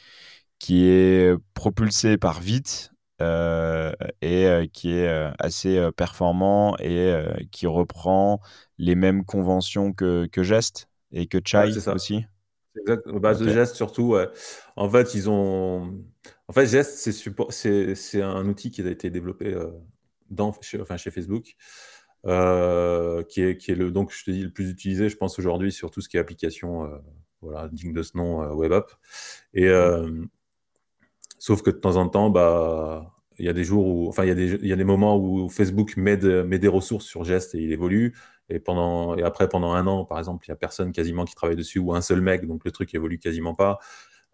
qui 0.58 0.88
est 0.88 1.38
propulsé 1.54 2.17
par 2.17 2.41
vite 2.41 2.91
et 3.21 4.69
qui 4.73 4.93
est 4.93 5.32
assez 5.38 5.89
performant 5.95 6.76
et 6.80 7.13
qui 7.52 7.67
reprend 7.67 8.41
les 8.80 8.95
mêmes 8.95 9.26
conventions 9.26 9.93
que, 9.93 10.26
que 10.26 10.41
Gest 10.41 10.89
et 11.12 11.28
que 11.28 11.38
Chai 11.45 11.69
aussi. 11.88 12.26
Exact, 12.82 13.10
base 13.10 13.40
de 13.40 13.50
Gest 13.50 13.76
surtout. 13.76 14.16
En 14.76 14.90
fait, 14.90 15.13
ils 15.16 15.30
ont. 15.30 16.04
En 16.48 16.54
fait, 16.54 16.68
c'est 16.68 17.96
c'est 17.96 18.22
un 18.22 18.46
outil 18.48 18.72
qui 18.72 18.82
a 18.82 18.90
été 18.90 19.10
développé 19.10 19.54
euh, 19.54 19.68
dans, 20.30 20.54
chez, 20.62 20.80
enfin, 20.80 20.98
chez 20.98 21.12
Facebook, 21.12 21.56
euh, 22.26 23.24
qui, 23.24 23.42
est, 23.42 23.58
qui 23.58 23.72
est 23.72 23.76
le, 23.76 23.92
donc, 23.92 24.12
je 24.13 24.24
te 24.24 24.32
dis, 24.32 24.44
le 24.44 24.52
plus 24.52 24.70
utilisé, 24.70 25.10
je 25.10 25.18
pense, 25.18 25.38
aujourd'hui 25.40 25.72
sur 25.72 25.92
tout 25.92 26.02
ce 26.02 26.10
qui 26.10 26.18
est 26.18 26.20
application 26.20 26.86
euh, 26.86 26.98
voilà, 27.42 27.68
digne 27.70 27.94
de 27.94 28.02
ce 28.02 28.18
nom, 28.18 28.40
web 28.54 28.72
app. 28.72 28.92
Et, 29.54 29.70
sauf 31.40 31.62
que 31.62 31.70
de 31.70 31.78
temps 31.78 31.98
en 31.98 32.08
temps, 32.10 32.30
bah, 32.30 33.13
il 33.40 33.46
y 33.46 33.50
a 33.50 33.54
des 33.54 33.63
jours 33.63 33.86
où, 33.86 34.08
enfin, 34.08 34.24
il 34.24 34.30
y 34.30 34.32
a 34.32 34.36
des, 34.36 34.54
il 34.54 34.68
y 34.68 34.74
a 34.74 34.76
des 34.76 34.84
moments 34.84 35.18
où 35.18 35.50
Facebook 35.50 35.98
met, 35.98 36.18
met 36.18 36.60
des 36.60 36.68
ressources 36.68 37.06
sur 37.06 37.24
Gest 37.24 37.56
et 37.56 37.60
il 37.60 37.72
évolue. 37.72 38.16
Et, 38.50 38.60
pendant, 38.60 39.16
et 39.18 39.24
après, 39.24 39.50
pendant 39.50 39.74
un 39.74 39.88
an, 39.88 40.06
par 40.06 40.20
exemple, 40.20 40.46
il 40.48 40.52
n'y 40.52 40.54
a 40.54 40.58
personne 40.58 40.92
quasiment 40.92 41.26
qui 41.26 41.36
travaille 41.36 41.56
dessus, 41.58 41.80
ou 41.80 41.94
un 41.94 42.02
seul 42.02 42.22
mec, 42.22 42.46
donc 42.48 42.64
le 42.66 42.72
truc 42.72 42.94
évolue 42.96 43.20
quasiment 43.20 43.56
pas. 43.56 43.80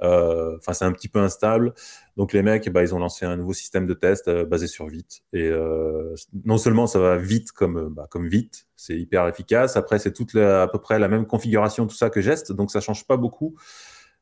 Euh, 0.01 0.57
enfin, 0.57 0.73
c'est 0.73 0.85
un 0.85 0.91
petit 0.91 1.07
peu 1.07 1.19
instable. 1.19 1.73
Donc 2.17 2.33
les 2.33 2.41
mecs, 2.41 2.69
bah, 2.69 2.83
ils 2.83 2.93
ont 2.93 2.99
lancé 2.99 3.25
un 3.25 3.37
nouveau 3.37 3.53
système 3.53 3.85
de 3.87 3.93
test 3.93 4.27
euh, 4.27 4.45
basé 4.45 4.67
sur 4.67 4.87
vite. 4.87 5.21
Et 5.33 5.47
euh, 5.47 6.15
non 6.45 6.57
seulement 6.57 6.87
ça 6.87 6.99
va 6.99 7.17
vite 7.17 7.51
comme, 7.51 7.89
bah, 7.89 8.07
comme 8.09 8.27
vite, 8.27 8.67
c'est 8.75 8.97
hyper 8.97 9.27
efficace. 9.27 9.77
Après, 9.77 9.99
c'est 9.99 10.13
toute 10.13 10.35
à 10.35 10.67
peu 10.67 10.79
près 10.79 10.99
la 10.99 11.07
même 11.07 11.25
configuration, 11.25 11.87
tout 11.87 11.95
ça 11.95 12.09
que 12.09 12.21
Gest, 12.21 12.51
donc 12.51 12.71
ça 12.71 12.81
change 12.81 13.05
pas 13.07 13.17
beaucoup. 13.17 13.55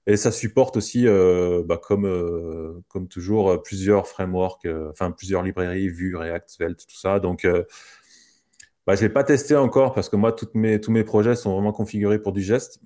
Et 0.08 0.18
ça 0.18 0.32
supporte 0.32 0.78
aussi, 0.78 1.06
bah, 1.06 1.78
comme, 1.78 2.84
comme 2.88 3.08
toujours, 3.08 3.62
plusieurs 3.62 4.08
frameworks, 4.08 4.68
enfin 4.90 5.12
plusieurs 5.12 5.44
librairies, 5.44 5.90
Vue, 5.90 6.16
React, 6.16 6.50
Svelte, 6.50 6.86
tout 6.88 6.98
ça. 6.98 7.20
Donc 7.20 7.48
bah, 8.88 8.96
je 8.96 9.02
ne 9.02 9.08
l'ai 9.08 9.14
pas 9.14 9.24
testé 9.24 9.56
encore 9.56 9.94
parce 9.94 10.10
que 10.10 10.16
moi, 10.16 10.32
toutes 10.32 10.56
mes, 10.56 10.82
tous 10.82 10.92
mes 10.92 11.04
projets 11.04 11.36
sont 11.36 11.54
vraiment 11.54 11.72
configurés 11.72 12.20
pour 12.20 12.32
du 12.32 12.42
geste. 12.42 12.80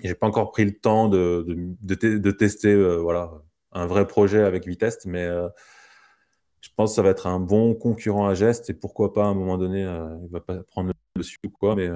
Je 0.00 0.08
n'ai 0.08 0.14
pas 0.14 0.26
encore 0.26 0.52
pris 0.52 0.64
le 0.64 0.78
temps 0.78 1.08
de, 1.08 1.44
de, 1.82 2.18
de, 2.18 2.30
tester 2.30 2.72
euh, 2.72 2.98
voilà, 2.98 3.32
un 3.72 3.86
vrai 3.86 4.06
projet 4.06 4.42
avec 4.42 4.66
Vitest, 4.66 5.06
mais 5.06 5.24
euh, 5.24 5.48
je 6.60 6.68
pense 6.76 6.92
que 6.92 6.96
ça 6.96 7.02
va 7.02 7.10
être 7.10 7.26
un 7.26 7.40
bon 7.40 7.74
concurrent 7.74 8.28
à 8.28 8.34
geste 8.34 8.70
et 8.70 8.74
pourquoi 8.74 9.12
pas 9.12 9.24
à 9.24 9.26
un 9.26 9.34
moment 9.34 9.58
donné, 9.58 9.84
euh, 9.84 10.16
il 10.20 10.26
ne 10.26 10.32
va 10.32 10.40
pas 10.40 10.62
prendre 10.62 10.90
le 10.90 11.20
dessus 11.20 11.38
ou 11.44 11.50
quoi. 11.50 11.74
Mais 11.74 11.90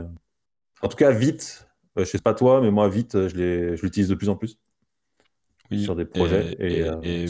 en 0.83 0.89
tout 0.89 0.97
cas, 0.97 1.13
vite, 1.13 1.69
je 1.95 2.01
ne 2.01 2.07
sais 2.07 2.19
pas 2.19 2.35
toi, 2.35 2.61
mais 2.61 2.73
moi, 2.73 2.89
vite, 2.89 3.29
je 3.29 3.81
l'utilise 3.81 4.09
de 4.09 4.17
plus 4.17 4.31
en 4.31 4.37
plus 4.37 4.59
sur 5.71 5.95
des 5.95 6.05
projets. 6.05 6.57
Et, 6.59 7.27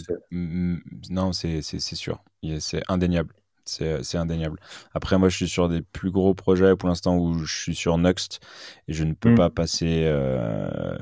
non, 1.10 1.32
c'est 1.32 1.60
sûr, 1.62 2.24
c'est 2.60 2.82
indéniable. 2.88 3.34
C'est 3.64 4.16
indéniable. 4.16 4.58
Après, 4.94 5.18
moi, 5.18 5.28
je 5.28 5.36
suis 5.36 5.48
sur 5.48 5.68
des 5.68 5.82
plus 5.82 6.10
gros 6.10 6.34
projets 6.34 6.74
pour 6.76 6.88
l'instant 6.88 7.16
où 7.16 7.44
je 7.44 7.54
suis 7.54 7.74
sur 7.74 7.96
Nuxt 7.98 8.40
et 8.88 8.92
je 8.92 9.04
ne 9.04 9.14
peux 9.14 9.30
mmh. 9.30 9.36
pas 9.36 9.50
passer 9.50 10.02
euh, 10.04 10.96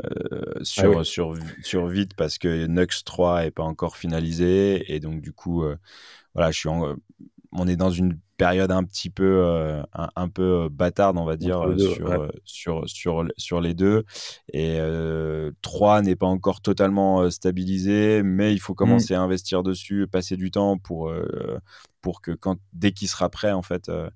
sur, 0.62 1.00
ah 1.00 1.04
sur, 1.04 1.34
sur 1.62 1.86
Vite 1.86 2.14
parce 2.14 2.38
que 2.38 2.66
Nuxt 2.66 3.06
3 3.06 3.42
n'est 3.42 3.50
pas 3.50 3.62
encore 3.62 3.96
finalisé. 3.96 4.92
Et 4.94 5.00
donc, 5.00 5.22
du 5.22 5.32
coup, 5.32 5.64
euh, 5.64 5.76
voilà, 6.34 6.50
je 6.50 6.58
suis 6.58 6.68
on 7.52 7.66
est 7.66 7.76
dans 7.76 7.90
une 7.90 8.18
période 8.40 8.70
un 8.70 8.84
petit 8.84 9.10
peu, 9.10 9.44
euh, 9.44 9.82
un, 9.94 10.28
peu 10.30 10.70
bâtarde, 10.70 11.18
on 11.18 11.26
va 11.26 11.36
dire, 11.36 11.62
sur, 11.76 12.32
sur, 12.44 12.88
sur, 12.88 13.24
sur, 13.36 13.60
les 13.60 13.74
deux. 13.74 14.04
Et 14.54 14.78
3 15.60 16.00
n'est 16.00 16.16
pas 16.16 16.26
encore 16.26 16.62
totalement 16.62 17.30
stabilisé, 17.30 18.22
mais 18.24 18.54
il 18.54 18.58
faut 18.58 18.72
mmh. 18.72 18.76
commencer 18.76 19.14
à 19.14 19.20
investir 19.20 19.62
dessus, 19.62 20.06
passer 20.10 20.36
du 20.36 20.50
temps 20.50 20.78
pour 20.78 21.12
pour 22.00 22.22
que 22.22 22.32
quand, 22.32 22.58
dès 22.72 22.92
qu'il 22.92 23.08
sera 23.08 23.28
prêt, 23.28 23.52
en 23.52 23.62
fait, 23.62 23.88
euh, 23.88 24.08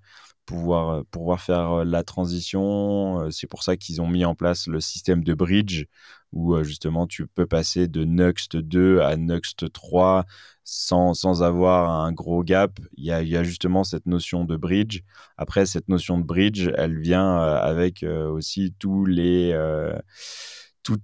pouvoir, 0.47 1.05
pouvoir 1.07 1.41
faire 1.41 1.85
la 1.85 2.03
transition. 2.03 3.31
C'est 3.31 3.47
pour 3.47 3.63
ça 3.63 3.77
qu'ils 3.77 4.01
ont 4.03 4.09
mis 4.09 4.25
en 4.25 4.35
place 4.35 4.67
le 4.67 4.81
système 4.81 5.25
de 5.25 5.35
bridge 5.35 5.85
où 6.33 6.61
justement 6.65 7.07
tu 7.07 7.27
peux 7.27 7.47
passer 7.47 7.87
de 7.87 8.05
Nuxt 8.05 8.57
2 8.57 9.01
à 9.01 9.17
Nuxt 9.17 9.73
3 9.73 10.25
sans, 10.65 11.15
sans 11.15 11.43
avoir 11.43 11.91
un 11.91 12.13
gros 12.13 12.43
gap. 12.43 12.81
Il 12.97 13.05
y, 13.05 13.13
a, 13.13 13.23
il 13.23 13.29
y, 13.29 13.37
a, 13.37 13.45
justement 13.45 13.85
cette 13.85 14.07
notion 14.07 14.45
de 14.45 14.57
bridge. 14.57 15.03
Après, 15.37 15.67
cette 15.67 15.89
notion 15.89 16.19
de 16.19 16.25
bridge, 16.25 16.71
elle 16.77 16.99
vient 16.99 17.37
avec 17.37 18.03
aussi 18.03 18.75
tous 18.79 19.05
les 19.05 19.53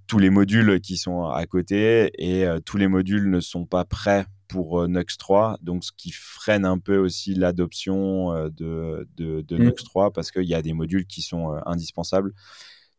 tous 0.07 0.19
les 0.19 0.31
modules 0.31 0.81
qui 0.81 0.97
sont 0.97 1.25
à 1.25 1.47
côté 1.47 2.11
et 2.19 2.45
euh, 2.45 2.61
tous 2.61 2.77
les 2.77 2.89
modules 2.89 3.31
ne 3.31 3.41
sont 3.41 3.65
pas 3.65 3.85
prêts 3.85 4.27
pour 4.49 4.83
euh, 4.83 4.89
Nux 4.89 5.17
3, 5.19 5.59
donc 5.63 5.85
ce 5.85 5.93
qui 5.97 6.11
freine 6.11 6.65
un 6.65 6.79
peu 6.79 6.99
aussi 6.99 7.35
l'adoption 7.35 8.33
euh, 8.33 8.49
de, 8.51 9.09
de, 9.17 9.41
de 9.43 9.57
mmh. 9.57 9.63
Nux 9.63 9.85
3 9.85 10.13
parce 10.13 10.31
qu'il 10.31 10.45
y 10.45 10.55
a 10.55 10.63
des 10.63 10.73
modules 10.73 11.07
qui 11.07 11.23
sont 11.23 11.59
indispensables. 11.65 12.33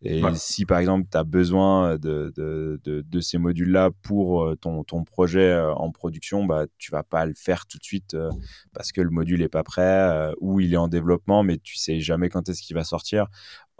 Et 0.03 0.23
si 0.33 0.65
par 0.65 0.79
exemple 0.79 1.07
tu 1.11 1.17
as 1.17 1.23
besoin 1.23 1.97
de, 1.97 2.33
de, 2.35 2.79
de, 2.83 3.19
ces 3.19 3.37
modules-là 3.37 3.91
pour 4.01 4.51
ton, 4.59 4.83
ton, 4.83 5.03
projet 5.03 5.55
en 5.75 5.91
production, 5.91 6.45
bah, 6.45 6.65
tu 6.79 6.91
vas 6.91 7.03
pas 7.03 7.25
le 7.25 7.33
faire 7.35 7.67
tout 7.67 7.77
de 7.77 7.83
suite 7.83 8.17
parce 8.73 8.91
que 8.91 9.01
le 9.01 9.11
module 9.11 9.43
est 9.43 9.49
pas 9.49 9.63
prêt 9.63 10.31
ou 10.39 10.59
il 10.59 10.73
est 10.73 10.77
en 10.77 10.87
développement, 10.87 11.43
mais 11.43 11.57
tu 11.57 11.77
sais 11.77 11.99
jamais 11.99 12.29
quand 12.29 12.49
est-ce 12.49 12.63
qu'il 12.63 12.75
va 12.75 12.83
sortir. 12.83 13.27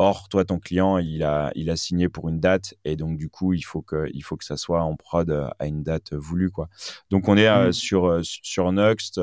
Or, 0.04 0.30
toi, 0.30 0.44
ton 0.44 0.58
client, 0.58 0.98
il 0.98 1.22
a, 1.22 1.52
il 1.54 1.70
a 1.70 1.76
signé 1.76 2.10
pour 2.10 2.28
une 2.28 2.40
date 2.40 2.74
et 2.86 2.96
donc 2.96 3.20
du 3.20 3.30
coup, 3.30 3.54
il 3.54 3.62
faut 3.62 3.84
que, 3.84 4.10
il 4.14 4.22
faut 4.22 4.36
que 4.36 4.46
ça 4.46 4.58
soit 4.58 4.82
en 4.82 4.96
prod 4.96 5.30
à 5.60 5.68
une 5.68 5.84
date 5.84 6.14
voulue, 6.14 6.50
quoi. 6.50 6.70
Donc, 7.12 7.28
on 7.28 7.38
est 7.38 7.48
euh, 7.48 7.70
mmh. 7.70 7.74
sur 7.74 8.06
euh, 8.08 8.22
sur 8.24 8.72
Next, 8.72 9.22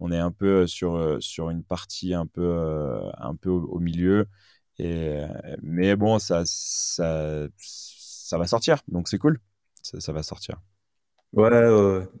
on 0.00 0.10
est 0.10 0.18
un 0.18 0.30
peu 0.30 0.66
sur 0.66 1.18
sur 1.20 1.50
une 1.50 1.62
partie 1.62 2.14
un 2.14 2.26
peu 2.26 2.98
un 3.18 3.34
peu 3.34 3.50
au, 3.50 3.78
milieu. 3.78 4.26
Et 4.78 5.20
mais 5.62 5.96
bon, 5.96 6.18
ça 6.18 6.42
ça 6.44 7.46
ça 7.58 8.38
va 8.38 8.46
sortir, 8.46 8.78
donc 8.88 9.08
c'est 9.08 9.18
cool. 9.18 9.40
ça 9.82 10.12
va 10.12 10.22
sortir. 10.22 10.60
Ouais, 11.32 11.50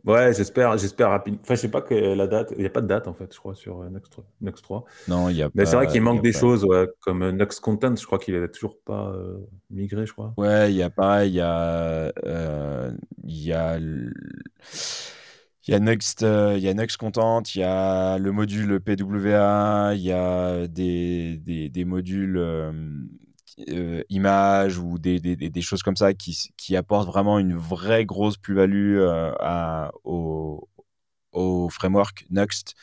ouais, 0.04 0.34
j'espère, 0.34 0.76
j'espère 0.76 1.08
rapidement. 1.08 1.40
Enfin, 1.42 1.54
je 1.54 1.60
sais 1.60 1.70
pas 1.70 1.80
que 1.80 1.94
la 1.94 2.26
date, 2.26 2.52
il 2.56 2.60
n'y 2.60 2.66
a 2.66 2.70
pas 2.70 2.82
de 2.82 2.86
date 2.86 3.08
en 3.08 3.14
fait, 3.14 3.32
je 3.32 3.38
crois, 3.38 3.54
sur 3.54 3.80
euh, 3.80 3.88
Next 4.42 4.62
3. 4.62 4.84
Non, 5.08 5.30
il 5.30 5.36
y 5.36 5.42
a 5.42 5.48
Mais 5.54 5.64
c'est 5.64 5.76
vrai 5.76 5.86
qu'il 5.86 6.02
manque 6.02 6.22
des 6.22 6.32
choses, 6.32 6.66
comme 7.00 7.22
euh, 7.22 7.32
Next 7.32 7.60
Content, 7.60 7.96
je 7.96 8.04
crois 8.04 8.18
qu'il 8.18 8.38
n'est 8.38 8.48
toujours 8.48 8.78
pas 8.84 9.08
euh, 9.14 9.38
migré, 9.70 10.04
je 10.04 10.12
crois. 10.12 10.34
Ouais, 10.36 10.70
il 10.70 10.76
y 10.76 10.82
a 10.82 10.90
pareil, 10.90 11.30
il 11.30 11.36
y 11.36 11.40
a, 11.40 12.12
il 13.24 13.42
y 13.42 13.52
a, 13.52 13.78
il 15.66 15.72
y 15.72 15.74
a 15.74 15.80
Next, 15.80 16.22
il 16.22 16.60
y 16.60 16.68
a 16.68 16.74
Next 16.74 16.96
Content, 16.96 17.42
il 17.54 17.60
y 17.60 17.64
a 17.64 18.18
le 18.18 18.32
module 18.32 18.80
PWA, 18.80 19.92
il 19.94 20.02
y 20.02 20.12
a 20.12 20.66
des, 20.68 21.38
des, 21.38 21.68
des 21.68 21.84
modules 21.84 22.38
euh, 23.70 24.02
images 24.10 24.78
ou 24.78 24.98
des, 24.98 25.18
des, 25.18 25.34
des, 25.34 25.62
choses 25.62 25.82
comme 25.82 25.96
ça 25.96 26.12
qui, 26.12 26.50
qui 26.58 26.76
apportent 26.76 27.06
vraiment 27.06 27.38
une 27.38 27.56
vraie 27.56 28.04
grosse 28.04 28.36
plus-value 28.36 28.98
euh, 28.98 29.88
au, 30.04 30.68
au, 31.32 31.70
framework 31.70 32.26
Nuxt. 32.28 32.74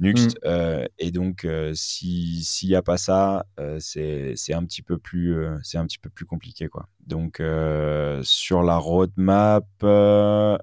Nuxt 0.00 0.36
euh, 0.44 0.84
et 0.98 1.12
donc 1.12 1.46
si 1.74 2.42
s'il 2.42 2.70
n'y 2.70 2.74
a 2.74 2.82
pas 2.82 2.96
ça 2.96 3.44
c'est 3.78 4.34
un 4.52 4.64
petit 4.64 4.82
peu 4.82 4.98
plus 4.98 5.36
c'est 5.62 5.78
un 5.78 5.86
petit 5.86 5.98
peu 5.98 6.08
plus 6.08 6.24
compliqué 6.24 6.68
quoi 6.68 6.88
donc 7.06 7.40
sur 8.22 8.62
la 8.62 8.76
roadmap 8.78 9.66
euh, 9.84 10.56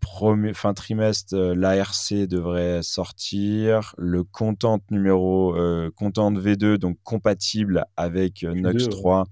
premier, 0.00 0.54
fin 0.54 0.74
trimestre, 0.74 1.34
euh, 1.34 1.54
l'ARC 1.54 2.26
devrait 2.26 2.82
sortir. 2.82 3.94
Le 3.98 4.24
content 4.24 4.80
numéro 4.90 5.54
euh, 5.56 5.90
content 5.96 6.32
V2, 6.32 6.76
donc 6.76 6.98
compatible 7.02 7.84
avec 7.96 8.42
Nox 8.42 8.88
3 8.88 9.26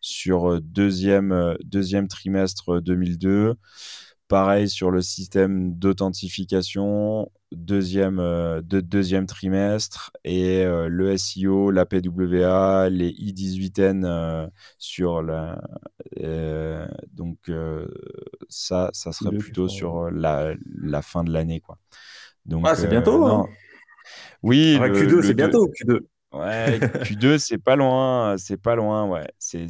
sur 0.00 0.60
deuxième, 0.60 1.56
deuxième 1.64 2.08
trimestre 2.08 2.80
2002. 2.80 3.54
Pareil 4.28 4.68
sur 4.68 4.90
le 4.90 5.02
système 5.02 5.74
d'authentification, 5.74 7.30
deuxième, 7.56 8.18
euh, 8.18 8.60
de, 8.62 8.80
deuxième 8.80 9.26
trimestre, 9.26 10.10
et 10.24 10.64
euh, 10.64 10.88
le 10.88 11.16
SEO, 11.16 11.70
la 11.70 11.86
PWA, 11.86 12.88
les 12.90 13.10
I18N 13.10 14.04
euh, 14.04 14.46
sur 14.78 15.22
la. 15.22 15.60
donc, 17.12 17.38
ça, 18.48 18.90
ça 18.92 19.12
serait 19.12 19.36
plutôt 19.36 19.68
sur 19.68 20.10
la, 20.10 20.54
la, 20.82 21.02
fin 21.02 21.24
de 21.24 21.32
l'année. 21.32 21.60
quoi. 21.60 21.78
Donc, 22.46 22.64
ah, 22.66 22.74
c'est 22.74 22.88
bientôt 22.88 23.24
hein. 23.26 23.46
Oui, 24.42 24.78
ah, 24.80 24.88
Q2, 24.88 25.22
c'est 25.22 25.34
bientôt, 25.34 25.68
Q2. 25.68 26.00
Ouais, 26.32 26.78
Q2, 26.78 27.38
c'est 27.38 27.58
pas 27.58 27.76
loin, 27.76 28.36
c'est 28.38 28.56
pas 28.56 28.74
loin, 28.74 29.06
ouais. 29.06 29.26
C'est 29.38 29.66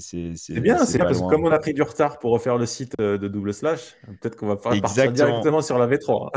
bien, 0.61 0.79
c'est 0.85 0.99
parce 0.99 1.21
que 1.21 1.29
comme 1.29 1.45
on 1.45 1.51
a 1.51 1.59
pris 1.59 1.75
du 1.75 1.83
retard 1.83 2.19
pour 2.19 2.33
refaire 2.33 2.57
le 2.57 2.67
site 2.67 2.95
euh, 3.01 3.19
de 3.19 3.27
Double 3.27 3.53
Slash, 3.53 3.97
peut-être 4.21 4.37
qu'on 4.37 4.47
va 4.47 4.57
partir 4.57 5.13
directement 5.13 5.61
sur 5.61 5.79
la 5.79 5.89
V3. 5.89 6.31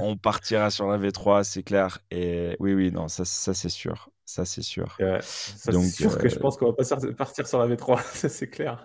on 0.00 0.16
partira 0.16 0.70
sur 0.70 0.88
la 0.88 0.98
V3, 0.98 1.44
c'est 1.44 1.62
clair. 1.62 1.98
Et 2.10 2.56
oui, 2.58 2.74
oui, 2.74 2.90
non, 2.90 3.06
ça, 3.06 3.24
ça 3.24 3.54
c'est 3.54 3.68
sûr. 3.68 4.10
Ça, 4.24 4.44
c'est 4.44 4.62
sûr. 4.62 4.96
Ouais, 5.00 5.20
c'est 5.22 5.72
sûr 5.72 6.18
que 6.18 6.28
je 6.28 6.36
euh, 6.36 6.40
pense 6.40 6.58
qu'on 6.58 6.66
va 6.66 6.72
pas 6.74 6.84
partir 7.16 7.46
sur 7.46 7.58
la 7.58 7.74
V3, 7.74 8.02
ça 8.12 8.28
c'est 8.28 8.48
clair. 8.48 8.84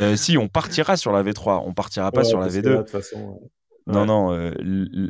Euh, 0.00 0.14
si, 0.14 0.36
on 0.36 0.46
partira 0.48 0.96
sur 0.96 1.10
la 1.10 1.22
V3, 1.22 1.62
on 1.64 1.72
partira 1.72 2.12
pas 2.12 2.24
sur 2.24 2.38
la 2.38 2.48
V2. 2.48 2.60
de 2.60 2.76
toute 2.76 2.90
façon, 2.90 3.40
Non, 3.86 4.04
non, 4.04 4.52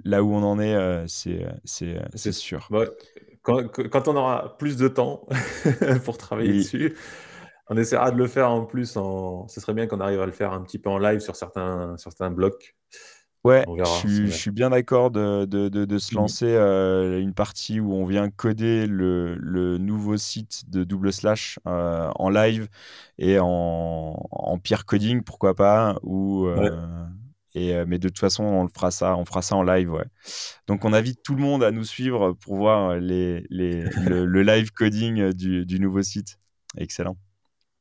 là 0.04 0.22
où 0.22 0.32
on 0.32 0.44
en 0.44 0.60
est, 0.60 1.04
c'est 1.06 2.32
sûr. 2.32 2.68
Quand, 3.90 4.08
on 4.08 4.16
aura 4.16 4.56
plus 4.58 4.76
de 4.76 4.88
temps 4.88 5.26
pour 6.04 6.18
travailler 6.18 6.58
dessus, 6.58 6.96
on 7.68 7.76
essaiera 7.76 8.10
de 8.10 8.16
le 8.16 8.26
faire 8.26 8.50
en 8.50 8.64
plus. 8.64 8.96
En... 8.96 9.48
Ce 9.48 9.60
serait 9.60 9.74
bien 9.74 9.86
qu'on 9.86 10.00
arrive 10.00 10.20
à 10.20 10.26
le 10.26 10.32
faire 10.32 10.52
un 10.52 10.62
petit 10.62 10.78
peu 10.78 10.90
en 10.90 10.98
live 10.98 11.20
sur 11.20 11.36
certains, 11.36 11.96
certains 11.96 12.30
blocs. 12.30 12.76
Ouais, 13.44 13.64
je, 14.04 14.26
suis 14.26 14.50
bien 14.50 14.70
d'accord 14.70 15.10
de, 15.10 15.44
de, 15.44 15.68
de, 15.68 15.98
se 15.98 16.12
mmh. 16.12 16.18
lancer 16.18 16.46
euh, 16.46 17.20
une 17.20 17.32
partie 17.32 17.78
où 17.78 17.94
on 17.94 18.04
vient 18.04 18.30
coder 18.30 18.86
le, 18.86 19.36
le 19.36 19.78
nouveau 19.78 20.16
site 20.16 20.68
de 20.68 20.82
Double 20.82 21.12
Slash 21.12 21.58
euh, 21.66 22.10
en 22.16 22.30
live 22.30 22.68
et 23.16 23.38
en, 23.38 23.46
en 24.30 24.58
peer 24.58 24.84
coding, 24.84 25.22
pourquoi 25.22 25.54
pas, 25.54 25.98
ou, 26.02 26.46
euh, 26.46 26.76
euh, 27.58 27.84
mais 27.86 27.98
de 27.98 28.08
toute 28.08 28.18
façon, 28.18 28.44
on 28.44 28.62
le 28.62 28.68
fera 28.74 28.90
ça, 28.90 29.16
on 29.16 29.24
fera 29.24 29.42
ça 29.42 29.56
en 29.56 29.62
live, 29.62 29.92
ouais. 29.92 30.04
Donc, 30.66 30.84
on 30.84 30.92
invite 30.92 31.22
tout 31.22 31.34
le 31.34 31.42
monde 31.42 31.62
à 31.62 31.70
nous 31.70 31.84
suivre 31.84 32.32
pour 32.32 32.56
voir 32.56 32.96
les, 32.96 33.44
les, 33.50 33.84
le, 34.06 34.42
live 34.42 34.72
coding 34.72 35.32
du, 35.32 35.66
du, 35.66 35.80
nouveau 35.80 36.02
site. 36.02 36.38
Excellent. 36.76 37.16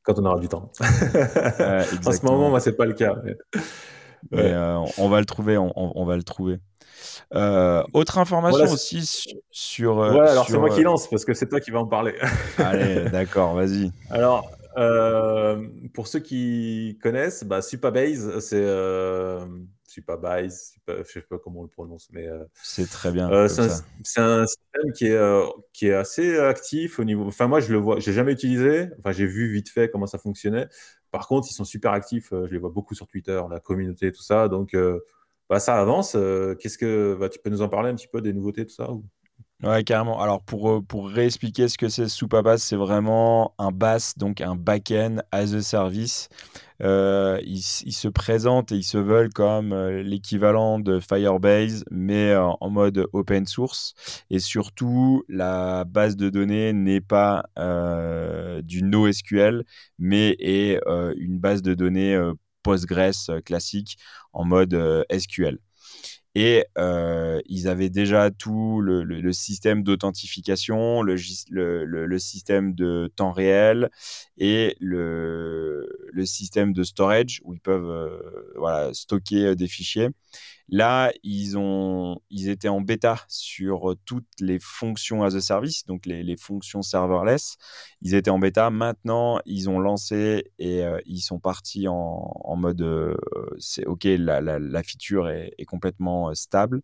Quand 0.02 0.18
on 0.18 0.24
aura 0.24 0.38
du 0.38 0.48
temps. 0.48 0.72
en 0.80 2.12
ce 2.12 2.24
moment, 2.24 2.50
moi, 2.50 2.60
c'est 2.60 2.76
pas 2.76 2.86
le 2.86 2.94
cas. 2.94 3.14
Euh, 4.34 4.84
on 4.98 5.08
va 5.08 5.20
le 5.20 5.26
trouver, 5.26 5.56
on, 5.58 5.72
on, 5.76 6.04
va 6.04 6.16
le 6.16 6.22
trouver. 6.22 6.58
Euh, 7.34 7.82
autre 7.92 8.18
information 8.18 8.64
aussi 8.64 9.36
sur. 9.50 9.98
ouais, 9.98 10.28
alors 10.28 10.46
c'est 10.46 10.58
moi 10.58 10.70
qui 10.70 10.82
lance 10.82 11.08
parce 11.08 11.24
que 11.24 11.34
c'est 11.34 11.48
toi 11.48 11.60
qui 11.60 11.70
vas 11.70 11.80
en 11.80 11.86
parler. 11.86 12.14
Allez, 12.58 13.08
d'accord, 13.12 13.54
vas-y. 13.54 13.92
Alors, 14.10 14.50
euh, 14.78 15.68
pour 15.92 16.06
ceux 16.06 16.20
qui 16.20 16.98
connaissent, 17.02 17.42
bah, 17.42 17.62
Supabase, 17.62 18.38
c'est 18.38 18.62
euh, 18.62 19.44
Supabase, 19.84 20.76
je 20.86 21.02
sais 21.04 21.20
pas 21.22 21.38
comment 21.38 21.60
on 21.60 21.62
le 21.64 21.68
prononce, 21.68 22.08
mais 22.12 22.28
euh, 22.28 22.44
c'est 22.54 22.88
très 22.88 23.10
bien. 23.10 23.28
C'est 23.48 24.20
un, 24.20 24.46
système 24.46 24.92
qui 24.94 25.06
est 25.06 25.48
qui 25.72 25.88
est 25.88 25.94
assez 25.94 26.38
actif 26.38 27.00
au 27.00 27.04
niveau. 27.04 27.26
Enfin, 27.26 27.48
moi, 27.48 27.58
je 27.58 27.72
le 27.72 27.78
vois, 27.78 27.98
j'ai 27.98 28.12
jamais 28.12 28.32
utilisé. 28.32 28.88
Enfin, 29.00 29.10
j'ai 29.10 29.26
vu 29.26 29.52
vite 29.52 29.68
fait 29.68 29.90
comment 29.90 30.06
ça 30.06 30.18
fonctionnait. 30.18 30.68
Par 31.10 31.26
contre, 31.26 31.48
ils 31.50 31.54
sont 31.54 31.64
super 31.64 31.92
actifs. 31.92 32.28
Je 32.30 32.52
les 32.52 32.58
vois 32.58 32.70
beaucoup 32.70 32.94
sur 32.94 33.08
Twitter, 33.08 33.40
la 33.50 33.58
communauté, 33.58 34.12
tout 34.12 34.22
ça. 34.22 34.48
Donc, 34.48 34.76
bah, 35.48 35.58
ça 35.58 35.80
avance. 35.80 36.12
Qu'est-ce 36.60 36.78
que 36.78 37.16
bah, 37.18 37.28
tu 37.28 37.40
peux 37.40 37.50
nous 37.50 37.62
en 37.62 37.68
parler 37.68 37.90
un 37.90 37.96
petit 37.96 38.08
peu 38.08 38.20
des 38.20 38.32
nouveautés, 38.32 38.64
tout 38.64 38.74
ça 38.74 38.92
ou... 38.92 39.04
Ouais, 39.64 39.82
carrément. 39.82 40.20
Alors, 40.22 40.40
pour, 40.44 40.70
euh, 40.70 40.80
pour 40.80 41.08
réexpliquer 41.10 41.66
ce 41.66 41.76
que 41.76 41.88
c'est 41.88 42.06
Supabase, 42.08 42.62
c'est 42.62 42.76
vraiment 42.76 43.54
un 43.58 43.72
BAS, 43.72 44.14
donc 44.16 44.40
un 44.40 44.54
back-end 44.54 45.16
as 45.32 45.52
a 45.52 45.62
service. 45.62 46.28
Euh, 46.80 47.40
ils, 47.44 47.60
se 47.60 48.06
présentent 48.06 48.70
et 48.70 48.76
ils 48.76 48.84
se 48.84 48.98
veulent 48.98 49.32
comme 49.32 49.72
euh, 49.72 50.00
l'équivalent 50.04 50.78
de 50.78 51.00
Firebase, 51.00 51.84
mais 51.90 52.36
en 52.36 52.70
mode 52.70 53.08
open 53.12 53.46
source. 53.46 53.94
Et 54.30 54.38
surtout, 54.38 55.24
la 55.28 55.84
base 55.84 56.14
de 56.16 56.30
données 56.30 56.72
n'est 56.72 57.00
pas 57.00 57.44
du 58.62 58.82
NoSQL, 58.84 59.64
mais 59.98 60.36
est 60.38 60.78
une 61.16 61.40
base 61.40 61.62
de 61.62 61.74
données 61.74 62.16
Postgres 62.62 63.42
classique 63.44 63.98
en 64.32 64.44
mode 64.44 65.04
SQL. 65.10 65.58
Et 66.40 66.66
euh, 66.78 67.40
ils 67.46 67.66
avaient 67.66 67.90
déjà 67.90 68.30
tout 68.30 68.80
le, 68.80 69.32
système 69.32 69.82
d'authentification, 69.82 71.02
le, 71.02 71.16
système 72.18 72.74
de 72.74 73.10
temps 73.16 73.32
réel 73.32 73.90
et 74.36 74.76
le, 74.78 75.84
système 76.26 76.72
de 76.72 76.84
storage 76.84 77.40
où 77.44 77.54
ils 77.54 77.60
peuvent 77.60 77.90
euh, 77.90 78.92
stocker 78.92 79.46
euh, 79.46 79.54
des 79.56 79.66
fichiers. 79.66 80.10
Là, 80.70 81.12
ils, 81.22 81.56
ont, 81.56 82.20
ils 82.28 82.50
étaient 82.50 82.68
en 82.68 82.82
bêta 82.82 83.24
sur 83.28 83.94
toutes 84.04 84.28
les 84.38 84.58
fonctions 84.60 85.22
as 85.22 85.34
a 85.34 85.40
service, 85.40 85.86
donc 85.86 86.04
les, 86.04 86.36
fonctions 86.36 86.82
serverless. 86.82 87.56
Ils 88.02 88.14
étaient 88.14 88.30
en 88.30 88.38
bêta. 88.38 88.68
Maintenant, 88.70 89.40
ils 89.46 89.70
ont 89.70 89.78
lancé 89.78 90.44
et 90.58 90.84
euh, 90.84 91.00
ils 91.06 91.20
sont 91.20 91.40
partis 91.40 91.88
en, 91.88 92.56
mode 92.56 92.82
euh, 92.82 93.14
c'est 93.58 93.86
OK, 93.86 94.04
la, 94.04 94.40
la, 94.40 94.82
feature 94.82 95.28
est, 95.30 95.64
complètement 95.66 96.30
euh, 96.30 96.34
stable. 96.34 96.82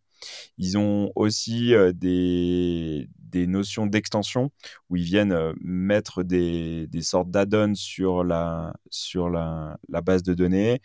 Ils 0.57 0.79
ont 0.79 1.13
aussi 1.15 1.75
des, 1.95 3.09
des, 3.19 3.47
notions 3.47 3.87
d'extension 3.87 4.51
où 4.89 4.97
ils 4.97 5.05
viennent 5.05 5.53
mettre 5.61 6.23
des, 6.23 6.87
des 6.87 7.03
sortes 7.03 7.31
d'add-ons 7.31 7.75
sur, 7.75 8.25
la, 8.25 8.73
sur 8.89 9.29
la, 9.29 9.77
la 9.91 10.01
base 10.01 10.23
de 10.23 10.33
données 10.33 10.81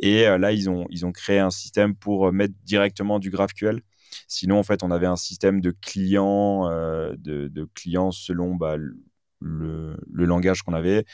et 0.00 0.26
euh, 0.26 0.38
là, 0.38 0.52
ils 0.52 0.68
ont, 0.68 0.86
ils 0.90 1.06
ont 1.06 1.12
créé 1.12 1.38
un 1.38 1.50
système 1.50 1.94
pour 1.94 2.28
euh, 2.28 2.32
mettre 2.32 2.54
directement 2.64 3.18
du 3.18 3.30
GraphQL. 3.30 3.82
Sinon, 4.28 4.58
en 4.58 4.62
fait, 4.62 4.82
on 4.82 4.90
avait 4.90 5.06
un 5.06 5.16
système 5.16 5.60
de 5.60 5.70
clients, 5.70 6.68
euh, 6.70 7.14
de, 7.18 7.48
de, 7.48 7.68
clients 7.74 8.10
selon 8.10 8.54
bah, 8.54 8.76
le, 8.76 9.96
le, 10.10 10.24
langage 10.24 10.62
qu'on 10.62 10.74
avait. 10.74 11.04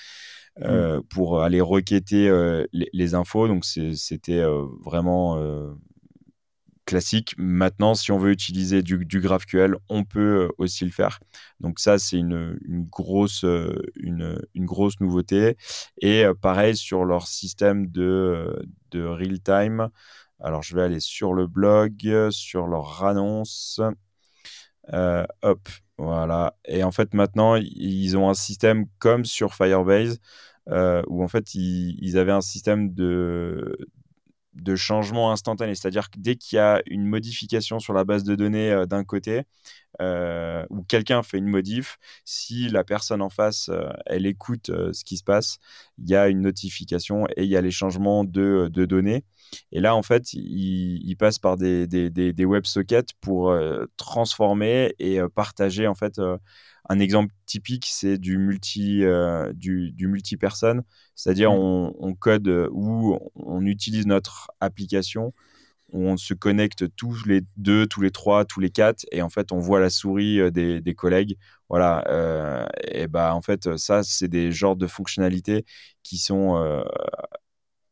Mmh. 0.59 1.01
pour 1.09 1.43
aller 1.43 1.61
requêter 1.61 2.28
les, 2.72 2.91
les, 2.93 3.14
infos. 3.14 3.47
Donc 3.49 3.64
c'était 3.64 4.43
vraiment 4.85 5.39
classique. 6.91 7.34
Maintenant, 7.38 7.95
si 7.95 8.11
on 8.11 8.18
veut 8.18 8.32
utiliser 8.32 8.82
du, 8.82 9.20
GraphQL, 9.20 9.76
on 9.88 10.03
peut 10.05 10.49
euh, 10.49 10.49
aussi 10.59 10.84
le 10.84 10.91
faire. 10.91 11.20
Donc 11.61 11.78
ça, 11.78 11.99
c'est 12.01 12.16
une, 12.16 12.59
grosse, 12.91 13.45
euh, 13.45 13.80
une, 13.95 14.36
grosse 14.57 14.99
nouveauté. 14.99 15.57
Et 16.03 16.24
euh, 16.24 16.34
pareil 16.34 16.76
sur 16.76 17.05
leur 17.05 17.28
système 17.28 17.86
de, 17.86 18.61
de 18.91 19.05
real-time. 19.05 19.88
Alors, 20.41 20.64
je 20.64 20.74
vais 20.74 20.82
aller 20.82 20.99
sur 20.99 21.32
le 21.32 21.47
blog, 21.47 21.93
sur 22.30 22.66
leur 22.66 23.05
annonce. 23.05 23.80
hop, 24.93 25.68
voilà. 25.97 26.57
Et 26.64 26.82
en 26.82 26.91
fait, 26.91 27.14
maintenant, 27.14 27.55
ils 27.55 28.16
ont 28.16 28.28
un 28.28 28.34
système 28.34 28.86
comme 28.99 29.24
sur 29.24 29.55
Firebase, 29.55 30.18
où 30.66 31.22
en 31.22 31.28
fait, 31.28 31.55
ils 31.55 32.18
avaient 32.18 32.32
un 32.32 32.41
système 32.41 32.93
de, 32.95 33.76
de 34.55 34.76
changement 34.76 35.32
instantané. 35.32 35.74
C'est-à-dire 35.74 36.11
que 36.11 36.18
dès 36.18 36.36
qu'il 36.36 36.57
y 36.57 36.59
a 36.59 36.82
une 36.86 37.07
modification 37.07 37.78
sur 37.78 37.92
la 37.92 38.05
base 38.05 38.24
de 38.24 38.34
données 38.34 38.72
euh, 38.72 38.86
d'un 38.86 39.05
côté, 39.05 39.42
euh, 40.01 40.64
ou 40.70 40.82
quelqu'un 40.82 41.22
fait 41.22 41.38
une 41.38 41.48
modif, 41.48 41.98
si 42.24 42.68
la 42.68 42.84
personne 42.84 43.22
en 43.22 43.30
face, 43.30 43.68
euh, 43.68 43.90
elle 44.07 44.26
écoute 44.26 44.70
ce 44.92 45.05
qui 45.05 45.16
se 45.16 45.24
passe, 45.24 45.59
il 45.98 46.09
y 46.09 46.16
a 46.16 46.28
une 46.28 46.40
notification 46.40 47.26
et 47.36 47.44
il 47.44 47.51
y 47.51 47.57
a 47.57 47.61
les 47.61 47.70
changements 47.70 48.24
de, 48.24 48.68
données. 48.68 49.24
Et 49.72 49.80
là, 49.80 49.94
en 49.96 50.03
fait, 50.03 50.32
il, 50.32 51.14
passe 51.18 51.38
par 51.38 51.57
des, 51.57 51.86
des, 51.86 52.11
des, 52.11 52.44
WebSockets 52.44 53.14
pour 53.20 53.53
transformer 53.96 54.94
et 55.01 55.18
partager 55.34 55.88
en 55.88 55.96
fait 55.96 56.20
un 56.91 56.99
exemple 56.99 57.32
typique, 57.47 57.86
c'est 57.88 58.18
du 58.18 58.36
multi, 58.36 59.05
euh, 59.05 59.53
du, 59.53 59.95
multi-personne, 60.01 60.82
c'est-à-dire 61.14 61.53
on, 61.53 62.14
code 62.18 62.49
ou 62.72 63.16
on 63.36 63.64
utilise 63.64 64.09
notre 64.09 64.51
application, 64.59 65.32
on 65.93 66.16
se 66.16 66.34
connecte 66.34 66.86
tous 66.97 67.26
les 67.26 67.43
deux, 67.57 67.86
tous 67.86 68.01
les 68.01 68.11
trois, 68.11 68.45
tous 68.45 68.59
les 68.59 68.70
quatre, 68.70 69.07
et 69.12 69.22
en 69.22 69.28
fait 69.28 69.53
on 69.53 69.61
voit 69.61 69.78
la 69.78 69.88
souris 69.88 70.41
euh, 70.41 70.51
des, 70.51 70.95
collègues. 70.97 71.38
Voilà, 71.68 72.05
euh, 72.09 72.66
et 72.82 73.07
bah 73.07 73.36
en 73.36 73.41
fait 73.41 73.76
ça 73.76 74.03
c'est 74.03 74.26
des 74.26 74.51
genres 74.51 74.74
de 74.74 74.88
fonctionnalités 74.88 75.64
qui 76.03 76.18
sont 76.18 76.82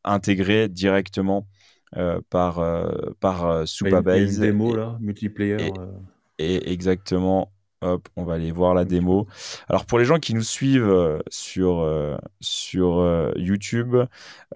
intégrées 0.03 0.67
directement 0.67 1.47
par 2.29 2.61
par 3.21 3.65
Supabase. 3.65 4.35
Une 4.35 4.41
démo 4.41 4.75
là, 4.75 4.97
multiplayer. 4.99 5.71
et 6.37 6.73
exactement 6.73 7.53
Hop, 7.81 8.09
on 8.17 8.25
va 8.25 8.33
aller 8.33 8.51
voir 8.51 8.73
la 8.73 8.83
démo. 8.83 9.25
Alors 9.69 9.85
pour 9.85 9.99
les 9.99 10.05
gens 10.05 10.19
qui 10.19 10.33
nous 10.33 10.43
suivent 10.43 10.89
euh, 10.89 11.19
sur, 11.29 11.79
euh, 11.79 12.17
sur 12.41 12.99
euh, 12.99 13.31
YouTube 13.37 13.95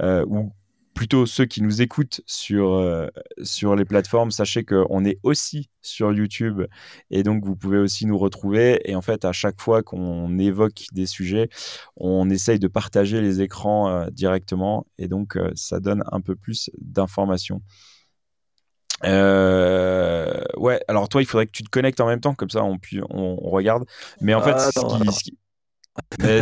ou 0.02 0.52
plutôt 0.94 1.26
ceux 1.26 1.46
qui 1.46 1.62
nous 1.64 1.82
écoutent 1.82 2.22
sur, 2.28 3.10
sur 3.42 3.76
les 3.76 3.86
plateformes, 3.86 4.30
sachez 4.30 4.64
qu'on 4.64 5.06
est 5.06 5.20
aussi 5.24 5.70
sur 5.82 6.14
YouTube 6.14 6.62
et 7.10 7.24
donc 7.24 7.44
vous 7.46 7.56
pouvez 7.56 7.80
aussi 7.80 8.06
nous 8.06 8.18
retrouver. 8.18 8.80
Et 8.86 8.96
en 8.96 9.02
fait, 9.02 9.26
à 9.26 9.32
chaque 9.32 9.60
fois 9.60 9.82
qu'on 9.82 10.38
évoque 10.38 10.84
des 10.92 11.08
sujets, 11.08 11.50
on 11.96 12.30
essaye 12.30 12.60
de 12.60 12.68
partager 12.68 13.22
les 13.22 13.42
écrans 13.42 14.06
directement 14.12 14.86
et 15.00 15.08
donc 15.08 15.38
ça 15.56 15.80
donne 15.80 16.04
un 16.12 16.22
peu 16.22 16.36
plus 16.36 16.70
d'informations. 16.78 17.62
Euh, 19.04 20.42
ouais, 20.58 20.82
alors 20.88 21.10
toi, 21.10 21.22
il 21.22 21.26
faudrait 21.26 21.46
que 21.46 21.52
tu 21.52 21.64
te 21.64 21.70
connectes 21.70 22.00
en 22.00 22.08
même 22.08 22.22
temps, 22.22 22.36
comme 22.36 22.50
ça 22.50 22.64
on, 22.64 22.78
on, 23.10 23.38
on 23.42 23.50
regarde. 23.50 23.86
Mais 24.22 24.34
en 24.34 24.42
fait, 24.42 24.58
ce 24.60 25.24
qui, 25.24 25.38
Mais 26.20 26.42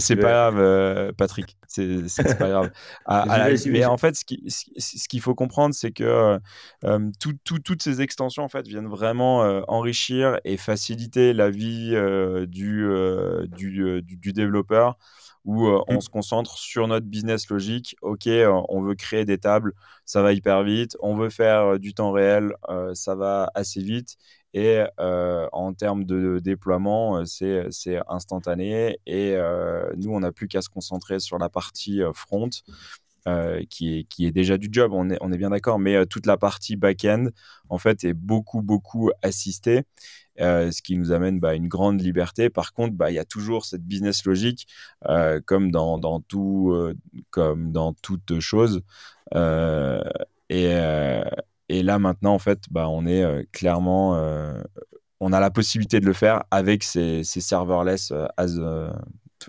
c'est 0.00 0.16
pas 0.16 0.22
grave, 0.30 0.58
euh, 0.58 1.12
Patrick. 1.12 1.56
C'est 1.66 2.38
pas 2.38 2.48
grave. 2.48 2.70
Ah, 3.06 3.48
mais 3.66 3.84
en 3.84 3.96
fait, 3.96 4.16
ce 4.16 4.24
qu'il 4.24 4.40
ce 4.50 5.08
qu'il 5.08 5.20
faut 5.20 5.34
comprendre, 5.34 5.74
c'est 5.74 5.92
que 5.92 6.38
euh, 6.84 7.10
toutes 7.44 7.82
ces 7.82 8.00
extensions 8.00 8.44
en 8.44 8.48
fait 8.48 8.66
viennent 8.66 8.88
vraiment 8.88 9.40
enrichir 9.68 10.38
et 10.44 10.56
faciliter 10.56 11.32
la 11.32 11.50
vie 11.50 11.96
du, 12.48 12.86
du, 13.48 14.02
du, 14.02 14.32
développeur 14.32 14.98
où 15.44 15.66
on 15.66 15.96
mmh. 15.96 16.00
se 16.00 16.08
concentre 16.08 16.58
sur 16.58 16.88
notre 16.88 17.06
business 17.06 17.48
logique. 17.50 17.96
Ok, 18.02 18.28
on 18.28 18.82
veut 18.82 18.94
créer 18.94 19.24
des 19.24 19.38
tables, 19.38 19.72
ça 20.04 20.22
va 20.22 20.32
hyper 20.32 20.62
vite. 20.62 20.96
On 21.00 21.16
veut 21.16 21.30
faire 21.30 21.78
du 21.78 21.94
temps 21.94 22.12
réel, 22.12 22.54
ça 22.94 23.14
va 23.14 23.50
assez 23.54 23.82
vite. 23.82 24.16
Et 24.54 24.82
en 24.98 25.74
termes 25.74 26.04
de 26.04 26.38
déploiement, 26.38 27.24
c'est 27.26 28.00
instantané. 28.08 28.98
Et 29.06 29.36
nous, 29.96 30.14
on 30.14 30.20
n'a 30.20 30.32
plus 30.32 30.48
qu'à 30.48 30.62
se 30.62 30.68
concentrer 30.68 31.20
sur 31.20 31.38
la 31.38 31.48
partie 31.48 32.00
front. 32.14 32.50
qui, 33.70 33.98
est, 33.98 34.04
qui 34.04 34.26
est 34.26 34.32
déjà 34.32 34.58
du 34.58 34.68
job, 34.70 34.92
on 34.94 35.10
est, 35.10 35.18
on 35.20 35.32
est 35.32 35.38
bien 35.38 35.50
d'accord, 35.50 35.78
mais 35.78 36.06
toute 36.06 36.26
la 36.26 36.36
partie 36.36 36.76
back-end, 36.76 37.28
en 37.68 37.78
fait, 37.78 38.04
est 38.04 38.12
beaucoup, 38.14 38.62
beaucoup 38.62 39.10
assistée. 39.22 39.82
Euh, 40.40 40.72
ce 40.72 40.82
qui 40.82 40.96
nous 40.96 41.12
amène 41.12 41.38
bah, 41.38 41.54
une 41.54 41.68
grande 41.68 42.00
liberté. 42.00 42.50
Par 42.50 42.72
contre, 42.72 42.94
bah, 42.94 43.10
il 43.10 43.14
y 43.14 43.18
a 43.20 43.24
toujours 43.24 43.64
cette 43.64 43.84
business 43.84 44.24
logique, 44.24 44.66
euh, 45.08 45.40
comme 45.44 45.70
dans, 45.70 45.98
dans 45.98 46.20
tout, 46.20 46.72
euh, 46.72 46.94
comme 47.30 47.70
dans 47.72 47.92
toute 47.92 48.40
chose. 48.40 48.82
et, 50.50 50.72
et 51.68 51.82
là 51.82 51.98
maintenant, 51.98 52.34
en 52.34 52.38
fait, 52.38 52.60
bah, 52.70 52.88
on 52.88 53.06
est 53.06 53.46
clairement, 53.52 54.14
on 55.20 55.32
a 55.32 55.40
la 55.40 55.50
possibilité 55.50 56.00
de 56.00 56.06
le 56.06 56.12
faire 56.12 56.44
avec 56.50 56.82
ces, 56.82 57.24
ces 57.24 57.40
serverless 57.40 58.12
as 58.36 58.58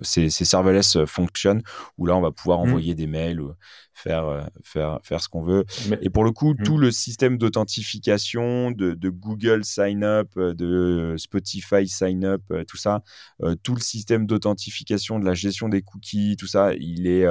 ces, 0.01 0.29
serverless 0.29 0.95
euh, 0.95 1.05
fonctionnent 1.05 1.61
où 1.97 2.05
là 2.05 2.15
on 2.15 2.21
va 2.21 2.31
pouvoir 2.31 2.59
mmh. 2.59 2.61
envoyer 2.61 2.95
des 2.95 3.07
mails 3.07 3.41
ou 3.41 3.53
faire 3.93 4.25
euh, 4.25 4.41
faire 4.63 4.99
faire 5.03 5.21
ce 5.21 5.29
qu'on 5.29 5.43
veut 5.43 5.65
et 6.01 6.09
pour 6.09 6.23
le 6.23 6.31
coup 6.31 6.53
mmh. 6.53 6.63
tout 6.63 6.77
le 6.77 6.91
système 6.91 7.37
d'authentification 7.37 8.71
de, 8.71 8.95
Google 9.09 9.63
Sign 9.63 10.03
Up 10.03 10.29
euh, 10.37 10.53
de 10.53 11.15
Spotify 11.17 11.87
Sign 11.87 12.25
Up 12.25 12.41
tout 12.67 12.77
ça 12.77 13.03
tout 13.63 13.75
le 13.75 13.81
système 13.81 14.25
d'authentification 14.25 15.19
de 15.19 15.25
la 15.25 15.33
gestion 15.33 15.69
des 15.69 15.81
cookies 15.81 16.35
tout 16.37 16.47
ça 16.47 16.73
il 16.73 17.07
est 17.07 17.25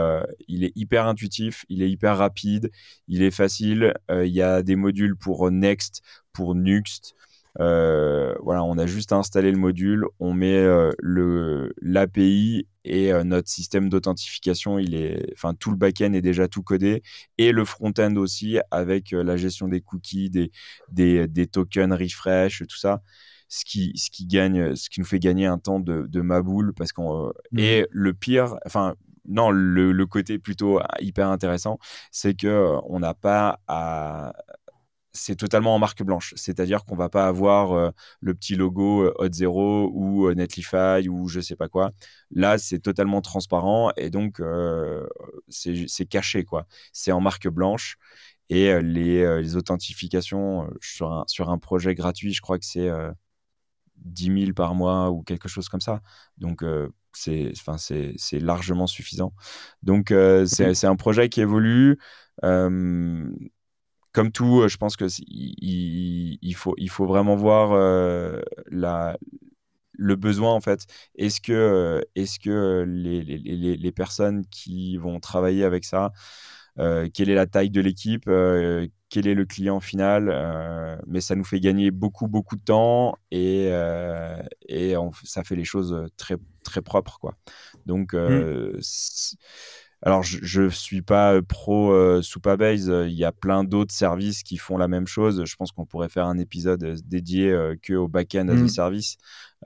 il 0.49 0.65
est 0.65 0.73
hyper 0.75 1.07
intuitif 1.07 1.65
il 1.69 1.83
est 1.83 1.91
hyper 1.91 2.17
rapide 2.17 2.71
il 3.09 3.23
est 3.23 3.31
facile 3.31 3.95
il 4.11 4.33
y 4.33 4.43
a 4.43 4.63
des 4.63 4.77
modules 4.77 5.17
pour 5.17 5.51
Next 5.51 6.03
pour 6.33 6.55
Nuxt 6.55 7.15
voilà, 7.59 8.65
on 8.65 8.79
a 8.79 8.87
juste 8.87 9.13
à 9.13 9.17
installer 9.17 9.51
le 9.53 9.59
module, 9.59 10.07
on 10.21 10.33
met 10.33 10.57
euh, 10.57 10.91
le 11.01 11.73
l'API 11.81 12.67
et 12.85 13.13
euh, 13.13 13.25
notre 13.25 13.49
système 13.49 13.89
d'authentification, 13.89 14.79
il 14.79 14.95
est, 14.95 15.33
enfin 15.35 15.55
tout 15.55 15.71
le 15.71 15.77
back-end 15.77 16.13
est 16.13 16.21
déjà 16.23 16.49
tout 16.49 16.63
codé 16.63 17.03
et 17.39 17.53
le 17.53 17.65
front-end 17.65 18.15
aussi 18.17 18.59
avec 18.71 19.13
la 19.13 19.37
gestion 19.37 19.69
des 19.69 19.81
cookies, 19.81 20.31
des, 20.31 20.51
des, 20.91 21.27
des, 21.29 21.47
tokens 21.47 21.93
refresh, 21.93 22.63
tout 22.69 22.77
ça. 22.77 23.03
Ce 23.49 23.65
qui, 23.65 23.93
ce 23.97 24.11
qui 24.11 24.27
gagne, 24.27 24.75
ce 24.75 24.91
qui 24.91 25.01
nous 25.01 25.07
fait 25.07 25.21
gagner 25.21 25.47
un 25.47 25.59
temps 25.59 25.79
de, 25.79 26.07
de 26.09 26.21
maboule 26.23 26.75
parce 26.75 26.93
qu'on 26.93 27.29
mmh. 27.53 27.59
et 27.59 27.87
le 27.91 28.15
pire, 28.15 28.57
enfin 28.67 28.95
non, 29.27 29.51
le, 29.51 29.93
le, 29.93 30.07
côté 30.07 30.39
plutôt 30.39 30.81
hyper 31.01 31.29
intéressant, 31.29 31.79
c'est 32.11 32.35
que 32.35 32.77
on 32.89 33.01
n'a 33.01 33.15
pas 33.15 33.61
à, 33.69 34.33
c'est 35.15 35.37
totalement 35.37 35.75
en 35.75 35.79
marque 35.79 36.03
blanche. 36.03 36.35
C'est-à-dire 36.37 36.85
qu'on 36.85 36.97
va 36.97 37.09
pas 37.09 37.27
avoir 37.27 37.73
euh, 37.73 37.91
le 38.21 38.35
petit 38.35 38.57
logo 38.57 39.05
euh, 39.05 39.15
Hot 39.19 39.33
Zero 39.33 39.91
ou 39.95 40.27
euh, 40.27 40.35
Netlify 40.35 41.09
ou 41.09 41.29
je 41.29 41.41
sais 41.41 41.57
pas 41.57 41.69
quoi. 41.69 41.93
Là, 42.33 42.59
c'est 42.59 42.81
totalement 42.81 43.21
transparent 43.23 43.93
et 43.97 44.11
donc 44.11 44.43
c'est 45.49 46.07
caché 46.07 46.45
quoi. 46.45 46.67
C'est 46.93 47.13
en 47.13 47.21
marque 47.21 47.49
blanche 47.49 47.97
et 48.51 48.81
les, 48.83 49.57
authentifications 49.57 50.69
sur 50.81 51.13
un, 51.13 51.25
sur 51.29 51.49
un 51.51 51.59
projet 51.59 51.95
gratuit, 51.95 52.33
je 52.35 52.43
crois 52.43 52.59
que 52.59 52.67
c'est 52.67 52.91
10 53.97 54.41
000 54.41 54.53
par 54.53 54.75
mois 54.75 55.11
ou 55.11 55.23
quelque 55.23 55.49
chose 55.49 55.69
comme 55.69 55.81
ça. 55.81 56.03
Donc 56.39 56.65
c'est 57.13 57.53
enfin 57.57 57.79
c'est 57.79 58.41
largement 58.41 58.87
suffisant. 58.87 59.33
Donc 59.83 60.13
c'est 60.47 60.85
un 60.85 60.97
projet 60.97 61.29
qui 61.29 61.41
évolue 61.41 61.99
comme 64.15 64.31
tout, 64.31 64.67
je 64.69 64.77
pense 64.77 64.97
que 64.97 65.07
il, 65.27 66.55
faut, 66.55 66.75
il 66.79 66.89
faut 66.89 67.05
vraiment 67.05 67.35
voir 67.35 67.73
la, 68.71 69.19
le 69.93 70.17
besoin 70.17 70.55
en 70.55 70.61
fait. 70.61 70.87
Est-ce 71.17 71.41
que, 71.41 72.01
est-ce 72.15 72.39
que 72.39 72.85
les, 72.87 73.23
les, 73.23 73.77
les, 73.77 73.93
personnes 73.93 74.47
qui 74.47 74.97
vont 74.99 75.19
travailler 75.19 75.65
avec 75.65 75.85
ça, 75.85 76.13
quelle 76.77 77.29
est 77.29 77.35
la 77.35 77.47
taille 77.47 77.71
de 77.71 77.81
l'équipe, 77.81 78.25
quel 78.25 79.27
est 79.27 79.35
le 79.35 79.45
client 79.47 79.81
final, 79.81 81.01
mais 81.09 81.21
ça 81.21 81.35
nous 81.35 81.45
fait 81.45 81.59
gagner 81.59 81.91
beaucoup 81.91 82.29
beaucoup 82.29 82.55
de 82.55 82.63
temps 82.63 83.17
et, 83.33 83.69
et 84.69 84.95
ça 85.25 85.43
fait 85.43 85.57
les 85.57 85.65
choses 85.65 86.07
très 86.17 86.37
très 86.63 86.83
propres 86.83 87.19
quoi. 87.19 87.37
Donc 87.85 88.15
mmh. 88.15 88.79
Alors, 90.07 90.23
je 90.23 90.61
ne 90.61 90.69
suis 90.69 91.01
pas 91.01 91.41
pro 91.41 91.91
euh, 91.91 92.21
Supabase. 92.21 92.93
Il 93.07 93.15
y 93.15 93.25
a 93.25 93.33
plein 93.33 93.65
d'autres 93.65 93.95
services 93.95 94.43
qui 94.43 94.59
font 94.59 94.77
la 94.77 94.87
même 94.87 95.07
chose. 95.07 95.43
Je 95.47 95.57
pense 95.57 95.73
qu'on 95.73 95.87
pourrait 95.87 96.11
faire 96.11 96.27
un 96.27 96.37
épisode 96.37 97.01
dédié 97.07 97.51
euh, 97.51 97.75
que 97.83 97.95
au 97.95 98.07
back-end 98.07 98.49
as 98.49 98.53
a 98.53 98.57
mmh. 98.57 98.69
service. 98.69 99.17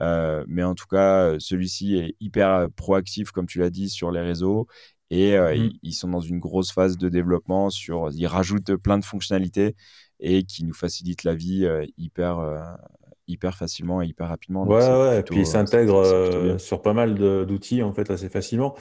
Euh, 0.01 0.45
mais 0.47 0.63
en 0.63 0.75
tout 0.75 0.87
cas, 0.87 1.37
celui-ci 1.39 1.97
est 1.97 2.15
hyper 2.21 2.69
proactif, 2.77 3.31
comme 3.31 3.47
tu 3.47 3.59
l'as 3.59 3.69
dit, 3.69 3.89
sur 3.89 4.11
les 4.11 4.21
réseaux. 4.21 4.67
Et 5.11 5.37
mmh. 5.37 5.71
ils, 5.83 5.93
sont 5.93 6.07
dans 6.07 6.21
une 6.21 6.39
grosse 6.39 6.71
phase 6.71 6.97
de 6.97 7.09
développement. 7.09 7.69
Sur, 7.69 8.09
ils 8.13 8.27
rajoutent 8.27 8.77
plein 8.77 8.97
de 8.97 9.03
fonctionnalités 9.03 9.75
et 10.21 10.43
qui 10.43 10.63
nous 10.63 10.73
facilitent 10.73 11.25
la 11.25 11.35
vie 11.35 11.67
hyper, 11.97 12.77
hyper 13.27 13.57
facilement 13.57 14.01
et 14.01 14.05
hyper 14.05 14.29
rapidement. 14.29 14.65
Ouais, 14.65 14.87
ouais. 14.87 15.19
et 15.19 15.23
puis 15.23 15.39
ils 15.39 15.47
s'intègrent 15.47 16.57
sur 16.59 16.81
pas 16.81 16.93
mal 16.93 17.15
d'outils 17.45 17.83
en 17.83 17.91
fait 17.91 18.09
assez 18.09 18.29
facilement 18.29 18.75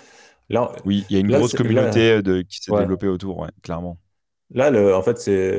oui, 0.84 1.04
il 1.10 1.14
y 1.14 1.16
a 1.16 1.20
une 1.20 1.30
grosse 1.30 1.54
communauté 1.54 2.22
de, 2.22 2.42
qui 2.42 2.58
s'est 2.58 2.72
développée 2.72 3.08
autour, 3.08 3.46
clairement. 3.62 3.98
Là, 4.54 4.72
en 4.96 5.02
fait, 5.02 5.18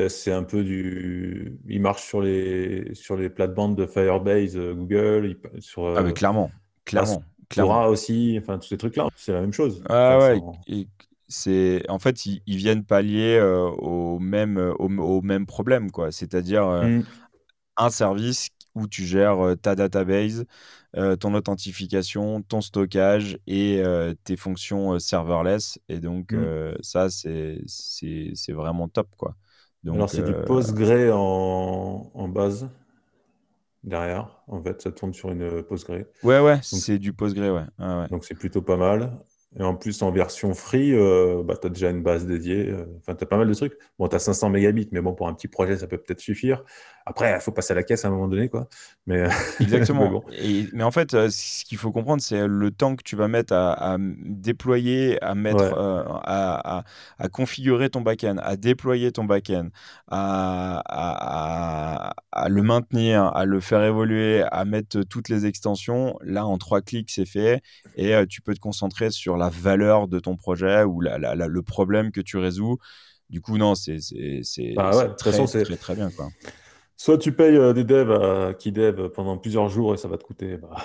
c'est 0.10 0.32
un 0.32 0.44
peu 0.44 0.64
du. 0.64 1.60
Il 1.68 1.82
marche 1.82 2.04
sur 2.04 2.22
les, 2.22 2.96
sur 2.96 3.16
les 3.16 3.30
plates-bandes 3.30 3.76
de 3.76 3.86
Firebase, 3.86 4.58
euh, 4.58 4.74
Google. 4.74 5.38
sur, 5.60 5.96
ah, 5.96 6.02
mais 6.02 6.14
clairement. 6.14 6.50
Clairement. 6.86 7.24
clairement. 7.50 7.86
aussi, 7.86 8.40
enfin, 8.42 8.58
tous 8.58 8.70
ces 8.70 8.78
trucs-là, 8.78 9.08
c'est 9.16 9.32
la 9.32 9.42
même 9.42 9.54
chose. 9.54 9.84
Ah 9.88 10.18
ouais. 10.18 10.88
c'est 11.28 11.88
en 11.88 12.00
fait 12.00 12.26
ils, 12.26 12.42
viennent 12.48 12.84
pallier 12.84 13.38
euh, 13.38 13.70
au 13.70 14.18
même 14.18 14.58
au, 14.80 15.22
même 15.22 15.46
problème 15.46 15.92
quoi 15.92 16.12
c'est-à-dire 16.12 16.68
euh, 16.68 16.88
mmh. 16.88 17.06
un 17.78 17.90
service 17.92 18.48
où 18.74 18.88
tu 18.88 19.04
gères 19.04 19.54
ta 19.62 19.76
database 19.76 20.46
euh, 20.98 21.16
ton 21.16 21.36
authentification, 21.36 22.42
ton 22.42 22.62
stockage 22.62 23.38
et 23.46 23.80
euh, 23.80 24.16
tes 24.24 24.36
fonctions 24.36 24.94
euh, 24.94 25.00
serverless. 25.00 25.80
Et 25.88 26.00
donc, 26.00 26.34
mmh. 26.34 26.78
ça, 26.82 27.10
c'est 27.10 27.62
vraiment 28.50 28.88
top. 28.88 29.08
Quoi. 29.18 29.36
Donc, 29.84 29.96
Alors, 29.96 30.10
c'est 30.10 30.24
du 30.24 30.34
Postgre 30.46 31.16
en, 31.16 32.12
en, 32.14 32.28
base 32.28 32.70
derrière. 33.84 34.42
En 34.48 34.64
fait, 34.64 34.82
ça 34.82 34.92
tourne 34.92 35.14
sur 35.14 35.32
une 35.32 35.62
Postgre. 35.64 36.06
Ouais, 36.24 36.40
ouais, 36.40 36.60
c'est 36.64 36.98
du 36.98 37.14
Postgre, 37.14 37.54
ouais. 37.54 37.86
ouais. 37.86 38.08
Donc, 38.10 38.26
c'est 38.26 38.36
plutôt 38.36 38.64
pas 38.64 38.78
mal. 38.78 39.20
Et 39.58 39.64
en 39.64 39.74
plus, 39.74 40.04
en 40.04 40.12
version 40.12 40.54
free, 40.54 40.93
euh, 40.93 41.41
bah, 41.43 41.56
tu 41.60 41.66
as 41.66 41.70
déjà 41.72 41.89
une 41.89 42.04
base 42.04 42.28
dédiée. 42.28 42.70
Euh, 42.70 42.86
enfin, 43.00 43.16
tu 43.16 43.24
as 43.24 43.28
pas 43.28 43.38
mal 43.38 43.47
de 43.47 43.54
trucs. 43.56 43.74
Bon, 43.97 44.08
tu 44.08 44.16
as 44.16 44.20
500 44.20 44.52
mégabits, 44.52 44.88
mais 44.91 45.02
bon, 45.02 45.16
pour 45.16 45.28
un 45.28 45.34
petit 45.34 45.47
projet, 45.47 45.76
ça 45.76 45.88
peut 45.88 45.97
peut-être 45.97 46.20
suffire. 46.20 46.64
Après, 47.08 47.34
il 47.34 47.41
faut 47.41 47.52
passer 47.52 47.72
à 47.74 47.76
la 47.76 47.82
caisse 47.82 48.06
à 48.06 48.10
un 48.10 48.12
moment 48.12 48.28
donné, 48.28 48.50
quoi. 48.50 48.68
Mais, 49.08 49.24
Exactement. 49.60 50.24
mais, 50.74 50.84
en 50.84 50.91
fait, 50.91 51.16
euh, 51.16 51.30
ce 51.32 51.66
qu'il 51.66 51.80
faut 51.80 51.91
comprendre, 51.91 52.22
c'est 52.22 52.45
le 52.45 52.70
temps 52.70 52.95
que 52.95 53.02
tu 53.02 53.16
vas 53.16 53.28
mettre 53.28 53.52
à, 53.56 53.97
déployer, 54.00 55.20
à 55.24 55.34
mettre, 55.34 55.74
à, 56.24 56.84
configurer 57.32 57.89
ton 57.89 58.02
backend, 58.02 58.39
à 58.43 58.56
déployer 58.56 59.12
ton 59.12 59.24
backend, 59.24 59.72
à, 60.10 60.84
à, 62.32 62.50
le 62.50 62.62
maintenir, 62.62 63.36
à 63.36 63.45
le 63.45 63.60
faire 63.60 63.84
évoluer, 63.84 64.43
à 64.52 64.64
mettre 64.64 65.02
toutes 65.02 65.30
les 65.30 65.47
extensions. 65.47 66.20
Là, 66.22 66.45
en 66.45 66.60
trois 66.60 66.82
clics, 66.82 67.10
c'est 67.10 67.26
fait. 67.26 67.64
Et 67.95 68.14
tu 68.28 68.43
peux 68.43 68.54
te 68.54 68.60
concentrer 68.60 69.10
sur 69.10 69.39
la 69.40 69.50
valeur 69.50 70.08
de 70.08 70.20
ton 70.20 70.36
projet 70.36 70.84
ou 70.84 71.02
le 71.02 71.60
problème 71.62 72.12
que 72.12 72.22
tu 72.22 72.38
résous. 72.38 72.78
Du 73.30 73.42
coup, 73.42 73.58
non, 73.58 73.76
c'est 73.76 74.00
bah 74.76 74.92
très, 75.18 75.32
très, 75.32 75.76
très, 75.78 75.96
bien. 75.96 76.10
Quoi. 76.12 76.30
Soit 76.98 77.18
tu 77.18 77.32
payes 77.32 77.56
euh, 77.56 77.74
des 77.74 77.84
devs 77.84 78.10
euh, 78.12 78.54
qui 78.54 78.72
dev 78.72 79.10
pendant 79.10 79.38
plusieurs 79.38 79.70
jours 79.70 79.94
et 79.94 79.98
ça 79.98 80.08
va 80.08 80.18
te 80.18 80.24
coûter 80.24 80.58
bah, 80.58 80.76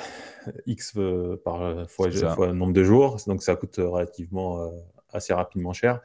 X 0.67 0.93
euh, 0.97 1.41
par 1.43 1.89
fois, 1.89 2.11
fois, 2.11 2.47
le 2.49 2.53
nombre 2.53 2.73
de 2.73 2.85
jours, 2.85 3.17
donc 3.27 3.43
ça 3.43 3.57
coûte 3.57 3.77
relativement 3.79 4.71
assez 5.13 5.33
rapidement 5.33 5.73
cher. 5.73 6.01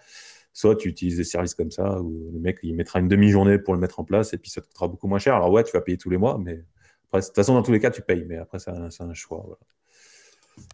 Soit 0.53 0.75
tu 0.75 0.87
utilises 0.87 1.17
des 1.17 1.23
services 1.23 1.53
comme 1.53 1.71
ça 1.71 2.01
où 2.01 2.31
le 2.33 2.39
mec 2.39 2.59
il 2.63 2.75
mettra 2.75 2.99
une 2.99 3.07
demi-journée 3.07 3.59
pour 3.59 3.73
le 3.73 3.79
mettre 3.79 3.99
en 3.99 4.03
place 4.03 4.33
et 4.33 4.37
puis 4.37 4.49
ça 4.49 4.61
te 4.61 4.67
coûtera 4.67 4.87
beaucoup 4.87 5.07
moins 5.07 5.19
cher. 5.19 5.35
Alors 5.35 5.51
ouais, 5.51 5.63
tu 5.63 5.71
vas 5.73 5.81
payer 5.81 5.97
tous 5.97 6.09
les 6.09 6.17
mois, 6.17 6.37
mais 6.37 6.55
de 6.55 7.19
toute 7.19 7.35
façon, 7.35 7.53
dans 7.53 7.63
tous 7.63 7.71
les 7.71 7.79
cas, 7.79 7.91
tu 7.91 8.01
payes, 8.01 8.25
mais 8.27 8.37
après, 8.37 8.59
c'est 8.59 8.71
un, 8.71 8.89
un, 8.99 9.13
choix. 9.13 9.43
Voilà 9.45 9.59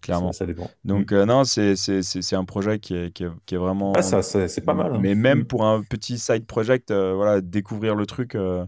clairement. 0.01 0.31
Ça, 0.31 0.45
dépend. 0.45 0.69
Donc, 0.83 1.11
euh, 1.11 1.25
non, 1.25 1.43
c'est 1.43 2.33
un 2.33 2.45
projet 2.45 2.79
qui 2.79 2.95
est, 2.95 3.11
qui 3.11 3.23
est, 3.23 3.57
vraiment. 3.57 3.93
Ah, 3.95 4.01
ça, 4.01 4.21
c'est 4.21 4.61
pas 4.61 4.73
mal. 4.73 4.95
Hein. 4.95 4.99
Mais 5.01 5.15
même 5.15 5.39
mm. 5.39 5.45
pour 5.45 5.65
un 5.65 5.81
petit 5.83 6.17
side 6.17 6.45
project, 6.45 6.91
euh, 6.91 7.13
voilà, 7.13 7.41
découvrir 7.41 7.95
le 7.95 8.05
truc, 8.05 8.36
euh, 8.36 8.65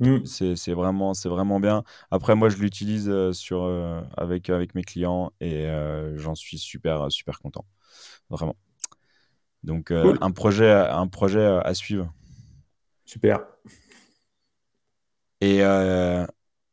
mm. 0.00 0.24
c'est 0.24 0.72
vraiment, 0.72 1.12
vraiment 1.24 1.60
bien. 1.60 1.82
Après, 2.10 2.34
moi, 2.34 2.48
je 2.48 2.56
l'utilise 2.58 3.12
sur 3.32 3.64
avec, 4.16 4.50
avec 4.50 4.74
mes 4.74 4.82
clients 4.82 5.32
et 5.40 5.68
j'en 6.16 6.34
suis 6.34 6.58
super, 6.58 7.10
super 7.10 7.40
content. 7.40 7.64
Vraiment. 8.30 8.56
Donc, 9.62 9.90
un 9.90 10.30
projet, 10.30 10.70
un 10.70 11.06
projet 11.06 11.44
à 11.44 11.74
suivre. 11.74 12.12
Super. 13.04 13.40
Et 15.40 15.62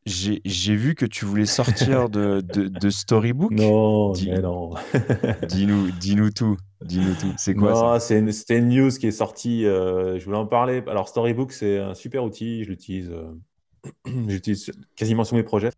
j'ai 0.06 0.76
vu 0.76 0.94
que 0.94 1.06
tu 1.06 1.26
voulais 1.26 1.48
sortir 1.48 2.10
de, 2.10 2.42
de, 2.42 2.90
Storybook. 2.90 3.52
Non, 3.52 4.14
mais 4.14 4.40
non. 4.40 4.74
dis-nous 5.50 5.92
dis 5.92 6.16
tout. 6.36 6.58
Dis-nous 6.84 7.16
tout. 7.16 7.34
C'est 7.38 7.56
quoi 7.56 7.72
non, 7.72 8.00
C'était 8.00 8.60
une, 8.60 8.70
news 8.70 8.90
qui 8.92 9.08
est 9.08 9.12
sortie. 9.12 9.66
Euh, 9.66 10.20
je 10.20 10.26
voulais 10.26 10.38
en 10.38 10.46
parler. 10.46 10.84
Alors, 10.88 11.08
Storybook, 11.08 11.52
c'est 11.52 11.80
un 11.80 11.96
super 11.96 12.24
outil. 12.24 12.64
Je 12.64 12.70
l'utilise. 12.70 13.10
Euh, 13.10 13.24
j'utilise 14.28 14.72
quasiment 14.96 15.24
sur 15.24 15.36
mes 15.36 15.44
projets. 15.44 15.72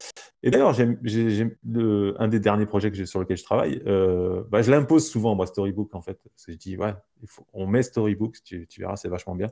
Et 0.44 0.52
d'ailleurs, 0.52 0.76
un 0.80 2.28
des 2.28 2.40
derniers 2.40 2.66
projets 2.66 2.92
que 2.92 3.06
sur 3.06 3.20
lequel 3.20 3.38
je 3.38 3.44
travaille. 3.44 3.82
Euh, 3.88 4.44
bah, 4.50 4.62
je 4.62 4.72
l'impose 4.72 5.08
souvent, 5.10 5.36
moi, 5.36 5.48
Storybook, 5.48 5.96
en 5.96 6.02
fait. 6.02 6.20
Parce 6.24 6.46
que 6.46 6.52
je 6.52 6.58
dis, 6.58 6.78
ouais, 6.78 6.94
on 7.54 7.68
met 7.68 7.84
Storybook, 7.84 8.38
tu, 8.44 8.68
verras, 8.78 8.96
c'est 8.96 9.10
vachement 9.10 9.36
bien. 9.36 9.50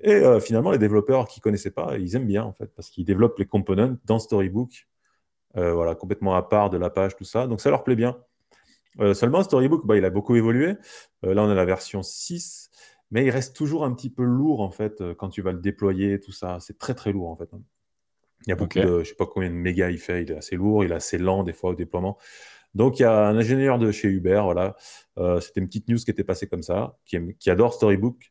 Et 0.00 0.12
euh, 0.12 0.40
finalement, 0.40 0.70
les 0.70 0.78
développeurs 0.78 1.26
qui 1.26 1.40
ne 1.40 1.42
connaissaient 1.42 1.70
pas, 1.70 1.98
ils 1.98 2.14
aiment 2.14 2.26
bien, 2.26 2.44
en 2.44 2.52
fait, 2.52 2.72
parce 2.74 2.90
qu'ils 2.90 3.04
développent 3.04 3.38
les 3.38 3.46
components 3.46 3.96
dans 4.04 4.18
Storybook, 4.18 4.86
euh, 5.56 5.72
voilà, 5.72 5.94
complètement 5.94 6.34
à 6.34 6.42
part 6.42 6.70
de 6.70 6.76
la 6.76 6.90
page, 6.90 7.16
tout 7.16 7.24
ça. 7.24 7.46
Donc, 7.46 7.60
ça 7.60 7.70
leur 7.70 7.84
plaît 7.84 7.96
bien. 7.96 8.18
Seulement, 9.14 9.44
Storybook, 9.44 9.86
bah, 9.86 9.96
il 9.96 10.04
a 10.04 10.10
beaucoup 10.10 10.34
évolué. 10.34 10.74
là, 11.22 11.42
on 11.44 11.48
a 11.48 11.54
la 11.54 11.64
version 11.64 12.02
6, 12.02 12.70
mais 13.12 13.24
il 13.24 13.30
reste 13.30 13.54
toujours 13.54 13.84
un 13.84 13.92
petit 13.92 14.10
peu 14.10 14.24
lourd, 14.24 14.60
en 14.60 14.72
fait, 14.72 15.14
quand 15.14 15.28
tu 15.28 15.40
vas 15.40 15.52
le 15.52 15.60
déployer, 15.60 16.18
tout 16.18 16.32
ça. 16.32 16.58
C'est 16.58 16.78
très, 16.78 16.94
très 16.94 17.12
lourd, 17.12 17.28
en 17.28 17.36
fait. 17.36 17.48
Il 18.46 18.50
y 18.50 18.52
a 18.52 18.56
beaucoup 18.56 18.78
de, 18.78 18.82
je 18.82 18.98
ne 18.98 19.04
sais 19.04 19.14
pas 19.14 19.26
combien 19.26 19.50
de 19.50 19.54
mégas 19.54 19.90
il 19.90 19.98
fait, 19.98 20.22
il 20.22 20.30
est 20.30 20.36
assez 20.36 20.56
lourd, 20.56 20.84
il 20.84 20.92
est 20.92 20.96
assez 20.96 21.18
lent, 21.18 21.42
des 21.42 21.52
fois, 21.52 21.70
au 21.70 21.74
déploiement. 21.74 22.18
Donc, 22.74 22.98
il 22.98 23.02
y 23.02 23.04
a 23.04 23.26
un 23.26 23.36
ingénieur 23.36 23.78
de 23.78 23.90
chez 23.90 24.08
Uber, 24.08 24.40
voilà. 24.44 24.76
C'était 25.40 25.60
une 25.60 25.66
petite 25.66 25.88
news 25.88 25.98
qui 25.98 26.10
était 26.10 26.24
passée 26.24 26.46
comme 26.46 26.62
ça, 26.62 26.96
qui, 27.04 27.18
qui 27.38 27.50
adore 27.50 27.74
Storybook 27.74 28.30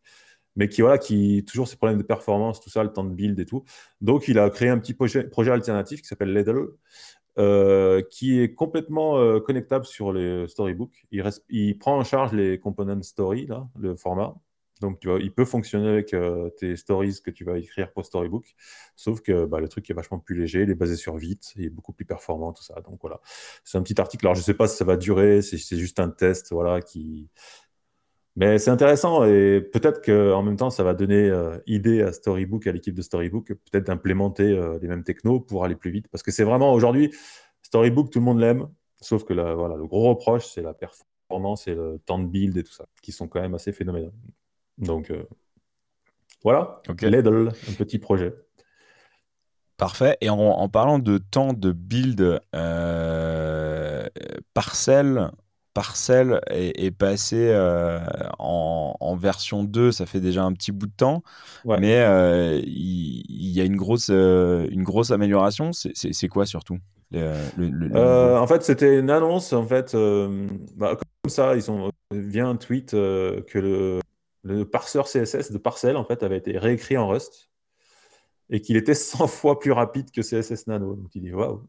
mais 0.58 0.68
qui 0.68 0.82
voilà, 0.82 0.98
qui 0.98 1.46
toujours 1.48 1.68
ces 1.68 1.78
problèmes 1.78 2.00
de 2.00 2.04
performance, 2.04 2.60
tout 2.60 2.70
ça, 2.70 2.84
le 2.84 2.92
temps 2.92 3.04
de 3.04 3.14
build 3.14 3.40
et 3.40 3.46
tout. 3.46 3.64
Donc, 4.02 4.28
il 4.28 4.40
a 4.40 4.50
créé 4.50 4.70
un 4.70 4.80
petit 4.80 4.96
projet, 4.96 5.24
projet 5.24 5.52
alternatif 5.52 6.02
qui 6.02 6.08
s'appelle 6.08 6.34
Ledle, 6.34 6.70
euh, 7.38 8.02
qui 8.10 8.42
est 8.42 8.56
complètement 8.56 9.20
euh, 9.20 9.40
connectable 9.40 9.86
sur 9.86 10.12
les 10.12 10.48
storybooks. 10.48 11.06
Il, 11.12 11.24
il, 11.50 11.78
prend 11.78 11.98
en 11.98 12.04
charge 12.04 12.34
les 12.34 12.60
components 12.60 13.04
story, 13.04 13.46
là, 13.46 13.68
le 13.80 13.96
format. 13.96 14.36
Donc, 14.82 15.00
tu 15.00 15.08
vois, 15.10 15.20
il 15.20 15.34
peut 15.34 15.46
fonctionner 15.46 15.88
avec 15.88 16.14
euh, 16.14 16.50
tes 16.52 16.76
stories 16.76 17.20
que 17.24 17.32
tu 17.32 17.44
vas 17.44 17.58
écrire 17.58 17.92
pour 17.92 18.06
Storybook, 18.06 18.56
sauf 18.96 19.22
que 19.22 19.46
bah, 19.46 19.60
le 19.60 19.68
truc 19.68 19.90
est 19.90 19.94
vachement 19.94 20.20
plus 20.20 20.38
léger, 20.38 20.64
il 20.64 20.70
est 20.70 20.76
basé 20.76 20.96
sur 20.96 21.18
vite, 21.18 21.54
il 21.56 21.66
est 21.66 21.70
beaucoup 21.70 21.94
plus 21.94 22.06
performant, 22.06 22.54
tout 22.54 22.64
ça. 22.64 22.76
Donc 22.82 23.00
voilà, 23.02 23.20
c'est 23.64 23.78
un 23.78 23.84
petit 23.84 24.00
article. 24.00 24.26
Alors, 24.26 24.36
je 24.36 24.42
ne 24.42 24.46
sais 24.46 24.54
pas 24.54 24.68
si 24.68 24.78
ça 24.78 24.86
va 24.86 24.98
durer, 24.98 25.42
c'est 25.42 25.78
juste 25.78 26.00
un 26.00 26.10
test, 26.10 26.52
voilà, 26.52 26.82
qui, 26.82 27.30
mais 28.38 28.60
c'est 28.60 28.70
intéressant 28.70 29.26
et 29.26 29.62
peut-être 29.62 30.00
qu'en 30.06 30.44
même 30.44 30.58
temps, 30.58 30.70
ça 30.70 30.84
va 30.84 30.94
donner 30.94 31.28
euh, 31.28 31.58
idée 31.66 32.04
à 32.04 32.14
Storybook, 32.14 32.68
à 32.68 32.72
l'équipe 32.72 32.94
de 32.94 33.02
Storybook, 33.02 33.48
peut-être 33.48 33.88
d'implémenter 33.88 34.44
euh, 34.44 34.78
les 34.80 34.88
mêmes 34.88 35.04
technos 35.04 35.40
pour 35.40 35.66
aller 35.66 35.76
plus 35.76 35.90
vite. 35.90 36.08
Parce 36.10 36.22
que 36.22 36.30
c'est 36.30 36.44
vraiment 36.44 36.72
aujourd'hui, 36.72 37.12
Storybook, 37.64 38.12
tout 38.12 38.20
le 38.20 38.26
monde 38.26 38.40
l'aime, 38.40 38.70
sauf 39.02 39.24
que 39.24 39.34
voilà, 39.34 39.76
le 39.76 39.88
gros 39.88 40.10
reproche, 40.10 40.46
c'est 40.46 40.62
la 40.62 40.76
performance 40.76 41.68
et 41.68 41.74
le 41.74 42.00
temps 42.06 42.20
de 42.20 42.28
build 42.28 42.56
et 42.58 42.64
tout 42.64 42.74
ça, 42.74 42.86
qui 43.02 43.12
sont 43.12 43.28
quand 43.28 43.42
même 43.42 43.56
assez 43.56 43.72
phénoménaux. 43.72 44.14
Donc 44.78 45.12
euh, 45.12 45.24
voilà, 46.44 46.82
okay. 46.88 47.08
Un 47.08 47.74
petit 47.78 48.00
projet. 48.00 48.34
Parfait. 49.78 50.18
Et 50.22 50.30
en, 50.30 50.70
parlant 50.70 51.00
de 51.00 51.18
temps 51.18 51.54
de 51.54 51.72
build 51.72 52.40
parcelle, 54.54 55.32
Parcel 55.74 56.42
est, 56.50 56.90
passé 56.90 57.56
en, 58.40 59.16
version 59.20 59.64
2, 59.64 59.92
ça 59.92 60.08
fait 60.08 60.20
déjà 60.20 60.44
un 60.44 60.54
petit 60.54 60.72
bout 60.72 60.88
de 60.88 60.96
temps, 60.96 61.22
mais 61.66 62.00
il, 62.66 63.52
y, 63.52 63.62
a 63.62 63.64
une 63.64 63.76
grosse, 63.76 64.10
une 64.10 64.84
grosse 64.84 65.12
amélioration. 65.12 65.72
C'est 65.74 66.28
quoi 66.28 66.48
surtout 66.48 66.80
En 67.14 68.48
fait, 68.48 68.64
c'était 68.64 68.98
une 68.98 69.12
annonce. 69.12 69.54
En 69.54 69.68
fait, 69.68 69.96
bah, 70.76 70.96
comme 70.96 71.30
ça, 71.30 71.56
ils 71.56 71.70
ont 71.70 71.92
vient 72.12 72.50
un 72.50 72.56
tweet 72.56 72.92
que 72.92 73.44
le, 73.54 74.00
le 74.48 74.66
parseur 74.66 75.06
CSS 75.06 75.52
de 75.52 75.58
Parcel 75.58 75.98
en 75.98 76.06
fait 76.06 76.24
avait 76.24 76.38
été 76.38 76.58
réécrit 76.58 76.98
en 76.98 77.08
Rust 77.08 77.50
et 78.50 78.62
qu'il 78.62 78.78
était 78.78 78.94
100 78.94 79.28
fois 79.28 79.60
plus 79.60 79.72
rapide 79.72 80.10
que 80.12 80.22
CSS 80.22 80.68
Nano. 80.68 80.96
Donc 80.96 81.10
tu 81.12 81.20
dis, 81.20 81.34
waouh 81.34 81.64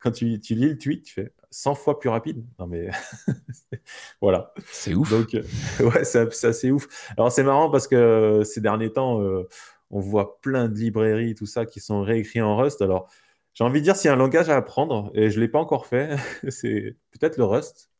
Quand 0.00 0.12
tu, 0.12 0.26
lis 0.26 0.68
le 0.68 0.78
tweet, 0.78 1.04
tu 1.04 1.14
fais 1.14 1.32
100 1.50 1.74
fois 1.74 1.98
plus 1.98 2.08
rapide. 2.08 2.44
Non 2.58 2.66
mais 2.66 2.88
voilà. 4.20 4.52
C'est 4.70 4.94
ouf. 4.94 5.10
Donc 5.10 5.34
euh, 5.34 5.42
ouais, 5.80 6.04
c'est 6.04 6.44
assez 6.44 6.70
ouf. 6.70 6.86
Alors 7.16 7.32
c'est 7.32 7.42
marrant 7.42 7.70
parce 7.70 7.88
que 7.88 8.42
ces 8.44 8.60
derniers 8.60 8.92
temps, 8.92 9.20
euh, 9.20 9.48
on 9.90 10.00
voit 10.00 10.40
plein 10.40 10.68
de 10.68 10.78
librairies, 10.78 11.34
tout 11.34 11.46
ça, 11.46 11.66
qui 11.66 11.80
sont 11.80 12.02
réécrits 12.02 12.42
en 12.42 12.56
Rust. 12.56 12.82
Alors 12.82 13.10
j'ai 13.54 13.64
envie 13.64 13.80
de 13.80 13.84
dire, 13.84 13.96
s'il 13.96 14.06
y 14.06 14.10
a 14.10 14.14
un 14.14 14.16
langage 14.16 14.48
à 14.50 14.56
apprendre, 14.56 15.10
et 15.14 15.30
je 15.30 15.36
ne 15.36 15.40
l'ai 15.40 15.48
pas 15.48 15.58
encore 15.58 15.86
fait, 15.86 16.16
c'est 16.48 16.96
peut-être 17.10 17.38
le 17.38 17.44
Rust 17.44 17.90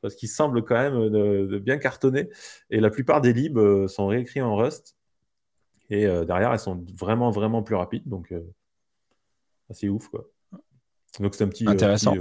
parce 0.00 0.14
qu'il 0.14 0.28
semble 0.28 0.64
quand 0.64 0.76
même 0.76 1.08
de, 1.08 1.58
bien 1.58 1.78
cartonner. 1.78 2.28
Et 2.70 2.80
la 2.80 2.90
plupart 2.90 3.20
des 3.20 3.32
libs 3.32 3.58
euh, 3.58 3.88
sont 3.88 4.06
réécrits 4.06 4.40
en 4.40 4.56
Rust. 4.56 4.96
Et 5.90 6.06
euh, 6.06 6.24
derrière, 6.24 6.52
elles 6.52 6.58
sont 6.58 6.84
vraiment, 6.94 7.30
vraiment 7.30 7.62
plus 7.62 7.74
rapides. 7.74 8.06
Donc, 8.06 8.32
euh, 8.32 8.42
c'est 9.70 9.88
ouf, 9.88 10.08
quoi. 10.08 10.28
Donc, 11.20 11.34
c'est 11.34 11.44
un 11.44 11.48
petit. 11.48 11.66
Euh, 11.66 11.70
Intéressant. 11.70 12.14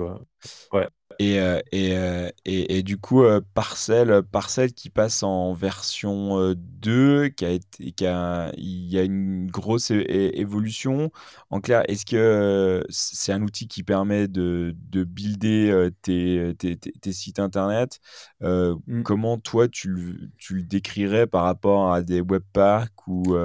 ouais. 0.72 0.88
Et, 1.20 1.40
et, 1.72 1.98
et, 2.46 2.84
du 2.84 2.98
coup, 2.98 3.24
Parcel, 3.54 4.22
Parcel 4.32 4.74
qui 4.74 4.90
passe 4.90 5.24
en 5.24 5.54
version 5.54 6.54
2, 6.56 7.30
qui 7.30 7.46
a 7.46 7.50
été, 7.50 7.92
qui 7.92 8.06
a, 8.06 8.52
il 8.56 8.92
y 8.92 9.00
a 9.00 9.04
une 9.04 9.48
grosse 9.50 9.92
évolution. 9.92 11.12
En 11.50 11.60
clair, 11.60 11.84
est-ce 11.88 12.06
que 12.06 12.86
c'est 12.90 13.32
un 13.32 13.42
outil 13.42 13.68
qui 13.68 13.84
permet 13.84 14.28
de, 14.28 14.76
de 14.90 15.04
builder 15.04 15.90
tes, 16.04 16.54
tes, 16.58 16.78
tes, 16.78 17.12
sites 17.12 17.40
internet 17.40 18.00
mmh. 18.42 19.02
Comment 19.04 19.38
toi, 19.40 19.68
tu 19.68 19.90
le, 19.90 20.30
tu 20.38 20.56
le 20.56 20.64
décrirais 20.64 21.26
par 21.26 21.44
rapport 21.44 21.94
à 21.94 22.04
des 22.04 22.22
webpacks 22.22 23.08
ou, 23.08 23.36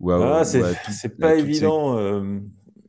ou 0.00 0.10
à, 0.10 0.40
ah, 0.40 0.44
c'est 0.44 1.16
pas 1.18 1.36
évident. 1.36 1.96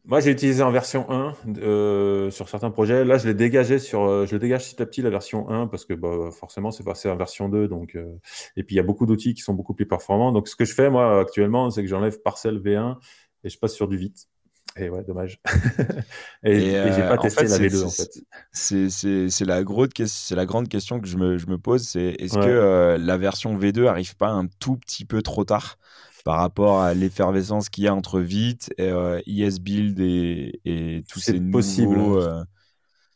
Moi, 0.05 0.19
j'ai 0.19 0.31
utilisé 0.31 0.61
en 0.61 0.71
version 0.71 1.09
1 1.09 1.33
euh, 1.59 2.29
sur 2.29 2.49
certains 2.49 2.71
projets. 2.71 3.05
Là, 3.05 3.17
je 3.17 3.25
l'ai 3.25 3.33
dégagé 3.33 3.79
sur, 3.79 4.03
euh, 4.03 4.25
je 4.25 4.33
le 4.33 4.39
dégage 4.39 4.69
petit 4.69 4.81
à 4.81 4.85
petit 4.85 5.01
la 5.01 5.09
version 5.09 5.49
1 5.49 5.67
parce 5.67 5.85
que 5.85 5.93
bah, 5.93 6.29
forcément, 6.31 6.71
c'est 6.71 6.83
passé 6.83 7.09
en 7.09 7.15
version 7.15 7.47
2. 7.47 7.69
Donc, 7.69 7.95
euh, 7.95 8.19
et 8.57 8.63
puis, 8.63 8.75
il 8.75 8.77
y 8.77 8.81
a 8.81 8.83
beaucoup 8.83 9.05
d'outils 9.05 9.33
qui 9.33 9.41
sont 9.41 9.53
beaucoup 9.53 9.73
plus 9.73 9.87
performants. 9.87 10.33
Donc, 10.33 10.49
ce 10.49 10.57
que 10.57 10.65
je 10.65 10.73
fais, 10.73 10.89
moi, 10.89 11.21
actuellement, 11.21 11.69
c'est 11.69 11.81
que 11.81 11.87
j'enlève 11.87 12.21
Parcel 12.21 12.59
V1 12.59 12.97
et 13.45 13.49
je 13.49 13.57
passe 13.57 13.73
sur 13.73 13.87
du 13.87 13.95
Vite. 13.95 14.27
Et 14.75 14.89
ouais, 14.89 15.03
dommage. 15.05 15.39
et, 16.43 16.51
et, 16.51 16.91
j'ai 16.91 17.01
pas 17.01 17.17
testé 17.17 17.45
la 17.45 17.57
V2 17.59 17.83
en 17.85 17.89
fait. 17.89 18.09
C'est 18.51 19.45
la, 19.45 19.57
la 19.61 20.45
grande 20.45 20.67
question 20.67 20.99
que 20.99 21.07
je 21.07 21.15
me, 21.15 21.37
je 21.37 21.45
me 21.45 21.59
pose 21.59 21.83
c'est 21.83 22.15
est-ce 22.17 22.33
que 22.33 22.97
la 22.99 23.17
version 23.17 23.55
V2 23.55 23.85
arrive 23.85 24.17
pas 24.17 24.29
un 24.29 24.47
tout 24.59 24.75
petit 24.75 25.05
peu 25.05 25.21
trop 25.21 25.43
tard? 25.43 25.77
Par 26.23 26.37
rapport 26.37 26.81
à 26.81 26.93
l'effervescence 26.93 27.69
qu'il 27.69 27.83
y 27.83 27.87
a 27.87 27.95
entre 27.95 28.19
Vite, 28.19 28.73
et, 28.77 28.89
euh, 28.89 29.21
ESBuild 29.27 29.99
et, 29.99 30.59
et 30.65 31.03
tous 31.09 31.19
ces 31.19 31.39
possible. 31.39 31.97
Euh, 31.99 32.43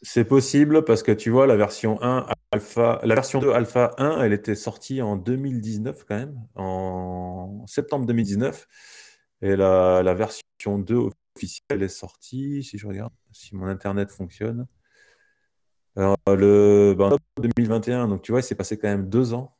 c'est 0.01 0.25
possible 0.25 0.85
parce 0.85 1.03
que 1.03 1.11
tu 1.11 1.29
vois, 1.29 1.47
la 1.47 1.55
version 1.55 2.01
1 2.03 2.27
alpha, 2.51 2.99
la 3.03 3.15
version 3.15 3.39
2 3.39 3.51
alpha 3.51 3.95
1, 3.97 4.21
elle 4.21 4.33
était 4.33 4.55
sortie 4.55 5.01
en 5.01 5.15
2019 5.15 6.05
quand 6.07 6.15
même, 6.15 6.39
en 6.55 7.65
septembre 7.67 8.05
2019. 8.05 8.67
Et 9.41 9.55
la, 9.55 10.03
la 10.03 10.13
version 10.13 10.79
2 10.79 11.09
officielle 11.35 11.83
est 11.83 11.87
sortie, 11.87 12.63
si 12.63 12.77
je 12.77 12.87
regarde, 12.87 13.13
si 13.31 13.55
mon 13.55 13.67
internet 13.67 14.11
fonctionne. 14.11 14.67
Alors, 15.95 16.17
le 16.27 16.93
ben, 16.95 17.17
2021, 17.37 18.07
donc 18.07 18.21
tu 18.21 18.31
vois, 18.31 18.41
il 18.41 18.43
s'est 18.43 18.55
passé 18.55 18.77
quand 18.77 18.87
même 18.87 19.09
deux 19.09 19.33
ans 19.33 19.57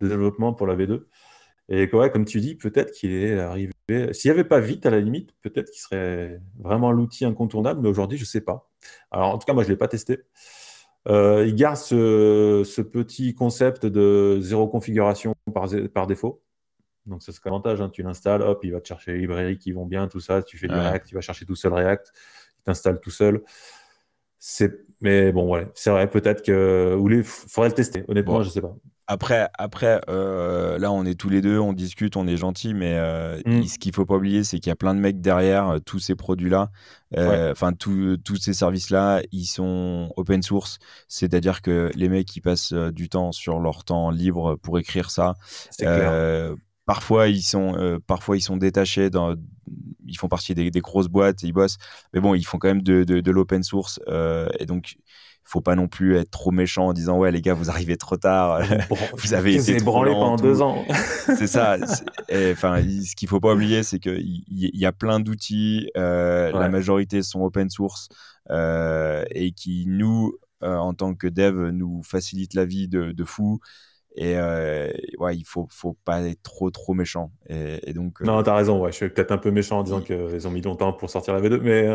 de 0.00 0.08
développement 0.08 0.52
pour 0.52 0.66
la 0.66 0.74
V2. 0.74 1.04
Et 1.68 1.92
ouais, 1.92 2.10
comme 2.10 2.24
tu 2.24 2.40
dis, 2.40 2.54
peut-être 2.54 2.92
qu'il 2.92 3.12
est 3.12 3.38
arrivé. 3.38 3.72
S'il 4.12 4.30
n'y 4.30 4.30
avait 4.30 4.44
pas 4.44 4.60
vite, 4.60 4.86
à 4.86 4.90
la 4.90 5.00
limite, 5.00 5.32
peut-être 5.42 5.70
qu'il 5.70 5.80
serait 5.80 6.40
vraiment 6.58 6.92
l'outil 6.92 7.24
incontournable, 7.24 7.80
mais 7.82 7.88
aujourd'hui, 7.88 8.18
je 8.18 8.22
ne 8.22 8.26
sais 8.26 8.40
pas. 8.40 8.70
Alors, 9.10 9.30
en 9.30 9.38
tout 9.38 9.46
cas, 9.46 9.52
moi, 9.52 9.64
je 9.64 9.68
ne 9.68 9.72
l'ai 9.72 9.78
pas 9.78 9.88
testé. 9.88 10.20
Euh, 11.08 11.44
il 11.46 11.54
garde 11.54 11.76
ce, 11.76 12.80
petit 12.82 13.34
concept 13.34 13.84
de 13.86 14.38
zéro 14.40 14.68
configuration 14.68 15.34
par, 15.52 15.68
par 15.92 16.06
défaut. 16.06 16.42
Donc, 17.06 17.22
ça, 17.22 17.32
c'est 17.32 17.44
l'avantage. 17.44 17.80
Hein. 17.80 17.90
Tu 17.90 18.02
l'installes, 18.02 18.42
hop, 18.42 18.60
il 18.62 18.72
va 18.72 18.80
te 18.80 18.86
chercher 18.86 19.12
les 19.12 19.18
librairies 19.18 19.58
qui 19.58 19.72
vont 19.72 19.86
bien, 19.86 20.06
tout 20.06 20.20
ça. 20.20 20.42
tu 20.42 20.58
fais 20.58 20.68
du 20.68 20.74
React, 20.74 21.10
il 21.10 21.14
va 21.14 21.20
chercher 21.20 21.46
tout 21.46 21.56
seul 21.56 21.72
React. 21.72 22.12
Il 22.58 22.62
t'installe 22.62 23.00
tout 23.00 23.10
seul. 23.10 23.42
Mais 25.00 25.32
bon, 25.32 25.52
ouais, 25.52 25.68
c'est 25.74 25.90
vrai, 25.90 26.08
peut-être 26.08 26.42
que. 26.42 26.96
Il 27.10 27.24
faudrait 27.24 27.70
le 27.70 27.74
tester. 27.74 28.04
Honnêtement, 28.08 28.42
je 28.42 28.48
ne 28.48 28.52
sais 28.52 28.60
pas. 28.60 28.76
Après, 29.08 29.48
après 29.56 30.00
euh, 30.08 30.78
là, 30.78 30.90
on 30.90 31.04
est 31.04 31.14
tous 31.14 31.28
les 31.28 31.40
deux, 31.40 31.60
on 31.60 31.72
discute, 31.72 32.16
on 32.16 32.26
est 32.26 32.36
gentil, 32.36 32.74
mais 32.74 32.94
euh, 32.96 33.40
mm. 33.46 33.62
ce 33.62 33.78
qu'il 33.78 33.94
faut 33.94 34.04
pas 34.04 34.16
oublier, 34.16 34.42
c'est 34.42 34.58
qu'il 34.58 34.68
y 34.68 34.72
a 34.72 34.76
plein 34.76 34.94
de 34.96 35.00
mecs 35.00 35.20
derrière 35.20 35.68
euh, 35.68 35.78
tous 35.78 36.00
ces 36.00 36.16
produits-là, 36.16 36.70
enfin 37.16 37.72
tous 37.72 38.18
ces 38.40 38.52
services-là, 38.52 39.22
ils 39.30 39.46
sont 39.46 40.12
open 40.16 40.42
source, 40.42 40.80
c'est-à-dire 41.06 41.62
que 41.62 41.90
les 41.94 42.08
mecs 42.08 42.26
qui 42.26 42.40
passent 42.40 42.72
du 42.72 43.08
temps 43.08 43.30
sur 43.30 43.60
leur 43.60 43.84
temps 43.84 44.10
libre 44.10 44.56
pour 44.56 44.78
écrire 44.78 45.10
ça. 45.10 45.34
Parfois 46.84 47.26
ils 47.26 47.42
sont, 47.42 48.00
parfois 48.06 48.36
ils 48.36 48.42
sont 48.42 48.56
détachés, 48.56 49.10
dans, 49.10 49.34
ils 50.06 50.16
font 50.18 50.28
partie 50.28 50.54
des, 50.54 50.70
grosses 50.80 51.08
boîtes, 51.08 51.42
ils 51.42 51.52
bossent, 51.52 51.78
mais 52.12 52.20
bon, 52.20 52.34
ils 52.34 52.44
font 52.44 52.58
quand 52.58 52.68
même 52.68 52.82
de, 52.82 53.04
de, 53.04 53.20
de 53.20 53.30
l'open 53.30 53.62
source, 53.62 54.00
et 54.58 54.66
donc 54.66 54.96
faut 55.46 55.60
pas 55.60 55.76
non 55.76 55.86
plus 55.86 56.16
être 56.16 56.30
trop 56.30 56.50
méchant 56.50 56.88
en 56.88 56.92
disant 56.92 57.18
ouais 57.18 57.30
les 57.30 57.40
gars 57.40 57.54
vous 57.54 57.70
arrivez 57.70 57.96
trop 57.96 58.16
tard 58.16 58.60
vous 59.16 59.32
avez 59.32 59.54
été 59.54 59.76
branlé 59.78 60.10
pendant 60.10 60.36
deux 60.36 60.60
ans. 60.60 60.84
C'est 61.26 61.46
ça 61.46 61.76
enfin 62.52 62.82
ce 62.82 63.14
qu'il 63.14 63.28
faut 63.28 63.38
pas 63.38 63.54
oublier 63.54 63.84
c'est 63.84 64.00
que 64.00 64.10
il 64.18 64.44
y, 64.48 64.86
a 64.86 64.92
plein 64.92 65.20
d'outils 65.20 65.88
euh, 65.96 66.50
la 66.50 66.68
majorité 66.68 67.22
sont 67.22 67.42
open 67.42 67.70
source 67.70 68.08
euh, 68.50 69.24
et 69.30 69.52
qui 69.52 69.84
nous 69.86 70.34
euh, 70.64 70.76
en 70.76 70.94
tant 70.94 71.14
que 71.14 71.28
dev 71.28 71.70
nous 71.70 72.02
facilitent 72.02 72.54
la 72.54 72.64
vie 72.64 72.88
de, 72.88 73.12
de 73.12 73.24
fou. 73.24 73.60
Et 74.16 74.36
ouais 75.18 75.36
il 75.36 75.44
faut 75.44 75.68
faut 75.70 75.96
pas 76.04 76.22
être 76.22 76.42
trop 76.42 76.70
trop 76.70 76.94
méchant. 76.94 77.30
Et, 77.48 77.92
donc 77.92 78.20
non 78.20 78.42
t'as 78.42 78.56
raison 78.56 78.80
ouais 78.80 78.90
je 78.90 78.96
suis 78.96 79.08
peut-être 79.10 79.30
un 79.30 79.38
peu 79.38 79.52
méchant 79.52 79.78
en 79.78 79.82
disant 79.84 80.00
qu'ils 80.00 80.48
ont 80.48 80.50
mis 80.50 80.62
longtemps 80.62 80.92
pour 80.92 81.10
sortir 81.10 81.34
la 81.34 81.40
V2 81.40 81.60
mais 81.60 81.86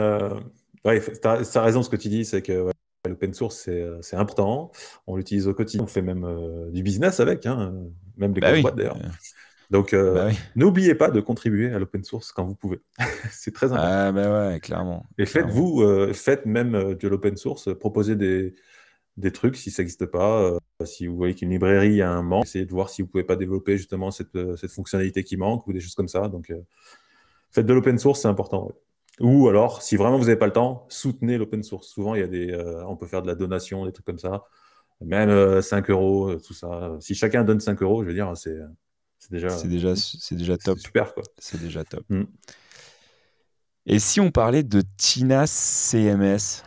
ouais 0.86 1.02
t'as 1.22 1.42
as 1.42 1.62
raison 1.62 1.84
ce 1.84 1.90
que 1.90 1.96
tu 1.96 2.10
dis 2.10 2.24
c'est 2.24 2.42
que 2.42 2.72
L'open 3.10 3.34
source, 3.34 3.66
euh, 3.68 3.98
c'est 4.02 4.16
important. 4.16 4.72
On 5.08 5.16
l'utilise 5.16 5.48
au 5.48 5.56
quotidien. 5.56 5.84
On 5.84 5.88
fait 5.88 6.04
même 6.04 6.24
euh, 6.24 6.70
du 6.70 6.84
business 6.84 7.20
avec, 7.20 7.48
hein, 7.48 7.74
même 8.18 8.32
des 8.32 8.42
bah 8.42 8.62
boîtes 8.62 8.76
d'ailleurs. 8.76 8.98
Donc, 9.72 9.94
euh, 9.94 10.14
bah 10.14 10.36
n'oubliez 10.56 10.94
pas 10.94 11.10
de 11.10 11.20
contribuer 11.20 11.72
à 11.72 11.80
l'open 11.80 12.04
source 12.04 12.32
quand 12.32 12.46
vous 12.46 12.54
pouvez. 12.54 12.80
c'est 13.32 13.54
très 13.54 13.72
important. 13.72 13.88
Ah, 13.90 14.12
bah 14.12 14.50
ouais, 14.50 14.60
clairement. 14.60 15.08
Et 15.18 15.26
faites-vous, 15.26 16.14
faites 16.14 16.46
même 16.46 16.94
de 16.94 17.08
l'open 17.08 17.38
source, 17.38 17.74
proposez 17.74 18.16
des, 18.16 18.54
des 19.18 19.32
trucs 19.32 19.56
si 19.56 19.72
ça 19.72 19.82
n'existe 19.82 20.06
pas. 20.06 20.58
si 20.84 21.08
vous 21.08 21.16
voyez 21.16 21.34
qu'une 21.34 21.50
librairie 21.50 22.04
a 22.04 22.12
un 22.12 22.22
manque, 22.22 22.46
essayez 22.46 22.66
de 22.66 22.72
voir 22.72 22.90
si 22.90 23.02
vous 23.02 23.08
ne 23.08 23.12
pouvez 23.12 23.24
pas 23.24 23.36
développer 23.36 23.78
justement 23.78 24.12
cette, 24.12 24.38
cette, 24.58 24.72
fonctionnalité 24.72 25.24
qui 25.24 25.38
manque 25.38 25.66
ou 25.66 25.74
des 25.74 25.80
choses 25.80 25.96
comme 25.96 26.10
ça. 26.10 26.28
Donc, 26.28 26.54
faites 27.50 27.66
de 27.66 27.74
l'open 27.74 27.98
source, 27.98 28.22
c'est 28.22 28.28
important. 28.28 28.72
Ou 29.22 29.48
alors, 29.48 29.84
si 29.84 29.98
vraiment 29.98 30.18
vous 30.18 30.26
n'avez 30.26 30.38
pas 30.38 30.48
le 30.48 30.54
temps, 30.54 30.86
soutenez 30.90 31.38
l'open 31.38 31.62
source. 31.62 31.88
Souvent, 31.88 32.16
il 32.16 32.22
y 32.22 32.24
a 32.24 32.28
des, 32.28 32.52
euh, 32.52 32.84
on 32.88 32.96
peut 32.96 33.06
faire 33.06 33.22
de 33.22 33.28
la 33.28 33.36
donation, 33.36 33.86
des 33.86 33.92
trucs 33.92 34.06
comme 34.06 34.18
ça. 34.18 34.46
Même 35.00 35.62
5 35.62 35.90
euh, 35.90 35.94
euros, 35.94 36.30
euh, 36.30 36.40
tout 36.40 36.54
ça. 36.54 36.98
Si 37.00 37.14
chacun 37.14 37.44
donne 37.44 37.60
5 37.60 37.82
euros, 37.84 38.04
je 38.04 38.08
veux 38.08 38.14
dire, 38.14 38.32
c'est 38.36 38.58
déjà, 39.30 39.50
c'est 39.50 39.68
déjà, 39.68 39.96
c'est 39.96 40.36
déjà 40.36 40.58
top. 40.58 40.80
Super, 40.80 41.14
quoi. 41.14 41.24
C'est 41.38 41.62
déjà 41.62 41.84
top. 41.84 42.04
Mm. 42.10 42.24
Et 43.86 44.00
si 44.00 44.20
on 44.20 44.32
parlait 44.32 44.64
de 44.64 44.82
Tina 44.98 45.46
CMS 45.46 46.64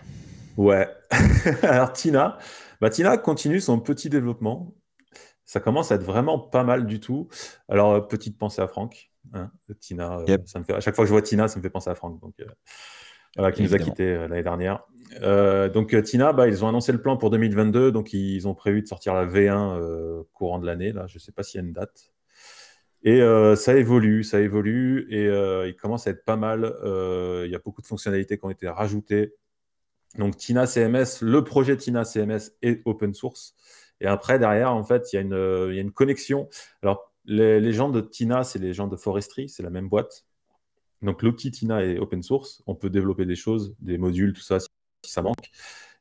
Ouais. 0.57 0.89
Alors, 1.63 1.93
Tina, 1.93 2.39
bah, 2.81 2.91
Tina 2.91 3.19
continue 3.19 3.61
son 3.61 3.81
petit 3.81 4.09
développement. 4.09 4.75
Ça 5.45 5.59
commence 5.59 5.91
à 5.91 5.97
être 5.97 6.05
vraiment 6.05 6.39
pas 6.39 6.63
mal 6.63 6.87
du 6.87 7.01
tout. 7.01 7.29
Alors, 7.69 8.07
petite 8.07 8.39
pensée 8.39 8.63
à 8.63 8.69
Franck. 8.69 9.11
Hein, 9.33 9.51
Tina, 9.81 10.18
euh, 10.18 10.39
ça 10.47 10.59
me 10.59 10.64
fait, 10.64 10.75
à 10.75 10.81
chaque 10.81 10.95
fois 10.95 11.05
que 11.05 11.09
je 11.09 11.12
vois 11.12 11.22
Tina, 11.22 11.49
ça 11.49 11.59
me 11.59 11.62
fait 11.62 11.70
penser 11.70 11.91
à 11.91 11.95
Franck. 11.95 12.20
Donc, 12.20 12.35
euh, 12.41 12.47
voilà, 13.37 13.53
qui 13.53 13.62
nous 13.62 13.75
a 13.75 13.79
quittés 13.79 14.11
euh, 14.11 14.29
l'année 14.29 14.43
dernière. 14.43 14.85
donc 15.72 16.01
Tina, 16.03 16.33
bah, 16.33 16.47
ils 16.47 16.64
ont 16.64 16.68
annoncé 16.68 16.93
le 16.93 17.01
plan 17.01 17.16
pour 17.16 17.31
2022, 17.31 17.91
donc 17.91 18.12
ils 18.12 18.47
ont 18.47 18.55
prévu 18.55 18.83
de 18.83 18.87
sortir 18.87 19.14
la 19.14 19.27
V1 19.27 20.25
courant 20.33 20.59
de 20.59 20.66
l'année. 20.66 20.93
Là, 20.93 21.07
je 21.07 21.16
ne 21.16 21.20
sais 21.20 21.33
pas 21.33 21.43
s'il 21.43 21.61
y 21.61 21.64
a 21.64 21.66
une 21.66 21.72
date. 21.72 22.12
Et 23.03 23.20
ça 23.57 23.77
évolue, 23.77 24.25
ça 24.25 24.41
évolue, 24.41 25.07
et 25.11 25.27
il 25.68 25.77
commence 25.77 26.07
à 26.07 26.11
être 26.11 26.25
pas 26.25 26.37
mal. 26.37 26.72
Il 26.85 27.51
y 27.51 27.55
a 27.55 27.59
beaucoup 27.59 27.83
de 27.83 27.87
fonctionnalités 27.87 28.39
qui 28.39 28.45
ont 28.45 28.51
été 28.51 28.68
rajoutées. 28.68 29.35
Donc 30.16 30.37
Tina 30.37 30.66
CMS, 30.66 31.22
le 31.22 31.43
projet 31.43 31.77
Tina 31.77 32.05
CMS 32.05 32.53
est 32.62 32.83
open 32.85 33.14
source. 33.14 33.57
Et 34.01 34.07
après, 34.07 34.39
derrière, 34.39 34.72
en 34.72 34.85
fait, 34.85 35.12
il 35.12 35.16
y, 35.16 35.18
a 35.18 35.22
une, 35.22 35.68
il 35.70 35.75
y 35.75 35.79
a 35.79 35.83
une 35.83 35.93
connexion. 35.93 36.49
Alors, 36.83 37.14
les, 37.27 37.72
gens 37.72 37.89
de 37.89 38.01
Tina, 38.01 38.45
c'est 38.45 38.59
les 38.59 38.75
gens 38.75 38.87
de 38.87 38.97
Forestry, 38.97 39.49
c'est 39.49 39.62
la 39.62 39.70
même 39.70 39.89
boîte. 39.89 40.27
Donc 41.03 41.22
l'outil 41.22 41.51
Tina 41.51 41.85
est 41.85 41.99
open 41.99 42.22
source. 42.22 42.62
On 42.66 42.75
peut 42.75 42.91
développer 42.91 43.27
des 43.27 43.37
choses, 43.37 43.77
des 43.81 43.99
modules, 43.99 44.33
tout 44.33 44.43
ça, 44.43 44.61
si, 44.61 44.68
ça 45.03 45.22
manque. 45.22 45.51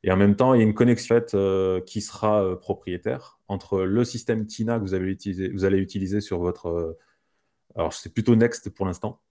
Et 0.04 0.12
en 0.12 0.18
même 0.18 0.36
temps, 0.36 0.54
il 0.54 0.60
y 0.60 0.62
a 0.62 0.66
une 0.66 0.74
connexion 0.74 1.22
euh, 1.34 1.80
qui 1.82 2.02
sera 2.02 2.44
euh, 2.44 2.56
propriétaire 2.56 3.40
entre 3.48 3.82
le 3.84 4.04
système 4.04 4.46
Tina 4.46 4.80
que 4.80 4.84
vous, 4.84 4.94
allez 5.66 5.78
utiliser 5.78 6.22
sur 6.22 6.40
votre... 6.40 6.68
Euh, 6.68 6.98
alors, 7.76 7.94
c'est 7.94 8.14
plutôt 8.14 8.36
Next 8.36 8.70
pour 8.70 8.86
l'instant, 8.86 9.22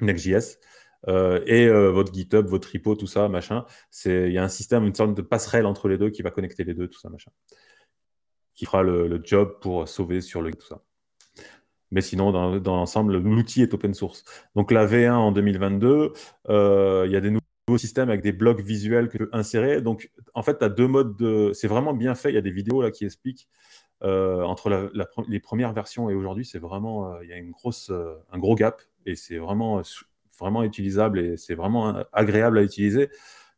Next.js, 0.00 0.58
et 1.46 1.68
votre 1.68 2.12
GitHub, 2.12 2.46
votre 2.46 2.72
repo, 2.72 2.96
tout 2.96 3.06
ça, 3.06 3.28
machin. 3.28 3.66
Il 4.06 4.32
y 4.32 4.38
a 4.38 4.42
un 4.42 4.48
système, 4.48 4.84
une 4.84 4.94
sorte 4.94 5.14
de 5.14 5.22
passerelle 5.22 5.66
entre 5.66 5.88
les 5.88 5.98
deux 5.98 6.10
qui 6.10 6.22
va 6.22 6.30
connecter 6.30 6.64
les 6.64 6.74
deux, 6.74 6.88
tout 6.88 6.98
ça, 6.98 7.10
machin. 7.10 7.30
Qui 8.54 8.64
fera 8.64 8.82
le, 8.82 9.06
le 9.06 9.20
job 9.22 9.58
pour 9.60 9.86
sauver 9.86 10.22
sur 10.22 10.40
le 10.40 10.52
tout 10.52 10.66
ça. 10.66 10.82
Mais 11.90 12.00
sinon, 12.00 12.32
dans, 12.32 12.76
l'ensemble, 12.76 13.18
l'outil 13.18 13.62
est 13.62 13.72
open 13.72 13.94
source. 13.94 14.24
Donc 14.54 14.70
la 14.72 14.86
V1 14.86 15.12
en 15.12 15.32
2022, 15.32 16.12
euh, 16.48 17.04
il 17.06 17.12
y 17.12 17.16
a 17.16 17.20
des 17.20 17.30
nouveaux 17.30 17.78
systèmes 17.78 18.08
avec 18.08 18.22
des 18.22 18.32
blocs 18.32 18.60
visuels 18.60 19.08
que 19.08 19.18
tu 19.18 19.18
peux 19.18 19.30
insérer. 19.32 19.80
Donc 19.80 20.10
en 20.34 20.42
fait, 20.42 20.58
tu 20.58 20.64
as 20.64 20.68
deux 20.68 20.88
modes 20.88 21.16
de... 21.16 21.52
C'est 21.52 21.68
vraiment 21.68 21.94
bien 21.94 22.14
fait. 22.14 22.30
Il 22.30 22.34
y 22.34 22.38
a 22.38 22.42
des 22.42 22.50
vidéos 22.50 22.82
là 22.82 22.90
qui 22.90 23.04
expliquent 23.04 23.48
euh, 24.02 24.42
entre 24.42 24.90
les 25.28 25.40
premières 25.40 25.72
versions 25.72 26.10
et 26.10 26.14
aujourd'hui, 26.14 26.44
c'est 26.44 26.58
vraiment... 26.58 27.12
Euh, 27.12 27.24
il 27.24 27.30
y 27.30 27.32
a 27.32 27.36
une 27.36 27.52
grosse, 27.52 27.92
un 28.32 28.38
gros 28.38 28.56
gap 28.56 28.82
et 29.06 29.14
c'est 29.14 29.38
vraiment, 29.38 29.80
vraiment 30.40 30.64
utilisable 30.64 31.20
et 31.20 31.36
c'est 31.36 31.54
vraiment 31.54 32.02
agréable 32.12 32.58
à 32.58 32.62
utiliser. 32.62 33.10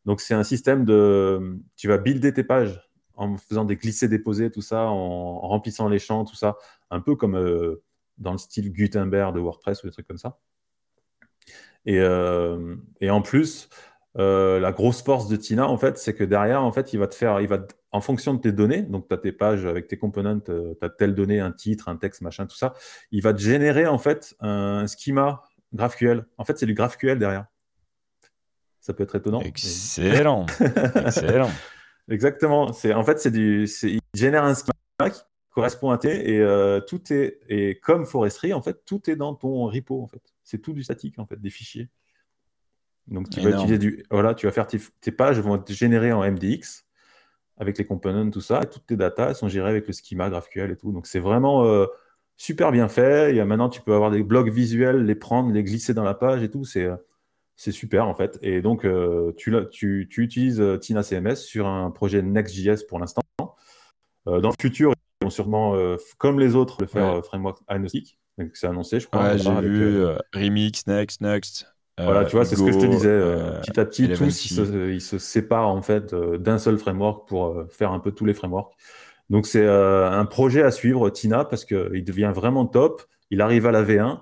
Donc 0.05 0.21
c'est 0.21 0.35
un 0.35 0.43
système 0.43 0.85
de... 0.85 1.57
Tu 1.75 1.87
vas 1.87 1.97
builder 1.97 2.33
tes 2.33 2.43
pages 2.43 2.79
en 3.15 3.37
faisant 3.37 3.65
des 3.65 3.75
glissés-déposés, 3.75 4.49
tout 4.49 4.61
ça, 4.61 4.85
en, 4.85 5.39
remplissant 5.39 5.89
les 5.89 5.99
champs, 5.99 6.23
tout 6.23 6.37
ça, 6.37 6.55
un 6.89 7.01
peu 7.01 7.15
comme 7.15 7.35
dans 8.19 8.31
le 8.31 8.37
style 8.37 8.71
Gutenberg 8.71 9.33
de 9.33 9.39
WordPress 9.39 9.83
ou 9.83 9.87
des 9.87 9.93
trucs 9.93 10.07
comme 10.07 10.17
ça. 10.17 10.37
Et, 11.85 11.99
euh, 11.99 12.75
et 13.01 13.09
en 13.09 13.21
plus, 13.21 13.69
euh, 14.17 14.59
la 14.59 14.71
grosse 14.71 15.01
force 15.01 15.27
de 15.27 15.35
Tina, 15.35 15.67
en 15.67 15.77
fait, 15.77 15.97
c'est 15.97 16.13
que 16.13 16.23
derrière, 16.23 16.63
en 16.63 16.71
fait, 16.71 16.93
il 16.93 16.99
va 16.99 17.07
te 17.07 17.15
faire, 17.15 17.39
il 17.41 17.47
va, 17.47 17.59
en 17.91 18.01
fonction 18.01 18.33
de 18.33 18.41
tes 18.41 18.51
données, 18.51 18.81
donc 18.81 19.07
tu 19.07 19.13
as 19.13 19.17
tes 19.17 19.31
pages 19.31 19.65
avec 19.65 19.87
tes 19.87 19.97
components, 19.97 20.41
euh, 20.49 20.73
tu 20.79 20.85
as 20.85 20.89
telle 20.89 21.15
donnée, 21.15 21.39
un 21.39 21.51
titre, 21.51 21.87
un 21.87 21.95
texte, 21.95 22.21
machin, 22.21 22.45
tout 22.45 22.57
ça, 22.57 22.73
il 23.11 23.21
va 23.21 23.33
te 23.33 23.39
générer, 23.39 23.87
en 23.87 23.97
fait, 23.97 24.35
un 24.39 24.85
schema 24.87 25.43
GraphQL. 25.73 26.25
En 26.37 26.45
fait, 26.45 26.57
c'est 26.57 26.65
du 26.65 26.73
GraphQL 26.73 27.19
derrière. 27.19 27.45
Ça 28.81 28.93
peut 28.93 29.03
être 29.03 29.15
étonnant. 29.15 29.41
Excellent. 29.41 30.45
Excellent. 30.95 31.51
Exactement. 32.09 32.73
C'est, 32.73 32.93
en 32.93 33.03
fait, 33.03 33.19
c'est 33.19 33.31
du, 33.31 33.69
il 33.83 33.99
génère 34.15 34.43
un 34.43 34.55
schema 34.55 34.73
correspond 35.59 35.89
à 35.89 35.97
T 35.97 36.35
et 36.35 36.39
euh, 36.39 36.79
tout 36.79 37.11
est 37.11 37.41
et 37.49 37.79
comme 37.81 38.05
Forestry 38.05 38.53
en 38.53 38.61
fait 38.61 38.85
tout 38.85 39.09
est 39.09 39.17
dans 39.17 39.35
ton 39.35 39.65
repo 39.65 40.01
en 40.01 40.07
fait. 40.07 40.21
C'est 40.41 40.59
tout 40.59 40.71
du 40.71 40.83
statique 40.83 41.19
en 41.19 41.25
fait 41.25 41.35
des 41.41 41.49
fichiers. 41.49 41.89
Donc 43.07 43.29
tu 43.29 43.41
vas 43.41 43.49
utiliser 43.49 43.77
du 43.77 44.05
voilà 44.09 44.33
tu 44.35 44.45
vas 44.45 44.53
faire 44.53 44.67
tes, 44.67 45.11
pages 45.11 45.37
vont 45.39 45.57
être 45.57 45.69
générées 45.69 46.13
en 46.13 46.23
MDX 46.23 46.85
avec 47.57 47.77
les 47.77 47.83
components 47.83 48.29
tout 48.29 48.39
ça 48.39 48.61
et 48.63 48.69
toutes 48.69 48.85
tes 48.85 48.95
datas 48.95 49.33
sont 49.33 49.49
gérées 49.49 49.71
avec 49.71 49.85
le 49.85 49.91
schema 49.91 50.29
GraphQL 50.29 50.71
et 50.71 50.77
tout. 50.77 50.93
Donc 50.93 51.07
c'est 51.07 51.19
vraiment 51.19 51.65
euh, 51.65 51.87
super 52.37 52.71
bien 52.71 52.87
fait. 52.87 53.31
Il 53.31 53.35
y 53.35 53.41
a 53.41 53.45
maintenant 53.45 53.67
tu 53.67 53.81
peux 53.81 53.93
avoir 53.93 54.11
des 54.11 54.23
blocs 54.23 54.49
visuels 54.49 55.03
les 55.03 55.15
prendre 55.15 55.51
les 55.51 55.63
glisser 55.65 55.93
dans 55.93 56.05
la 56.05 56.13
page 56.13 56.41
et 56.41 56.49
tout. 56.49 56.63
C'est 56.63 56.85
euh, 56.85 56.95
c'est 57.57 57.73
super 57.73 58.07
en 58.07 58.15
fait. 58.15 58.39
Et 58.41 58.61
donc 58.61 58.87
tu, 59.35 59.53
tu, 59.69 60.07
tu 60.09 60.23
utilises 60.23 60.63
Tina 60.79 61.03
CMS 61.03 61.35
sur 61.35 61.67
un 61.67 61.91
projet 61.91 62.21
Next.js 62.21 62.85
pour 62.87 62.99
l'instant. 62.99 63.21
Dans 64.25 64.37
le 64.37 64.61
futur 64.61 64.93
vont 65.29 65.33
sûrement, 65.33 65.75
euh, 65.75 65.97
comme 66.17 66.39
les 66.39 66.55
autres, 66.55 66.77
le 66.79 66.87
faire 66.87 67.15
euh, 67.15 67.21
framework 67.21 67.59
agnostique. 67.67 68.17
C'est 68.53 68.67
annoncé, 68.67 68.99
je 68.99 69.07
crois. 69.07 69.35
j'ai 69.35 69.51
vu 69.61 70.01
euh, 70.01 70.17
Remix, 70.33 70.87
Next, 70.87 71.21
Next. 71.21 71.67
Voilà, 71.97 72.23
tu 72.23 72.37
vois, 72.37 72.45
c'est 72.45 72.55
ce 72.55 72.63
que 72.63 72.71
je 72.71 72.79
te 72.79 72.85
disais. 72.85 73.19
petit 73.61 73.79
à 73.79 73.85
petit, 73.85 74.09
tous 74.09 74.51
ils 74.51 75.01
se, 75.01 75.17
séparent 75.17 75.67
en 75.67 75.81
fait 75.81 76.15
d'un 76.15 76.57
seul 76.57 76.77
framework 76.77 77.27
pour 77.27 77.65
faire 77.69 77.91
un 77.91 77.99
peu 77.99 78.11
tous 78.11 78.25
les 78.25 78.33
frameworks. 78.33 78.73
Donc 79.29 79.45
c'est 79.45 79.67
un 79.67 80.25
projet 80.25 80.63
à 80.63 80.71
suivre, 80.71 81.09
Tina, 81.09 81.43
parce 81.43 81.65
qu'il 81.65 82.03
devient 82.03 82.31
vraiment 82.33 82.65
top. 82.65 83.03
Il 83.31 83.41
arrive 83.41 83.65
à 83.65 83.71
la 83.71 83.83
V1. 83.83 84.19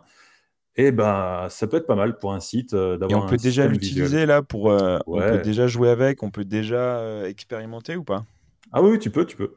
Et 0.79 0.91
ben, 0.91 1.47
ça 1.49 1.65
peut 1.65 1.77
être 1.77 1.87
pas 1.87 1.95
mal 1.95 2.17
pour 2.19 2.33
un 2.33 2.39
site 2.39 2.73
d'avoir. 2.73 3.11
Et 3.11 3.15
on 3.15 3.27
peut 3.27 3.37
déjà 3.37 3.67
l'utiliser 3.67 4.25
là 4.25 4.41
pour. 4.41 4.65
On 4.65 5.19
peut 5.21 5.41
déjà 5.43 5.67
jouer 5.67 5.89
avec, 5.89 6.23
on 6.23 6.31
peut 6.31 6.45
déjà 6.45 7.27
expérimenter 7.27 7.95
ou 7.95 8.03
pas? 8.03 8.25
Ah 8.71 8.81
oui, 8.81 8.97
tu 8.97 9.11
peux, 9.11 9.25
tu 9.25 9.37
peux. 9.37 9.53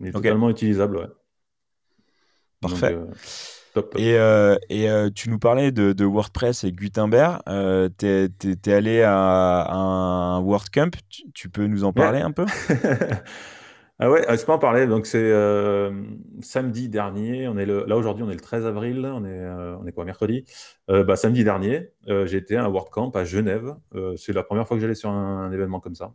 Il 0.00 0.08
est 0.08 0.12
totalement 0.12 0.50
utilisable, 0.50 0.98
ouais. 0.98 1.06
Parfait. 2.60 2.94
Euh, 2.94 3.06
top, 3.74 3.94
Et, 3.98 4.18
euh, 4.18 4.56
et 4.68 4.88
euh, 4.90 5.10
tu 5.14 5.30
nous 5.30 5.38
parlais 5.38 5.72
de, 5.72 6.04
WordPress 6.04 6.64
et 6.64 6.72
Gutenberg. 6.72 7.40
tu 7.98 8.06
es, 8.06 8.72
allé 8.72 9.02
à, 9.02 9.66
un 9.70 10.40
WordCamp. 10.40 10.90
Tu, 11.34 11.48
peux 11.48 11.66
nous 11.66 11.84
en 11.84 11.92
parler 11.92 12.20
un 12.20 12.32
peu? 12.32 12.46
Ah 13.98 14.10
ouais, 14.10 14.26
je 14.28 14.44
peux 14.44 14.52
en 14.52 14.58
parler. 14.58 14.86
Donc 14.86 15.06
c'est 15.06 15.32
samedi 16.42 16.90
dernier. 16.90 17.48
On 17.48 17.56
est 17.56 17.64
le, 17.64 17.86
là 17.86 17.96
aujourd'hui, 17.96 18.24
on 18.24 18.28
est 18.28 18.34
le 18.34 18.40
13 18.40 18.66
avril. 18.66 19.10
On 19.10 19.24
est, 19.24 19.48
on 19.80 19.86
est 19.86 19.92
quoi, 19.92 20.04
mercredi? 20.04 20.44
Bah, 20.86 21.16
Samedi 21.16 21.44
dernier, 21.44 21.92
été 22.06 22.56
à 22.56 22.64
un 22.66 22.68
WordCamp 22.68 23.12
à 23.14 23.24
Genève. 23.24 23.74
c'est 24.18 24.34
la 24.34 24.42
première 24.42 24.68
fois 24.68 24.76
que 24.76 24.82
j'allais 24.82 24.94
sur 24.94 25.08
un, 25.08 25.50
événement 25.50 25.80
comme 25.80 25.94
ça. 25.94 26.12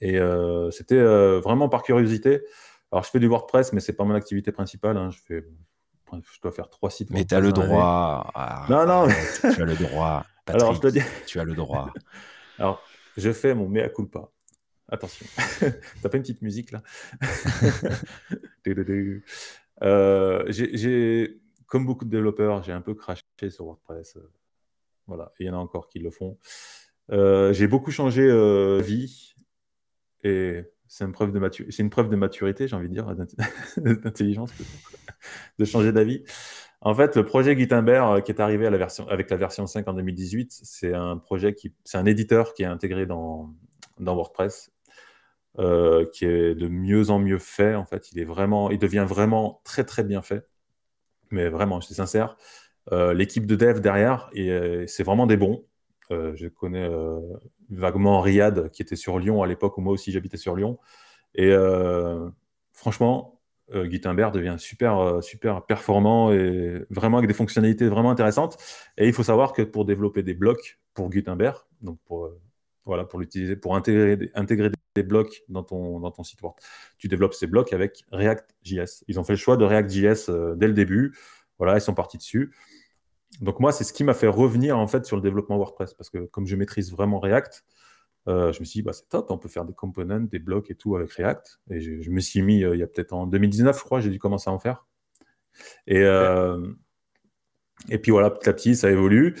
Et 0.00 0.18
euh, 0.18 0.70
c'était 0.70 0.96
euh, 0.96 1.40
vraiment 1.40 1.68
par 1.68 1.82
curiosité. 1.82 2.42
Alors, 2.90 3.04
je 3.04 3.10
fais 3.10 3.18
du 3.18 3.26
WordPress, 3.26 3.72
mais 3.72 3.80
c'est 3.80 3.94
pas 3.94 4.04
mon 4.04 4.14
activité 4.14 4.52
principale. 4.52 4.96
Hein. 4.96 5.10
Je 5.10 5.18
fais 5.18 5.44
je 6.12 6.40
dois 6.42 6.52
faire 6.52 6.68
trois 6.68 6.90
sites. 6.90 7.08
Mais 7.08 7.24
tu 7.24 7.34
as 7.34 7.40
le 7.40 7.52
droit. 7.52 8.30
non, 8.68 8.84
non. 8.84 9.08
tu 9.40 9.62
as 9.62 9.64
le 9.64 9.74
droit. 9.74 10.26
Alors, 10.46 10.74
je 10.74 10.88
dis. 10.88 11.00
Tu 11.26 11.40
as 11.40 11.44
le 11.44 11.54
droit. 11.54 11.90
Alors, 12.58 12.82
je 13.16 13.32
fais 13.32 13.54
mon 13.54 13.66
mea 13.66 13.88
culpa. 13.88 14.28
Attention. 14.88 15.24
T'as 16.02 16.10
pas 16.10 16.18
une 16.18 16.22
petite 16.22 16.42
musique 16.42 16.70
là? 16.70 16.82
Euh, 19.82 20.44
J'ai, 20.48 21.40
comme 21.66 21.86
beaucoup 21.86 22.04
de 22.04 22.10
développeurs, 22.10 22.62
j'ai 22.62 22.70
un 22.70 22.82
peu 22.82 22.94
craché 22.94 23.24
sur 23.48 23.64
WordPress. 23.64 24.16
Voilà, 25.08 25.32
il 25.40 25.46
y 25.46 25.50
en 25.50 25.54
a 25.54 25.56
encore 25.56 25.88
qui 25.88 25.98
le 25.98 26.10
font. 26.10 26.38
j'ai 27.10 27.66
beaucoup 27.66 27.90
changé 27.90 28.28
vie 28.80 29.32
et 30.22 30.64
c'est 30.88 31.04
une, 31.04 31.12
preuve 31.12 31.32
de 31.32 32.16
maturité, 32.16 32.68
j'ai 32.68 32.76
envie 32.76 32.88
de 32.88 32.92
dire, 32.92 33.06
d'intelligence, 33.76 34.52
de 35.58 35.64
changer 35.64 35.90
d'avis. 35.90 36.22
En 36.82 36.94
fait, 36.94 37.16
le 37.16 37.24
projet 37.24 37.54
Gutenberg 37.54 38.18
euh, 38.18 38.20
qui 38.20 38.32
est 38.32 38.40
arrivé 38.40 38.66
avec 38.66 39.30
la 39.30 39.36
version 39.36 39.66
5 39.66 39.88
en 39.88 39.94
2018, 39.94 40.60
c'est 40.64 40.92
un 40.92 41.16
projet 41.16 41.54
qui, 41.54 41.72
c'est 41.84 41.96
un 41.96 42.06
éditeur 42.06 42.54
qui 42.54 42.64
est 42.64 42.66
intégré 42.66 43.06
dans, 43.06 43.54
WordPress, 43.98 44.72
euh, 45.58 46.04
qui 46.12 46.24
est 46.24 46.54
de 46.56 46.68
mieux 46.68 47.10
en 47.10 47.20
mieux 47.20 47.38
fait. 47.38 47.74
En 47.76 47.86
fait, 47.86 48.10
il 48.12 48.18
est 48.18 48.24
vraiment, 48.24 48.70
il 48.70 48.78
devient 48.78 49.06
vraiment 49.08 49.60
très 49.64 49.84
très 49.84 50.02
bien 50.02 50.22
fait. 50.22 50.46
Mais 51.30 51.48
vraiment, 51.48 51.80
je 51.80 51.86
suis 51.86 51.94
sincère. 51.94 52.36
Euh, 52.90 53.14
l'équipe 53.14 53.46
de 53.46 53.54
dev 53.54 53.80
derrière, 53.80 54.28
c'est 54.86 55.04
vraiment 55.04 55.26
des 55.26 55.36
bons. 55.36 55.64
Je 56.10 56.48
connais 56.48 56.88
vaguement 57.70 58.20
Riyad, 58.20 58.70
qui 58.70 58.82
était 58.82 58.96
sur 58.96 59.18
Lyon 59.18 59.42
à 59.42 59.46
l'époque 59.46 59.78
où 59.78 59.80
moi 59.80 59.92
aussi 59.92 60.12
j'habitais 60.12 60.36
sur 60.36 60.56
Lyon. 60.56 60.78
Et 61.34 61.50
euh, 61.50 62.28
franchement, 62.72 63.40
euh, 63.74 63.86
Gutenberg 63.86 64.34
devient 64.34 64.56
super, 64.58 64.98
euh, 64.98 65.20
super 65.20 65.64
performant 65.64 66.32
et 66.32 66.84
vraiment 66.90 67.18
avec 67.18 67.28
des 67.28 67.34
fonctionnalités 67.34 67.88
vraiment 67.88 68.10
intéressantes. 68.10 68.58
Et 68.98 69.06
il 69.06 69.12
faut 69.12 69.22
savoir 69.22 69.52
que 69.52 69.62
pour 69.62 69.84
développer 69.84 70.22
des 70.22 70.34
blocs 70.34 70.78
pour 70.94 71.08
Gutenberg, 71.08 71.56
donc 71.80 71.98
pour, 72.04 72.30
voilà, 72.84 73.04
pour 73.04 73.18
l'utiliser, 73.18 73.56
pour 73.56 73.76
intégrer, 73.76 74.30
intégrer 74.34 74.70
des 74.94 75.02
blocs 75.02 75.42
dans 75.48 75.62
ton, 75.62 76.00
dans 76.00 76.10
ton 76.10 76.22
site 76.22 76.42
web, 76.42 76.52
tu 76.98 77.08
développes 77.08 77.34
ces 77.34 77.46
blocs 77.46 77.72
avec 77.72 78.04
React.js. 78.12 79.04
Ils 79.08 79.18
ont 79.18 79.24
fait 79.24 79.32
le 79.32 79.38
choix 79.38 79.56
de 79.56 79.64
React.js 79.64 80.56
dès 80.56 80.66
le 80.66 80.74
début. 80.74 81.16
Voilà, 81.58 81.78
ils 81.78 81.80
sont 81.80 81.94
partis 81.94 82.18
dessus. 82.18 82.52
Donc 83.40 83.60
moi, 83.60 83.72
c'est 83.72 83.84
ce 83.84 83.92
qui 83.92 84.04
m'a 84.04 84.14
fait 84.14 84.28
revenir 84.28 84.78
en 84.78 84.86
fait 84.86 85.06
sur 85.06 85.16
le 85.16 85.22
développement 85.22 85.56
WordPress 85.56 85.94
parce 85.94 86.10
que 86.10 86.26
comme 86.26 86.46
je 86.46 86.56
maîtrise 86.56 86.92
vraiment 86.92 87.18
React, 87.18 87.64
euh, 88.28 88.52
je 88.52 88.60
me 88.60 88.64
suis 88.64 88.78
dit 88.78 88.82
bah, 88.82 88.92
c'est 88.92 89.08
top, 89.08 89.30
on 89.30 89.38
peut 89.38 89.48
faire 89.48 89.64
des 89.64 89.72
components, 89.72 90.20
des 90.20 90.38
blocs 90.38 90.70
et 90.70 90.74
tout 90.74 90.96
avec 90.96 91.10
React. 91.12 91.60
Et 91.70 91.80
je, 91.80 92.10
me 92.10 92.20
suis 92.20 92.42
mis 92.42 92.62
euh, 92.62 92.74
il 92.76 92.80
y 92.80 92.82
a 92.82 92.86
peut-être 92.86 93.12
en 93.12 93.26
2019, 93.26 93.76
je 93.76 93.84
crois, 93.84 94.00
j'ai 94.00 94.10
dû 94.10 94.18
commencer 94.18 94.50
à 94.50 94.52
en 94.52 94.58
faire. 94.58 94.86
Et, 95.86 95.98
euh, 95.98 96.60
et 97.88 97.98
puis 97.98 98.12
voilà, 98.12 98.30
petit 98.30 98.48
à 98.48 98.52
petit, 98.52 98.76
ça 98.76 98.90
évolue. 98.90 99.36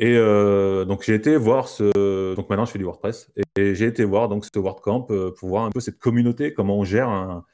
Et 0.00 0.16
donc 0.16 1.04
j'ai 1.04 1.14
été 1.14 1.36
voir 1.36 1.68
ce. 1.68 2.34
Donc 2.34 2.50
maintenant, 2.50 2.64
je 2.64 2.72
fais 2.72 2.78
du 2.78 2.84
WordPress 2.84 3.30
et, 3.54 3.76
j'ai 3.76 3.86
été 3.86 4.02
voir 4.04 4.28
donc 4.28 4.44
ce 4.44 4.58
WordCamp 4.58 5.02
pour 5.36 5.48
voir 5.48 5.64
un 5.64 5.70
peu 5.70 5.78
cette 5.78 6.00
communauté, 6.00 6.52
comment 6.52 6.78
on 6.78 6.84
gère 6.84 7.08
un, 7.08 7.44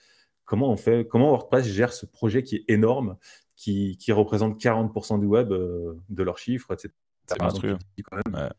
comment 0.47 0.71
on 0.73 0.77
fait, 0.79 1.07
comment 1.07 1.29
WordPress 1.29 1.67
gère 1.67 1.93
ce 1.93 2.07
projet 2.07 2.43
qui 2.43 2.57
est 2.57 2.65
énorme 2.69 3.19
qui, 3.61 4.13
représente 4.13 4.59
40% 4.59 5.21
du 5.21 5.27
web, 5.27 5.53
euh, 5.53 5.99
de 6.09 6.23
leurs 6.23 6.39
chiffres, 6.39 6.73
etc. 6.73 6.91
C'est 7.27 7.41
monstrueux. 7.41 7.79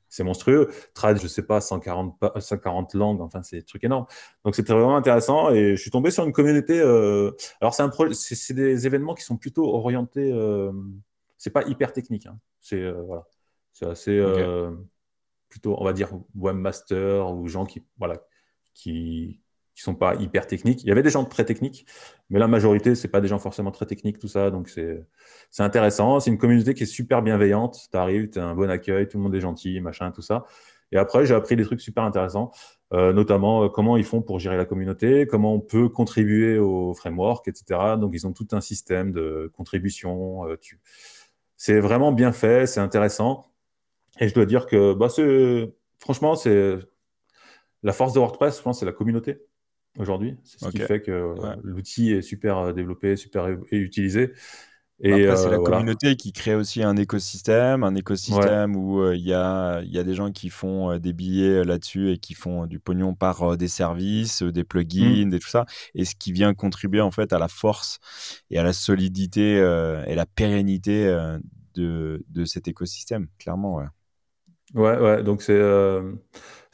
C'est 0.07 0.23
monstrueux. 0.23 0.69
Trad, 0.93 1.19
je 1.19 1.27
sais 1.27 1.41
pas, 1.41 1.59
140, 1.59 2.17
140 2.39 2.93
langues, 2.93 3.19
enfin, 3.19 3.41
c'est 3.43 3.57
des 3.57 3.63
trucs 3.63 3.83
énormes. 3.83 4.05
Donc, 4.45 4.55
c'était 4.55 4.71
vraiment 4.71 4.95
intéressant. 4.95 5.49
Et 5.49 5.75
je 5.75 5.81
suis 5.81 5.91
tombé 5.91 6.09
sur 6.11 6.23
une 6.23 6.31
communauté. 6.31 6.79
Euh, 6.79 7.31
alors, 7.59 7.73
c'est 7.73 7.83
un 7.83 7.91
c'est 8.13 8.53
des 8.53 8.85
événements 8.85 9.13
qui 9.13 9.23
sont 9.23 9.35
plutôt 9.37 9.73
orientés. 9.73 10.31
Euh... 10.31 10.71
C'est 11.37 11.49
pas 11.49 11.63
hyper 11.63 11.91
technique. 11.91 12.27
Hein. 12.27 12.39
C'est 12.61 12.81
euh, 12.81 13.01
voilà. 13.01 13.27
C'est 13.73 13.87
assez. 13.87 14.23
Plutôt, 15.49 15.75
on 15.77 15.83
va 15.83 15.91
dire, 15.91 16.11
webmaster 16.33 17.29
ou 17.33 17.45
gens 17.49 17.65
qui, 17.65 17.83
voilà, 17.97 18.15
qui, 18.73 19.41
qui 19.81 19.85
sont 19.85 19.95
pas 19.95 20.15
hyper 20.15 20.45
techniques. 20.45 20.83
Il 20.83 20.87
y 20.87 20.91
avait 20.91 21.01
des 21.01 21.09
gens 21.09 21.25
très 21.25 21.43
techniques, 21.43 21.87
mais 22.29 22.37
la 22.37 22.47
majorité, 22.47 22.93
c'est 22.93 23.07
pas 23.07 23.19
des 23.19 23.27
gens 23.27 23.39
forcément 23.39 23.71
très 23.71 23.87
techniques, 23.87 24.19
tout 24.19 24.27
ça. 24.27 24.51
Donc, 24.51 24.69
c'est 24.69 25.63
intéressant. 25.63 26.19
C'est 26.19 26.29
une 26.29 26.37
communauté 26.37 26.75
qui 26.75 26.83
est 26.83 26.85
super 26.85 27.23
bienveillante. 27.23 27.87
Tu 27.91 27.97
arrives, 27.97 28.29
tu 28.29 28.39
as 28.39 28.45
un 28.45 28.55
bon 28.55 28.69
accueil, 28.69 29.07
tout 29.07 29.17
le 29.17 29.23
monde 29.23 29.33
est 29.33 29.41
gentil, 29.41 29.81
machin, 29.81 30.11
tout 30.11 30.21
ça. 30.21 30.45
Et 30.91 30.97
après, 30.97 31.25
j'ai 31.25 31.33
appris 31.33 31.55
des 31.55 31.63
trucs 31.63 31.81
super 31.81 32.03
intéressants, 32.03 32.51
euh, 32.93 33.11
notamment 33.13 33.63
euh, 33.63 33.69
comment 33.69 33.97
ils 33.97 34.03
font 34.03 34.21
pour 34.21 34.39
gérer 34.39 34.57
la 34.57 34.65
communauté, 34.65 35.25
comment 35.25 35.55
on 35.55 35.61
peut 35.61 35.89
contribuer 35.89 36.59
au 36.59 36.93
framework, 36.93 37.47
etc. 37.47 37.95
Donc, 37.99 38.11
ils 38.13 38.27
ont 38.27 38.33
tout 38.33 38.47
un 38.51 38.61
système 38.61 39.11
de 39.11 39.51
contribution. 39.55 40.47
Euh, 40.47 40.57
c'est 41.57 41.79
vraiment 41.79 42.11
bien 42.11 42.31
fait, 42.33 42.67
c'est 42.67 42.81
intéressant. 42.81 43.47
Et 44.19 44.27
je 44.27 44.33
dois 44.35 44.45
dire 44.45 44.67
que, 44.67 44.93
bah, 44.93 45.07
franchement, 45.97 46.35
c'est 46.35 46.77
la 47.83 47.93
force 47.93 48.13
de 48.13 48.19
WordPress, 48.19 48.57
je 48.57 48.61
pense, 48.61 48.79
c'est 48.81 48.85
la 48.85 48.91
communauté 48.91 49.39
aujourd'hui. 49.97 50.37
C'est 50.43 50.59
ce 50.59 50.69
qui 50.69 50.79
fait 50.79 51.01
que 51.01 51.35
l'outil 51.63 52.11
est 52.11 52.21
super 52.21 52.57
euh, 52.57 52.73
développé, 52.73 53.15
super 53.15 53.47
utilisé. 53.71 54.33
Et 55.03 55.25
Après, 55.25 55.35
c'est 55.35 55.49
la 55.49 55.57
euh, 55.57 55.63
communauté 55.63 56.15
qui 56.15 56.31
crée 56.31 56.53
aussi 56.53 56.83
un 56.83 56.95
écosystème, 56.95 57.83
un 57.83 57.95
écosystème 57.95 58.75
où 58.75 59.01
euh, 59.01 59.15
il 59.15 59.25
y, 59.25 59.33
a, 59.33 59.81
y, 59.81 59.97
a, 59.97 60.03
des 60.03 60.13
gens 60.13 60.31
qui 60.31 60.49
font 60.49 60.95
des 60.99 61.11
billets 61.11 61.63
là-dessus 61.63 62.11
et 62.11 62.17
qui 62.19 62.35
font 62.35 62.67
du 62.67 62.79
pognon 62.79 63.15
par 63.15 63.57
des 63.57 63.67
services, 63.67 64.43
des 64.43 64.63
plugins, 64.63 65.25
mmh. 65.25 65.33
et 65.33 65.39
tout 65.39 65.47
ça. 65.47 65.65
Et 65.95 66.05
ce 66.05 66.13
qui 66.13 66.31
vient 66.31 66.53
contribuer 66.53 67.01
en 67.01 67.09
fait 67.09 67.33
à 67.33 67.39
la 67.39 67.47
force 67.47 67.97
et 68.51 68.59
à 68.59 68.63
la 68.63 68.73
solidité 68.73 69.55
et 69.55 70.13
la 70.13 70.25
pérennité 70.27 71.05
de, 71.73 72.23
de, 72.29 72.45
cet 72.45 72.67
écosystème, 72.67 73.25
clairement. 73.39 73.77
Ouais, 73.77 73.87
ouais, 74.75 74.99
ouais 74.99 75.23
donc 75.23 75.41
c'est 75.41 75.59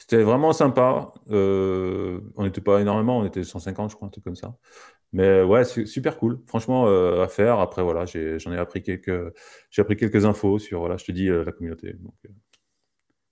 c'était 0.08 0.22
vraiment 0.22 0.54
sympa. 0.54 1.12
Euh, 1.30 2.20
on 2.36 2.44
n'était 2.44 2.62
pas 2.62 2.80
énormément, 2.80 3.18
on 3.18 3.26
était 3.26 3.44
150, 3.44 3.90
je 3.90 3.96
crois, 3.96 4.08
un 4.08 4.10
truc 4.10 4.24
comme 4.24 4.36
ça. 4.36 4.56
Mais 5.12 5.42
ouais, 5.42 5.64
super 5.64 6.18
cool. 6.18 6.40
Franchement, 6.46 6.86
euh, 6.86 7.22
à 7.22 7.28
faire. 7.28 7.58
Après, 7.60 7.82
voilà, 7.82 8.06
j'en 8.06 8.52
ai, 8.52 8.56
appris 8.56 8.82
quelques, 8.82 9.34
j'ai 9.70 9.82
appris 9.82 9.96
quelques 9.96 10.24
infos 10.24 10.58
sur, 10.58 10.80
voilà, 10.80 10.96
je 10.96 11.04
te 11.04 11.12
dis, 11.12 11.28
euh, 11.28 11.44
la 11.44 11.52
communauté. 11.52 11.94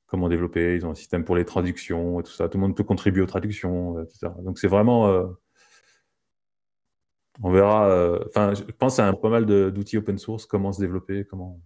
comment 0.07 0.29
développer. 0.29 0.77
Ils 0.77 0.85
ont 0.85 0.91
un 0.91 0.95
système 0.95 1.25
pour 1.25 1.35
les 1.35 1.47
traductions 1.47 2.21
et 2.21 2.23
tout 2.23 2.33
ça. 2.33 2.49
Tout 2.49 2.59
le 2.59 2.63
monde 2.63 2.77
peut 2.77 2.85
contribuer 2.85 3.23
aux 3.23 3.27
traductions, 3.27 4.03
etc. 4.03 4.33
Donc, 4.43 4.59
c'est 4.59 4.69
vraiment. 4.69 5.35
on 7.43 7.51
verra. 7.51 8.21
Enfin, 8.27 8.53
je 8.53 8.63
pense 8.65 8.99
à 8.99 9.11
pas 9.15 9.31
mal 9.31 9.47
d'outils 9.47 9.97
open 9.97 10.19
source, 10.19 10.45
comment 10.45 10.73
se 10.73 10.81
développer, 10.83 11.25
comment. 11.25 11.59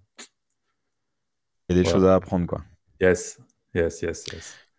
Il 1.69 1.77
y 1.77 1.81
a 1.81 1.83
des 1.83 1.89
choses 1.89 2.05
à 2.05 2.15
apprendre, 2.15 2.47
quoi. 2.47 2.63
Yes, 3.01 3.41
yes, 3.75 4.03
yes, 4.03 4.27
yes. 4.33 4.70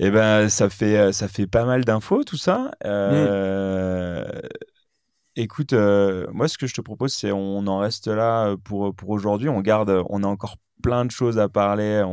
Eh 0.00 0.10
ben, 0.10 0.48
ça 0.48 0.70
fait, 0.70 0.96
euh, 0.96 1.12
ça 1.12 1.26
fait 1.26 1.48
pas 1.48 1.64
mal 1.64 1.84
d'infos, 1.84 2.22
tout 2.22 2.36
ça. 2.36 2.70
Euh, 2.84 4.24
écoute, 5.34 5.72
euh, 5.72 6.26
moi, 6.32 6.46
ce 6.46 6.56
que 6.56 6.68
je 6.68 6.74
te 6.74 6.80
propose, 6.80 7.12
c'est 7.12 7.32
on 7.32 7.66
en 7.66 7.78
reste 7.78 8.06
là 8.06 8.54
pour, 8.62 8.94
pour 8.94 9.10
aujourd'hui. 9.10 9.48
On 9.48 9.60
garde, 9.60 10.04
on 10.08 10.22
a 10.22 10.26
encore 10.28 10.56
plein 10.84 11.04
de 11.04 11.10
choses 11.10 11.40
à 11.40 11.48
parler. 11.48 12.04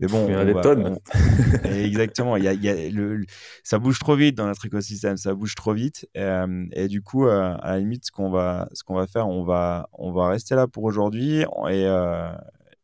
Mais 0.00 0.06
bon, 0.06 0.26
il 0.28 0.34
y 0.34 0.36
a 0.36 0.44
des 0.44 0.60
tonnes. 0.60 0.98
Exactement. 1.64 2.36
Il 2.36 2.44
y 2.44 2.48
a, 2.48 2.52
il 2.52 2.62
y 2.62 2.68
a 2.68 2.90
le... 2.90 3.24
Ça 3.62 3.78
bouge 3.78 3.98
trop 3.98 4.16
vite 4.16 4.34
dans 4.34 4.46
notre 4.46 4.66
écosystème. 4.66 5.16
Ça 5.16 5.32
bouge 5.32 5.54
trop 5.54 5.72
vite. 5.72 6.06
et 6.14 6.88
du 6.88 7.00
coup, 7.00 7.26
à 7.26 7.58
la 7.64 7.78
limite, 7.78 8.04
ce 8.04 8.12
qu'on 8.12 8.28
va, 8.28 8.68
ce 8.74 8.84
qu'on 8.84 8.96
va 8.96 9.06
faire, 9.06 9.28
on 9.28 9.44
va, 9.44 9.88
on 9.94 10.12
va 10.12 10.28
rester 10.28 10.54
là 10.54 10.66
pour 10.66 10.84
aujourd'hui. 10.84 11.46
Et, 11.70 11.86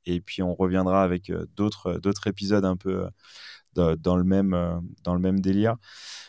et 0.07 0.21
puis 0.23 0.43
on 0.43 0.55
reviendra 0.55 1.03
avec 1.03 1.31
d'autres 1.55 1.99
d'autres 1.99 2.27
épisodes 2.27 2.65
un 2.65 2.77
peu 2.77 3.07
dans, 3.75 4.17
le 4.17 4.25
même 4.25 4.81
dans 5.05 5.15
le 5.15 5.21
même 5.21 5.41
délire. 5.41 5.77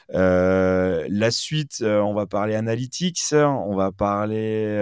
la 0.09 1.31
suite, 1.31 1.83
on 1.83 2.13
va 2.13 2.25
parler 2.27 2.55
analytics, 2.55 3.21
on 3.33 3.75
va 3.75 3.91
parler 3.91 4.77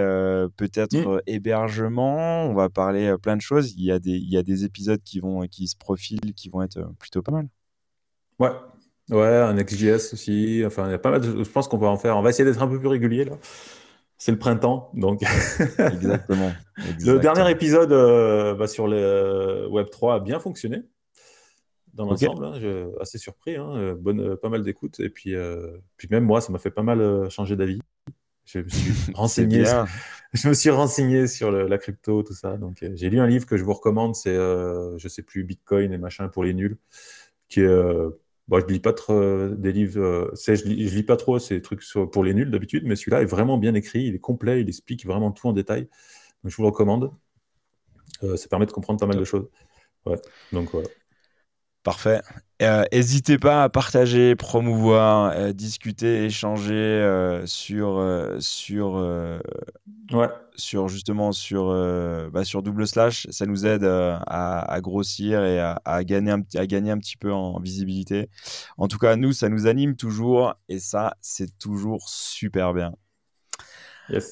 peut-être 0.56 0.96
mmh. 0.96 1.20
hébergement, 1.26 2.44
on 2.44 2.54
va 2.54 2.68
parler 2.68 3.14
plein 3.22 3.36
de 3.36 3.42
choses. 3.42 3.74
Il 3.76 3.84
y 3.84 3.92
a 3.92 3.98
des 3.98 4.12
il 4.12 4.30
y 4.30 4.36
a 4.36 4.42
des 4.42 4.64
épisodes 4.64 5.02
qui 5.04 5.20
vont 5.20 5.46
qui 5.46 5.68
se 5.68 5.76
profilent, 5.76 6.34
qui 6.34 6.48
vont 6.48 6.62
être 6.62 6.80
plutôt 6.98 7.22
pas 7.22 7.32
mal. 7.32 7.48
Ouais, 8.38 8.52
ouais, 9.10 9.36
un 9.36 9.54
XJS 9.54 10.14
aussi. 10.14 10.62
Enfin, 10.64 10.88
il 10.88 10.92
y 10.92 10.94
a 10.94 10.98
pas 10.98 11.10
mal. 11.10 11.20
De... 11.20 11.44
Je 11.44 11.50
pense 11.50 11.68
qu'on 11.68 11.78
va 11.78 11.88
en 11.88 11.98
faire. 11.98 12.16
On 12.16 12.22
va 12.22 12.30
essayer 12.30 12.44
d'être 12.44 12.62
un 12.62 12.68
peu 12.68 12.78
plus 12.78 12.88
régulier 12.88 13.24
là 13.24 13.36
c'est 14.20 14.32
le 14.32 14.38
printemps, 14.38 14.90
donc. 14.92 15.22
exactement, 15.78 16.52
Le 17.00 17.18
dernier 17.18 17.50
épisode 17.50 17.90
euh, 17.90 18.54
bah, 18.54 18.68
sur 18.68 18.86
le 18.86 18.98
euh, 18.98 19.68
Web 19.68 19.88
3 19.90 20.16
a 20.16 20.20
bien 20.20 20.38
fonctionné 20.38 20.82
dans 22.04 22.10
l'ensemble. 22.10 22.44
Hein, 22.44 22.90
assez 23.00 23.18
surpris, 23.18 23.56
hein, 23.56 23.70
euh, 23.76 23.94
bonne, 23.94 24.36
pas 24.36 24.48
mal 24.48 24.62
d'écoute. 24.62 25.00
Et 25.00 25.10
puis, 25.10 25.34
puis 25.96 26.08
même 26.10 26.24
moi, 26.24 26.40
ça 26.40 26.52
m'a 26.52 26.58
fait 26.58 26.70
pas 26.70 26.82
mal 26.82 27.30
changer 27.30 27.56
d'avis. 27.56 27.80
Je 28.44 28.60
me 28.60 28.68
suis 28.68 28.92
renseigné. 29.14 29.64
je 30.32 30.48
me 30.48 30.54
suis 30.54 30.70
renseigné 30.70 31.26
sur 31.26 31.50
la 31.50 31.78
crypto, 31.78 32.22
tout 32.22 32.34
ça. 32.34 32.56
Donc, 32.56 32.84
j'ai 32.94 33.10
lu 33.10 33.20
un 33.20 33.26
livre 33.26 33.46
que 33.46 33.56
je 33.56 33.64
vous 33.64 33.74
recommande. 33.74 34.14
C'est, 34.14 34.34
je 34.34 35.08
sais 35.08 35.22
plus, 35.22 35.44
Bitcoin 35.44 35.92
et 35.92 35.98
machin 35.98 36.28
pour 36.28 36.44
les 36.44 36.54
nuls, 36.54 36.78
qui 37.48 37.60
est 37.60 37.68
Bon, 38.50 38.58
je 38.58 38.66
lis 38.66 38.80
pas 38.80 38.92
trop 38.92 39.12
euh, 39.12 39.54
des 39.56 39.70
livres, 39.70 40.00
euh, 40.00 40.34
je, 40.34 40.64
lis, 40.64 40.90
lis 40.90 41.04
pas 41.04 41.16
trop 41.16 41.38
ces 41.38 41.62
trucs 41.62 41.84
pour 42.10 42.24
les 42.24 42.34
nuls 42.34 42.50
d'habitude, 42.50 42.82
mais 42.84 42.96
celui-là 42.96 43.22
est 43.22 43.26
vraiment 43.26 43.58
bien 43.58 43.74
écrit, 43.74 44.02
il 44.02 44.16
est 44.16 44.18
complet, 44.18 44.60
il 44.60 44.68
explique 44.68 45.06
vraiment 45.06 45.30
tout 45.30 45.46
en 45.46 45.52
détail. 45.52 45.82
Donc, 46.42 46.50
je 46.50 46.56
vous 46.56 46.62
le 46.62 46.68
recommande. 46.68 47.12
Euh, 48.24 48.36
ça 48.36 48.48
permet 48.48 48.66
de 48.66 48.72
comprendre 48.72 48.98
pas 48.98 49.06
mal 49.06 49.18
de 49.18 49.24
choses. 49.24 49.48
Ouais, 50.04 50.16
donc 50.50 50.72
voilà. 50.72 50.88
Parfait. 51.82 52.20
N'hésitez 52.92 53.38
pas 53.38 53.62
à 53.62 53.68
partager, 53.68 54.36
promouvoir, 54.36 55.54
discuter, 55.54 56.24
échanger 56.24 57.42
sur, 57.46 58.36
sur 58.38 58.94
ouais 60.12 60.28
sur 60.60 60.88
justement 60.88 61.32
sur, 61.32 61.70
euh, 61.70 62.30
bah, 62.30 62.44
sur 62.44 62.62
double 62.62 62.86
slash, 62.86 63.26
ça 63.30 63.46
nous 63.46 63.66
aide 63.66 63.82
euh, 63.82 64.16
à, 64.26 64.80
grossir 64.80 65.42
et 65.44 65.58
à, 65.58 66.04
gagner 66.04 66.30
un, 66.30 66.42
à 66.54 66.66
gagner 66.66 66.92
un 66.92 66.98
petit 66.98 67.16
peu 67.16 67.32
en 67.32 67.58
visibilité. 67.58 68.28
En 68.78 68.86
tout 68.86 68.98
cas, 68.98 69.16
nous, 69.16 69.32
ça 69.32 69.48
nous 69.48 69.66
anime 69.66 69.96
toujours 69.96 70.54
et 70.68 70.78
ça, 70.78 71.16
c'est 71.20 71.58
toujours 71.58 72.08
super 72.08 72.72
bien. 72.72 72.92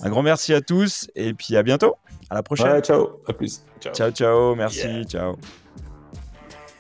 Un 0.01 0.11
grand 0.11 0.23
merci 0.23 0.53
à 0.55 0.61
tous 0.61 1.09
et 1.15 1.35
puis 1.35 1.57
à 1.57 1.63
bientôt. 1.63 1.95
À 2.31 2.35
la 2.35 2.43
prochaine. 2.43 2.81
ciao. 2.83 3.23
À 3.29 3.33
plus. 3.33 3.63
Ciao, 3.81 4.11
ciao. 4.11 4.55
Merci. 4.57 5.05
Ciao. 5.05 5.37